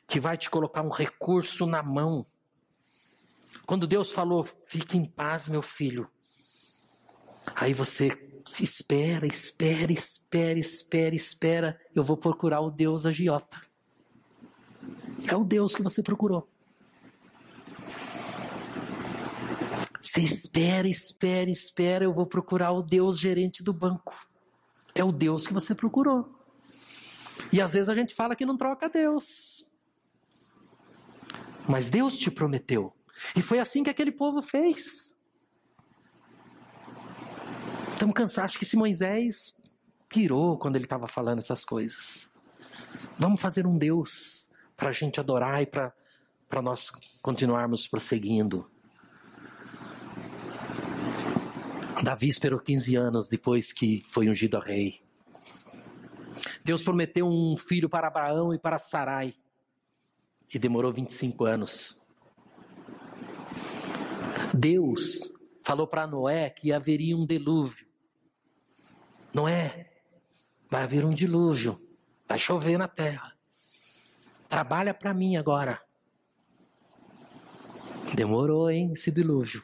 que 0.07 0.19
vai 0.19 0.38
te 0.38 0.49
colocar 0.49 0.82
um 0.82 0.89
recurso 0.89 1.65
na 1.65 1.82
mão? 1.82 2.26
Quando 3.65 3.88
Deus 3.88 4.11
falou, 4.11 4.43
fique 4.43 4.97
em 4.97 5.05
paz, 5.05 5.47
meu 5.47 5.61
filho. 5.61 6.09
Aí 7.55 7.74
você 7.74 8.11
espera, 8.59 9.26
espera, 9.26 9.91
espera, 9.91 10.59
espera, 10.59 11.15
espera. 11.15 11.82
Eu 11.95 12.03
vou 12.03 12.17
procurar 12.17 12.61
o 12.61 12.69
Deus 12.69 13.05
agiota. 13.05 13.61
É 15.28 15.36
o 15.36 15.43
Deus 15.43 15.76
que 15.76 15.82
você 15.82 16.03
procurou. 16.03 16.47
Você 20.01 20.21
espera, 20.21 20.88
espera, 20.88 21.49
espera. 21.49 22.03
Eu 22.05 22.13
vou 22.13 22.26
procurar 22.26 22.71
o 22.71 22.84
Deus 22.84 23.19
gerente 23.19 23.63
do 23.63 23.74
banco. 23.74 24.13
É 24.93 25.03
o 25.03 25.11
Deus 25.11 25.47
que 25.47 25.53
você 25.53 25.74
procurou. 25.74 26.33
E 27.52 27.62
às 27.62 27.74
vezes 27.74 27.89
a 27.89 27.96
gente 27.96 28.14
fala 28.14 28.36
que 28.36 28.46
não 28.46 28.58
troca 28.58 28.89
Deus. 28.89 29.66
Mas 31.68 31.89
Deus 31.89 32.18
te 32.18 32.30
prometeu. 32.30 32.94
E 33.36 33.41
foi 33.41 33.60
assim 33.60 33.84
que 33.84 33.89
aquele 33.89 34.12
povo 34.12 34.41
fez. 34.41 35.18
Estamos 37.91 38.16
cansados. 38.16 38.52
Acho 38.52 38.60
que 38.60 38.66
esse 38.66 38.76
Moisés 38.76 39.60
pirou 40.10 40.58
quando 40.58 40.76
ele 40.76 40.86
estava 40.86 41.08
falando 41.08 41.39
essas 41.39 41.64
coisas. 41.64 42.30
Vamos 43.18 43.41
fazer 43.41 43.66
um 43.66 43.78
Deus 43.78 44.50
para 44.76 44.89
a 44.89 44.94
gente 44.94 45.20
adorar 45.20 45.62
e 45.62 45.66
para 45.66 46.62
nós 46.62 46.89
continuarmos 47.22 47.88
prosseguindo. 47.88 48.70
Davi 52.04 52.28
esperou 52.28 52.60
15 52.60 52.96
anos 52.98 53.30
depois 53.30 53.72
que 53.72 54.04
foi 54.06 54.28
ungido 54.28 54.58
a 54.58 54.60
rei. 54.60 55.02
Deus 56.64 56.82
prometeu 56.82 57.28
um 57.28 57.57
filho 57.57 57.89
para 57.89 58.07
Abraão 58.07 58.53
e 58.53 58.59
para 58.59 58.80
Sarai. 58.80 59.34
E 60.53 60.57
demorou 60.57 60.93
25 60.93 61.45
anos. 61.45 61.97
Deus 64.53 65.34
falou 65.64 65.88
para 65.88 66.07
Noé 66.07 66.49
que 66.49 66.72
haveria 66.72 67.18
um 67.18 67.26
dilúvio. 67.26 67.88
Noé, 69.34 69.91
vai 70.70 70.84
haver 70.84 71.03
um 71.05 71.14
dilúvio, 71.14 71.80
vai 72.28 72.38
chover 72.38 72.78
na 72.78 72.88
terra. 72.88 73.34
Trabalha 74.47 74.93
para 74.93 75.14
mim 75.14 75.36
agora. 75.36 75.82
Demorou, 78.14 78.70
hein, 78.70 78.91
esse 78.93 79.09
dilúvio. 79.11 79.64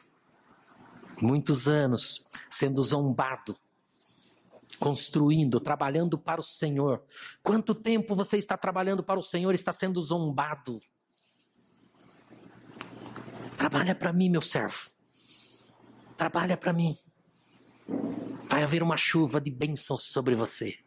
Muitos 1.22 1.68
anos 1.68 2.26
sendo 2.50 2.82
zombado, 2.82 3.56
construindo, 4.80 5.60
trabalhando 5.60 6.18
para 6.18 6.40
o 6.40 6.44
Senhor. 6.44 7.04
Quanto 7.42 7.74
tempo 7.74 8.14
você 8.16 8.38
está 8.38 8.56
trabalhando 8.56 9.04
para 9.04 9.20
o 9.20 9.22
Senhor 9.22 9.54
está 9.54 9.72
sendo 9.72 10.02
zombado? 10.02 10.80
Trabalha 13.58 13.94
para 13.94 14.10
mim, 14.10 14.30
meu 14.30 14.40
servo. 14.40 14.90
Trabalha 16.16 16.56
para 16.56 16.72
mim. 16.72 16.96
Vai 18.46 18.62
haver 18.62 18.82
uma 18.82 18.96
chuva 18.96 19.38
de 19.38 19.50
bênçãos 19.50 20.04
sobre 20.04 20.34
você. 20.34 20.78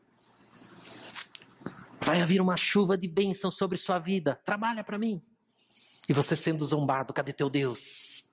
Vai 2.01 2.19
haver 2.21 2.41
uma 2.41 2.57
chuva 2.57 2.97
de 2.97 3.07
bênção 3.07 3.51
sobre 3.51 3.77
sua 3.77 3.99
vida. 3.99 4.41
Trabalha 4.43 4.83
para 4.83 4.97
mim. 4.97 5.21
E 6.09 6.13
você 6.13 6.35
sendo 6.35 6.65
zombado, 6.65 7.13
cadê 7.13 7.31
teu 7.31 7.49
Deus? 7.49 8.23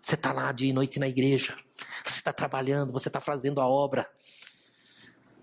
Você 0.00 0.14
está 0.16 0.32
lá 0.32 0.52
dia 0.52 0.68
e 0.68 0.72
noite 0.72 0.98
na 0.98 1.08
igreja. 1.08 1.56
Você 2.04 2.18
está 2.18 2.32
trabalhando, 2.32 2.92
você 2.92 3.08
está 3.08 3.20
fazendo 3.20 3.60
a 3.60 3.66
obra. 3.66 4.06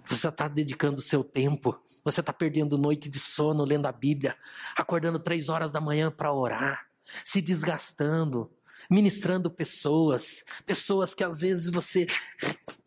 Você 0.06 0.28
está 0.28 0.48
dedicando 0.48 1.02
seu 1.02 1.24
tempo. 1.24 1.82
Você 2.04 2.20
está 2.20 2.34
perdendo 2.34 2.78
noite 2.78 3.10
de 3.10 3.20
sono 3.20 3.64
lendo 3.64 3.86
a 3.86 3.92
Bíblia. 3.92 4.36
Acordando 4.76 5.20
três 5.20 5.50
horas 5.50 5.72
da 5.72 5.82
manhã 5.82 6.12
para 6.12 6.34
orar. 6.34 6.88
Se 7.24 7.42
desgastando 7.42 8.50
ministrando 8.90 9.50
pessoas, 9.50 10.44
pessoas 10.66 11.14
que 11.14 11.24
às 11.24 11.40
vezes 11.40 11.70
você 11.70 12.08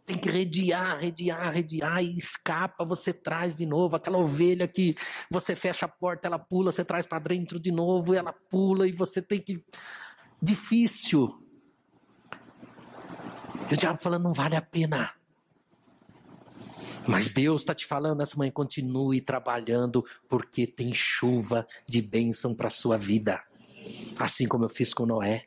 tem 0.05 0.17
que 0.17 0.31
rediar, 0.31 0.99
rediar, 0.99 1.53
rediar 1.53 2.03
e 2.03 2.17
escapa, 2.17 2.85
você 2.85 3.13
traz 3.13 3.55
de 3.55 3.67
novo 3.67 3.97
aquela 3.97 4.19
ovelha 4.19 4.69
que 4.69 4.95
você 5.31 5.57
fecha 5.57 5.87
a 5.87 5.89
porta, 5.89 6.29
ela 6.29 6.39
pula, 6.39 6.71
você 6.71 6.85
traz 6.85 7.07
para 7.07 7.19
dentro 7.19 7.59
de 7.59 7.73
novo, 7.73 8.15
ela 8.15 8.33
pula 8.33 8.87
e 8.87 8.93
você 8.93 9.21
tem 9.21 9.41
que 9.41 9.63
difícil. 10.41 11.43
E 13.69 13.75
o 13.75 13.77
diabo 13.77 13.99
falando 13.99 14.25
não 14.25 14.33
vale 14.33 14.55
a 14.55 14.63
pena. 14.63 15.13
Mas 17.09 17.33
Deus 17.33 17.63
está 17.63 17.75
te 17.75 17.87
falando 17.87 18.23
essa 18.23 18.37
manhã, 18.37 18.51
continue 18.51 19.21
trabalhando, 19.21 20.05
porque 20.29 20.67
tem 20.67 20.93
chuva 20.93 21.67
de 21.89 22.03
bênção 22.03 22.55
para 22.55 22.67
a 22.67 22.71
sua 22.71 22.97
vida. 22.97 23.41
Assim 24.19 24.47
como 24.47 24.65
eu 24.65 24.69
fiz 24.69 24.93
com 24.93 25.07
Noé. 25.07 25.43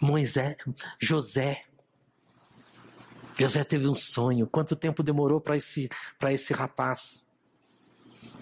Moisés, 0.00 0.56
José. 0.98 1.64
José 3.38 3.62
teve 3.64 3.86
um 3.86 3.94
sonho. 3.94 4.46
Quanto 4.46 4.74
tempo 4.74 5.02
demorou 5.02 5.40
para 5.40 5.56
esse, 5.56 5.88
esse 6.30 6.52
rapaz? 6.52 7.26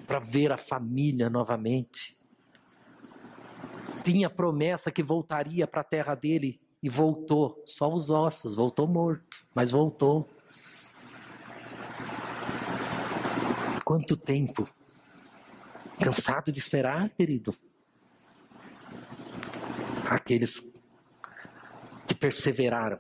Para 0.07 0.21
ver 0.21 0.53
a 0.53 0.57
família 0.57 1.29
novamente. 1.29 2.17
tinha 4.05 4.31
promessa 4.31 4.93
que 4.93 5.03
voltaria 5.03 5.67
para 5.67 5.81
a 5.81 5.85
terra 5.85 6.15
dele 6.15 6.61
e 6.83 6.89
voltou, 6.89 7.61
só 7.67 7.93
os 7.93 8.11
ossos, 8.11 8.55
voltou 8.55 8.87
morto, 8.87 9.45
mas 9.53 9.73
voltou. 9.73 10.29
Quanto 13.87 14.17
tempo? 14.17 14.69
Cansado 16.03 16.51
de 16.51 16.59
esperar, 16.59 17.09
querido? 17.11 17.55
Aqueles 20.11 20.61
que 22.05 22.13
perseveraram, 22.13 22.99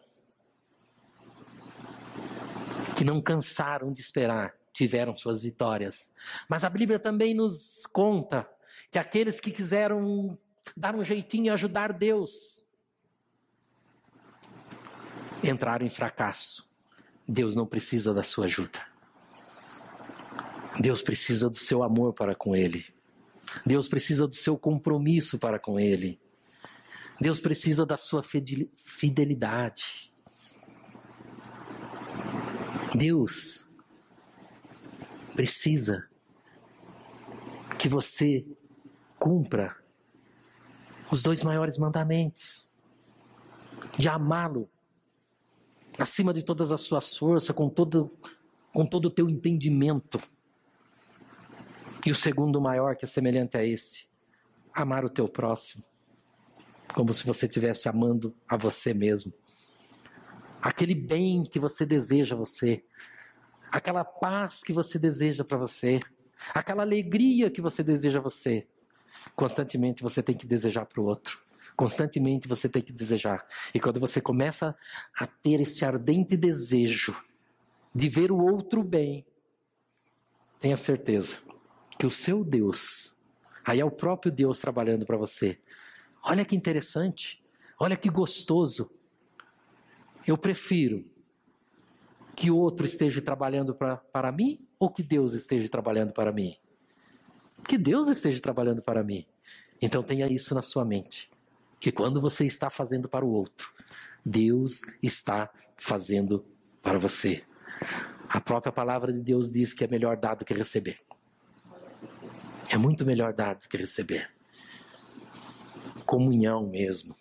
que 2.96 3.04
não 3.04 3.20
cansaram 3.20 3.92
de 3.92 4.00
esperar, 4.00 4.54
tiveram 4.72 5.12
suas 5.16 5.42
vitórias. 5.42 6.12
Mas 6.48 6.62
a 6.62 6.70
Bíblia 6.70 7.00
também 7.00 7.34
nos 7.34 7.84
conta 7.92 8.48
que 8.88 8.98
aqueles 9.00 9.40
que 9.40 9.50
quiseram 9.50 10.38
dar 10.76 10.94
um 10.94 11.04
jeitinho 11.04 11.46
e 11.46 11.50
ajudar 11.50 11.92
Deus 11.92 12.64
entraram 15.42 15.84
em 15.84 15.90
fracasso. 15.90 16.70
Deus 17.26 17.56
não 17.56 17.66
precisa 17.66 18.14
da 18.14 18.22
sua 18.22 18.44
ajuda. 18.44 18.95
Deus 20.80 21.02
precisa 21.02 21.48
do 21.48 21.56
seu 21.56 21.82
amor 21.82 22.12
para 22.12 22.34
com 22.34 22.54
Ele. 22.54 22.84
Deus 23.64 23.88
precisa 23.88 24.26
do 24.26 24.34
seu 24.34 24.58
compromisso 24.58 25.38
para 25.38 25.58
com 25.58 25.80
Ele. 25.80 26.20
Deus 27.20 27.40
precisa 27.40 27.86
da 27.86 27.96
sua 27.96 28.22
fidelidade. 28.22 30.12
Deus 32.94 33.68
precisa 35.34 36.06
que 37.78 37.88
você 37.88 38.44
cumpra 39.18 39.76
os 41.10 41.22
dois 41.22 41.42
maiores 41.42 41.78
mandamentos: 41.78 42.68
de 43.98 44.08
amá-lo 44.08 44.68
acima 45.98 46.34
de 46.34 46.42
todas 46.42 46.70
as 46.70 46.82
suas 46.82 47.16
forças, 47.16 47.54
com 47.54 47.70
todo, 47.70 48.12
com 48.72 48.84
todo 48.84 49.06
o 49.06 49.10
teu 49.10 49.30
entendimento 49.30 50.20
e 52.06 52.10
o 52.12 52.14
segundo 52.14 52.60
maior, 52.60 52.94
que 52.94 53.04
é 53.04 53.08
semelhante 53.08 53.56
a 53.56 53.64
esse, 53.64 54.06
amar 54.72 55.04
o 55.04 55.08
teu 55.08 55.28
próximo, 55.28 55.82
como 56.94 57.12
se 57.12 57.26
você 57.26 57.46
estivesse 57.46 57.88
amando 57.88 58.32
a 58.48 58.56
você 58.56 58.94
mesmo. 58.94 59.32
Aquele 60.62 60.94
bem 60.94 61.42
que 61.42 61.58
você 61.58 61.84
deseja 61.84 62.36
a 62.36 62.38
você, 62.38 62.84
aquela 63.72 64.04
paz 64.04 64.62
que 64.62 64.72
você 64.72 65.00
deseja 65.00 65.44
para 65.44 65.58
você, 65.58 65.98
aquela 66.54 66.84
alegria 66.84 67.50
que 67.50 67.60
você 67.60 67.82
deseja 67.82 68.20
a 68.20 68.22
você, 68.22 68.68
constantemente 69.34 70.04
você 70.04 70.22
tem 70.22 70.36
que 70.36 70.46
desejar 70.46 70.86
para 70.86 71.00
o 71.00 71.04
outro. 71.04 71.40
Constantemente 71.74 72.46
você 72.46 72.68
tem 72.68 72.82
que 72.82 72.92
desejar. 72.92 73.44
E 73.74 73.80
quando 73.80 73.98
você 73.98 74.20
começa 74.20 74.76
a 75.18 75.26
ter 75.26 75.60
esse 75.60 75.84
ardente 75.84 76.36
desejo 76.36 77.20
de 77.92 78.08
ver 78.08 78.30
o 78.30 78.38
outro 78.38 78.84
bem, 78.84 79.26
tenha 80.60 80.76
certeza 80.76 81.55
que 81.98 82.06
o 82.06 82.10
seu 82.10 82.44
Deus, 82.44 83.16
aí 83.64 83.80
é 83.80 83.84
o 83.84 83.90
próprio 83.90 84.30
Deus 84.30 84.58
trabalhando 84.58 85.06
para 85.06 85.16
você. 85.16 85.58
Olha 86.22 86.44
que 86.44 86.56
interessante, 86.56 87.42
olha 87.78 87.96
que 87.96 88.08
gostoso. 88.08 88.90
Eu 90.26 90.36
prefiro 90.36 91.04
que 92.34 92.50
outro 92.50 92.84
esteja 92.84 93.22
trabalhando 93.22 93.74
pra, 93.74 93.96
para 93.96 94.30
mim 94.30 94.58
ou 94.78 94.90
que 94.90 95.02
Deus 95.02 95.32
esteja 95.32 95.68
trabalhando 95.68 96.12
para 96.12 96.30
mim? 96.30 96.56
Que 97.66 97.78
Deus 97.78 98.08
esteja 98.08 98.40
trabalhando 98.40 98.82
para 98.82 99.02
mim. 99.02 99.24
Então 99.80 100.02
tenha 100.02 100.30
isso 100.30 100.54
na 100.54 100.62
sua 100.62 100.84
mente. 100.84 101.30
Que 101.80 101.90
quando 101.90 102.20
você 102.20 102.44
está 102.44 102.68
fazendo 102.68 103.08
para 103.08 103.24
o 103.24 103.30
outro, 103.30 103.72
Deus 104.24 104.82
está 105.02 105.50
fazendo 105.76 106.44
para 106.82 106.98
você. 106.98 107.42
A 108.28 108.40
própria 108.40 108.72
palavra 108.72 109.12
de 109.12 109.20
Deus 109.20 109.50
diz 109.50 109.72
que 109.72 109.84
é 109.84 109.88
melhor 109.88 110.16
dar 110.16 110.34
do 110.34 110.44
que 110.44 110.52
receber. 110.52 110.98
É 112.76 112.78
muito 112.78 113.06
melhor 113.06 113.32
dar 113.32 113.54
do 113.54 113.66
que 113.66 113.76
receber. 113.78 114.28
Comunhão 116.04 116.68
mesmo, 116.68 117.16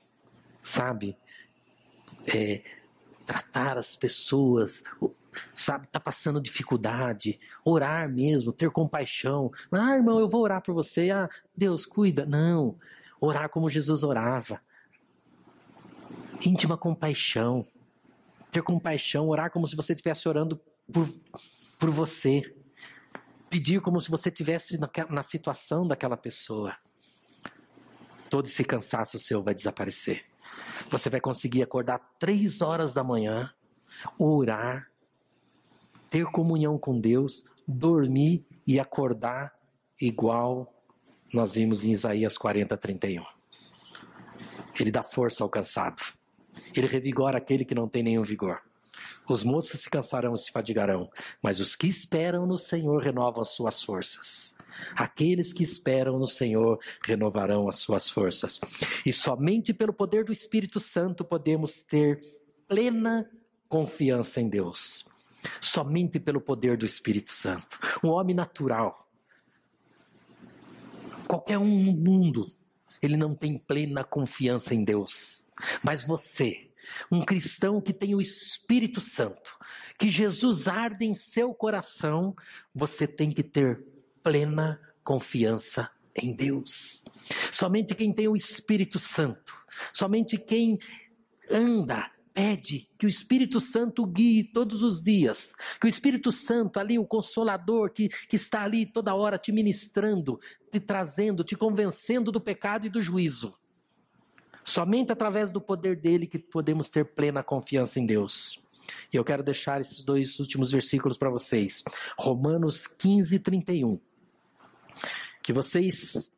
sabe? 0.61 1.17
É, 2.27 2.61
tratar 3.25 3.77
as 3.77 3.95
pessoas, 3.95 4.83
sabe, 5.53 5.87
tá 5.87 5.97
passando 5.97 6.41
dificuldade, 6.41 7.39
orar 7.63 8.09
mesmo, 8.09 8.51
ter 8.51 8.69
compaixão. 8.69 9.49
Ah, 9.71 9.95
irmão, 9.95 10.19
eu 10.19 10.27
vou 10.27 10.41
orar 10.41 10.61
por 10.61 10.73
você. 10.73 11.09
Ah, 11.09 11.29
Deus, 11.55 11.85
cuida. 11.85 12.25
Não, 12.25 12.77
orar 13.21 13.47
como 13.47 13.69
Jesus 13.69 14.03
orava. 14.03 14.59
Íntima 16.45 16.77
compaixão. 16.77 17.65
Ter 18.51 18.61
compaixão, 18.61 19.29
orar 19.29 19.49
como 19.49 19.65
se 19.69 19.75
você 19.77 19.93
estivesse 19.93 20.27
orando 20.27 20.59
por, 20.91 21.07
por 21.79 21.89
você 21.91 22.53
pedir 23.55 23.79
como 23.79 24.01
se 24.01 24.11
você 24.11 24.29
tivesse 24.29 24.77
na 25.09 25.23
situação 25.23 25.87
daquela 25.87 26.17
pessoa. 26.17 26.75
Todo 28.29 28.47
esse 28.47 28.65
cansaço 28.65 29.17
seu 29.17 29.41
vai 29.41 29.55
desaparecer. 29.55 30.25
Você 30.91 31.09
vai 31.09 31.21
conseguir 31.21 31.63
acordar 31.63 31.99
três 32.19 32.61
horas 32.61 32.93
da 32.93 33.01
manhã, 33.01 33.49
orar, 34.19 34.91
ter 36.09 36.25
comunhão 36.25 36.77
com 36.77 36.99
Deus, 36.99 37.45
dormir 37.65 38.45
e 38.67 38.77
acordar 38.77 39.57
igual 40.01 40.73
nós 41.33 41.55
vimos 41.55 41.85
em 41.85 41.93
Isaías 41.93 42.37
40, 42.37 42.75
31. 42.75 43.23
Ele 44.77 44.91
dá 44.91 45.01
força 45.01 45.45
ao 45.45 45.49
cansado. 45.49 46.01
Ele 46.75 46.87
revigora 46.87 47.37
aquele 47.37 47.63
que 47.63 47.73
não 47.73 47.87
tem 47.87 48.03
nenhum 48.03 48.23
vigor. 48.23 48.61
Os 49.27 49.43
moços 49.43 49.81
se 49.81 49.89
cansarão 49.89 50.35
e 50.35 50.39
se 50.39 50.51
fadigarão, 50.51 51.09
mas 51.41 51.59
os 51.59 51.75
que 51.75 51.87
esperam 51.87 52.45
no 52.45 52.57
Senhor 52.57 53.01
renovam 53.01 53.41
as 53.41 53.49
suas 53.49 53.81
forças. 53.81 54.55
Aqueles 54.95 55.53
que 55.53 55.63
esperam 55.63 56.19
no 56.19 56.27
Senhor 56.27 56.79
renovarão 57.03 57.67
as 57.67 57.77
suas 57.77 58.09
forças. 58.09 58.59
E 59.05 59.13
somente 59.13 59.73
pelo 59.73 59.93
poder 59.93 60.23
do 60.25 60.31
Espírito 60.31 60.79
Santo 60.79 61.23
podemos 61.23 61.81
ter 61.81 62.21
plena 62.67 63.29
confiança 63.67 64.41
em 64.41 64.49
Deus. 64.49 65.05
Somente 65.61 66.19
pelo 66.19 66.41
poder 66.41 66.77
do 66.77 66.85
Espírito 66.85 67.31
Santo. 67.31 67.79
Um 68.03 68.09
homem 68.09 68.35
natural, 68.35 68.97
qualquer 71.27 71.57
um 71.57 71.83
no 71.83 71.91
mundo, 71.91 72.51
ele 73.01 73.17
não 73.17 73.35
tem 73.35 73.57
plena 73.57 74.03
confiança 74.03 74.73
em 74.73 74.83
Deus. 74.83 75.43
Mas 75.83 76.03
você, 76.03 76.64
um 77.11 77.23
cristão 77.23 77.81
que 77.81 77.93
tem 77.93 78.15
o 78.15 78.21
Espírito 78.21 79.01
Santo, 79.01 79.57
que 79.97 80.09
Jesus 80.09 80.67
arde 80.67 81.05
em 81.05 81.15
seu 81.15 81.53
coração, 81.53 82.35
você 82.73 83.07
tem 83.07 83.29
que 83.29 83.43
ter 83.43 83.83
plena 84.21 84.79
confiança 85.03 85.89
em 86.15 86.35
Deus. 86.35 87.03
Somente 87.51 87.93
quem 87.93 88.13
tem 88.13 88.27
o 88.27 88.35
Espírito 88.35 88.99
Santo, 88.99 89.53
somente 89.93 90.37
quem 90.37 90.79
anda, 91.49 92.11
pede 92.33 92.89
que 92.97 93.05
o 93.05 93.09
Espírito 93.09 93.61
Santo 93.61 94.05
guie 94.05 94.43
todos 94.43 94.83
os 94.83 95.01
dias, 95.01 95.53
que 95.79 95.87
o 95.87 95.89
Espírito 95.89 96.33
Santo, 96.33 96.79
ali, 96.79 96.99
o 96.99 97.05
Consolador, 97.05 97.91
que, 97.91 98.09
que 98.09 98.35
está 98.35 98.63
ali 98.63 98.85
toda 98.85 99.15
hora 99.15 99.37
te 99.37 99.53
ministrando, 99.53 100.37
te 100.69 100.81
trazendo, 100.81 101.45
te 101.45 101.55
convencendo 101.55 102.33
do 102.33 102.41
pecado 102.41 102.85
e 102.85 102.89
do 102.89 103.01
juízo 103.01 103.53
Somente 104.65 105.11
através 105.11 105.51
do 105.51 105.61
poder 105.61 105.95
dele 105.95 106.25
que 106.25 106.39
podemos 106.39 106.89
ter 106.89 107.05
plena 107.05 107.43
confiança 107.43 107.99
em 107.99 108.05
Deus. 108.05 108.59
E 109.13 109.15
eu 109.15 109.23
quero 109.23 109.43
deixar 109.43 109.79
esses 109.79 110.03
dois 110.03 110.39
últimos 110.39 110.71
versículos 110.71 111.17
para 111.17 111.29
vocês. 111.29 111.83
Romanos 112.17 112.87
15, 112.87 113.37
31. 113.39 113.99
Que 115.43 115.53
vocês 115.53 116.33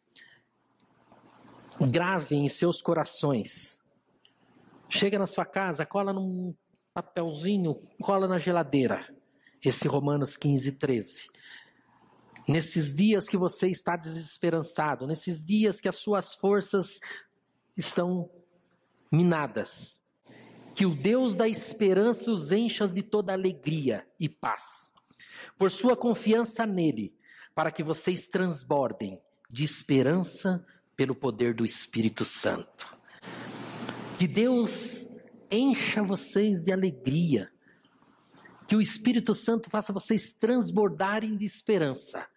gravem 1.90 2.46
em 2.46 2.50
seus 2.50 2.82
corações. 2.82 3.82
Chega 4.90 5.18
na 5.18 5.28
sua 5.28 5.46
casa, 5.46 5.86
cola 5.86 6.12
num 6.12 6.54
papelzinho, 6.94 7.76
cola 8.02 8.28
na 8.28 8.38
geladeira. 8.38 9.08
Esse 9.64 9.88
Romanos 9.88 10.36
15, 10.36 10.74
13. 10.74 11.30
Nesses 12.46 12.94
dias 12.94 13.28
que 13.28 13.38
você 13.38 13.70
está 13.70 13.96
desesperançado, 13.96 15.08
nesses 15.08 15.44
dias 15.44 15.80
que 15.80 15.88
as 15.90 15.98
suas 15.98 16.36
forças 16.36 17.00
estão 17.78 18.30
minadas. 19.12 20.00
Que 20.76 20.86
o 20.86 20.96
Deus 20.96 21.36
da 21.36 21.48
esperança 21.48 22.32
os 22.32 22.52
encha 22.52 22.88
de 22.88 23.02
toda 23.02 23.34
alegria 23.34 24.08
e 24.20 24.28
paz, 24.28 24.94
por 25.58 25.72
sua 25.72 25.96
confiança 25.96 26.66
nele, 26.66 27.16
para 27.56 27.72
que 27.72 27.84
vocês 27.84 28.28
transbordem 28.28 29.22
de 29.50 29.64
esperança 29.64 30.66
pelo 30.96 31.16
poder 31.16 31.54
do 31.54 31.66
Espírito 31.66 32.26
Santo. 32.26 32.96
Que 34.20 34.28
Deus 34.28 35.08
encha 35.50 36.04
vocês 36.04 36.62
de 36.62 36.72
alegria, 36.72 37.50
que 38.68 38.76
o 38.76 38.82
Espírito 38.82 39.34
Santo 39.34 39.70
faça 39.70 39.94
vocês 39.94 40.34
transbordarem 40.34 41.38
de 41.38 41.46
esperança, 41.46 42.28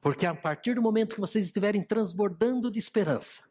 porque 0.00 0.26
a 0.26 0.34
partir 0.34 0.74
do 0.74 0.82
momento 0.82 1.14
que 1.14 1.20
vocês 1.20 1.44
estiverem 1.44 1.82
transbordando 1.82 2.70
de 2.70 2.78
esperança, 2.78 3.47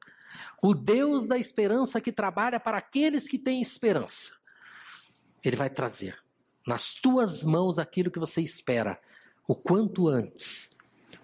O 0.61 0.73
Deus 0.73 1.27
da 1.27 1.37
esperança 1.37 2.01
que 2.01 2.11
trabalha 2.11 2.59
para 2.59 2.77
aqueles 2.77 3.27
que 3.27 3.37
têm 3.37 3.61
esperança. 3.61 4.33
Ele 5.43 5.55
vai 5.55 5.69
trazer 5.69 6.17
nas 6.67 6.93
tuas 6.93 7.43
mãos 7.43 7.79
aquilo 7.79 8.11
que 8.11 8.19
você 8.19 8.41
espera, 8.41 8.99
o 9.47 9.55
quanto 9.55 10.09
antes. 10.09 10.69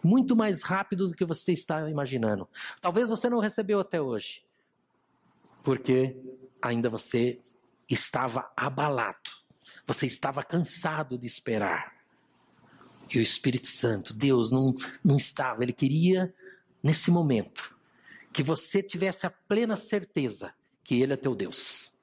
Muito 0.02 0.36
mais 0.36 0.64
rápido 0.64 1.10
do 1.10 1.16
que 1.16 1.26
você 1.26 1.52
está 1.52 1.90
imaginando. 1.90 2.48
Talvez 2.82 3.10
você 3.10 3.30
não 3.30 3.40
recebeu 3.40 3.80
até 3.80 4.02
hoje, 4.02 4.44
porque 5.62 6.16
ainda 6.62 6.90
você 6.90 7.40
estava 7.90 8.52
abalado, 8.56 9.30
você 9.86 10.06
estava 10.06 10.44
cansado 10.44 11.18
de 11.18 11.28
esperar. 11.28 11.94
E 13.14 13.20
o 13.20 13.22
Espírito 13.22 13.68
Santo, 13.68 14.14
Deus, 14.14 14.50
não, 14.50 14.74
não 15.04 15.18
estava, 15.18 15.62
ele 15.62 15.74
queria, 15.74 16.34
nesse 16.82 17.12
momento, 17.12 17.73
que 18.34 18.44
você 18.44 18.82
tivesse 18.82 19.26
a 19.26 19.30
plena 19.30 19.78
certeza 19.78 20.54
que 20.84 21.02
Ele 21.02 21.14
é 21.14 21.18
teu 21.18 21.36
Deus, 21.36 21.94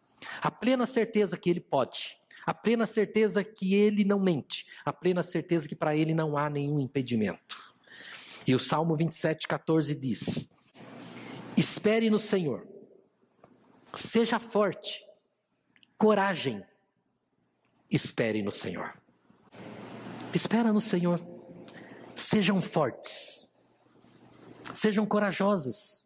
a 0.41 0.51
plena 0.51 0.87
certeza 0.87 1.37
que 1.37 1.51
Ele 1.51 1.61
pode, 1.61 2.17
a 2.47 2.55
plena 2.55 2.87
certeza 2.87 3.43
que 3.43 3.75
Ele 3.75 4.05
não 4.05 4.21
mente, 4.21 4.67
a 4.85 4.93
plena 4.93 5.23
certeza 5.23 5.69
que 5.69 5.75
para 5.75 5.97
Ele 5.97 6.15
não 6.15 6.37
há 6.37 6.49
nenhum 6.49 6.79
impedimento. 6.81 7.59
E 8.47 8.55
o 8.55 8.59
Salmo 8.59 8.97
27, 8.97 9.47
14 9.47 9.95
diz: 9.95 10.51
Espere 11.57 12.09
no 12.09 12.19
Senhor, 12.19 12.67
seja 13.95 14.39
forte, 14.39 15.05
coragem, 15.99 16.65
espere 17.91 18.43
no 18.43 18.53
Senhor. 18.53 18.95
Espera 20.33 20.73
no 20.73 20.81
Senhor. 20.81 21.21
Sejam 22.15 22.63
fortes. 22.63 23.51
Sejam 24.73 25.05
corajosos. 25.05 26.00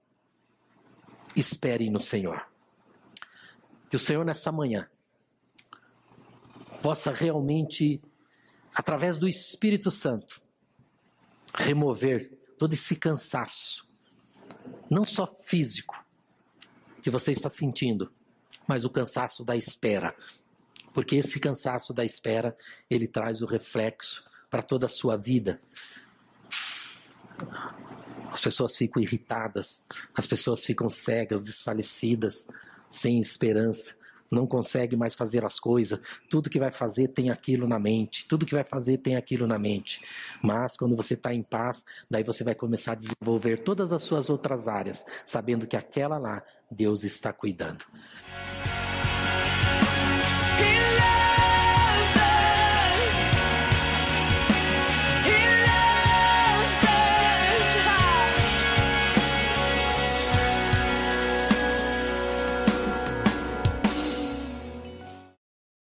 Esperem 1.37 1.91
no 1.91 2.01
Senhor. 2.01 2.47
Que 3.91 3.97
o 3.97 4.01
Senhor 4.01 4.25
nessa 4.25 4.51
manhã 4.51 4.89
possa 6.83 7.13
realmente, 7.13 8.01
através 8.75 9.19
do 9.19 9.29
Espírito 9.29 9.91
Santo, 9.91 10.41
remover 11.55 12.37
todo 12.59 12.75
esse 12.75 12.97
cansaço, 12.97 13.89
não 14.91 15.05
só 15.05 15.27
físico, 15.27 16.05
que 17.03 17.11
você 17.11 17.33
está 17.33 17.49
sentindo, 17.49 18.13
mas 18.69 18.85
o 18.85 18.91
cansaço 18.91 19.45
da 19.45 19.57
espera. 19.57 20.15
Porque 20.93 21.17
esse 21.17 21.41
cansaço 21.41 21.93
da 21.93 22.05
espera, 22.05 22.57
ele 22.89 23.07
traz 23.07 23.43
o 23.43 23.47
reflexo 23.47 24.25
para 24.49 24.63
toda 24.63 24.87
a 24.87 24.89
sua 24.89 25.17
vida. 25.17 25.61
As 28.35 28.41
pessoas 28.41 28.77
ficam 28.77 29.01
irritadas, 29.01 29.85
as 30.13 30.27
pessoas 30.27 30.65
ficam 30.65 30.91
cegas, 30.91 31.41
desfalecidas, 31.41 32.49
sem 32.91 33.21
esperança, 33.21 33.95
não 34.29 34.45
consegue 34.45 34.97
mais 34.97 35.15
fazer 35.15 35.45
as 35.45 35.61
coisas. 35.61 36.01
Tudo 36.29 36.51
que 36.51 36.59
vai 36.59 36.73
fazer 36.73 37.07
tem 37.07 37.31
aquilo 37.31 37.69
na 37.69 37.79
mente, 37.79 38.27
tudo 38.27 38.45
que 38.45 38.53
vai 38.53 38.65
fazer 38.65 38.99
tem 38.99 39.15
aquilo 39.15 39.47
na 39.47 39.57
mente. 39.57 40.03
Mas 40.43 40.77
quando 40.77 40.97
você 40.97 41.15
está 41.15 41.33
em 41.33 41.45
paz, 41.45 41.85
daí 42.11 42.25
você 42.25 42.43
vai 42.43 42.57
começar 42.57 42.93
a 42.93 42.97
desenvolver 42.97 43.59
todas 43.59 43.93
as 43.93 44.03
suas 44.03 44.29
outras 44.29 44.67
áreas, 44.67 45.07
sabendo 45.25 45.65
que 45.65 45.77
aquela 45.77 46.19
lá 46.19 46.43
Deus 46.69 47.05
está 47.05 47.33
cuidando. 47.33 47.85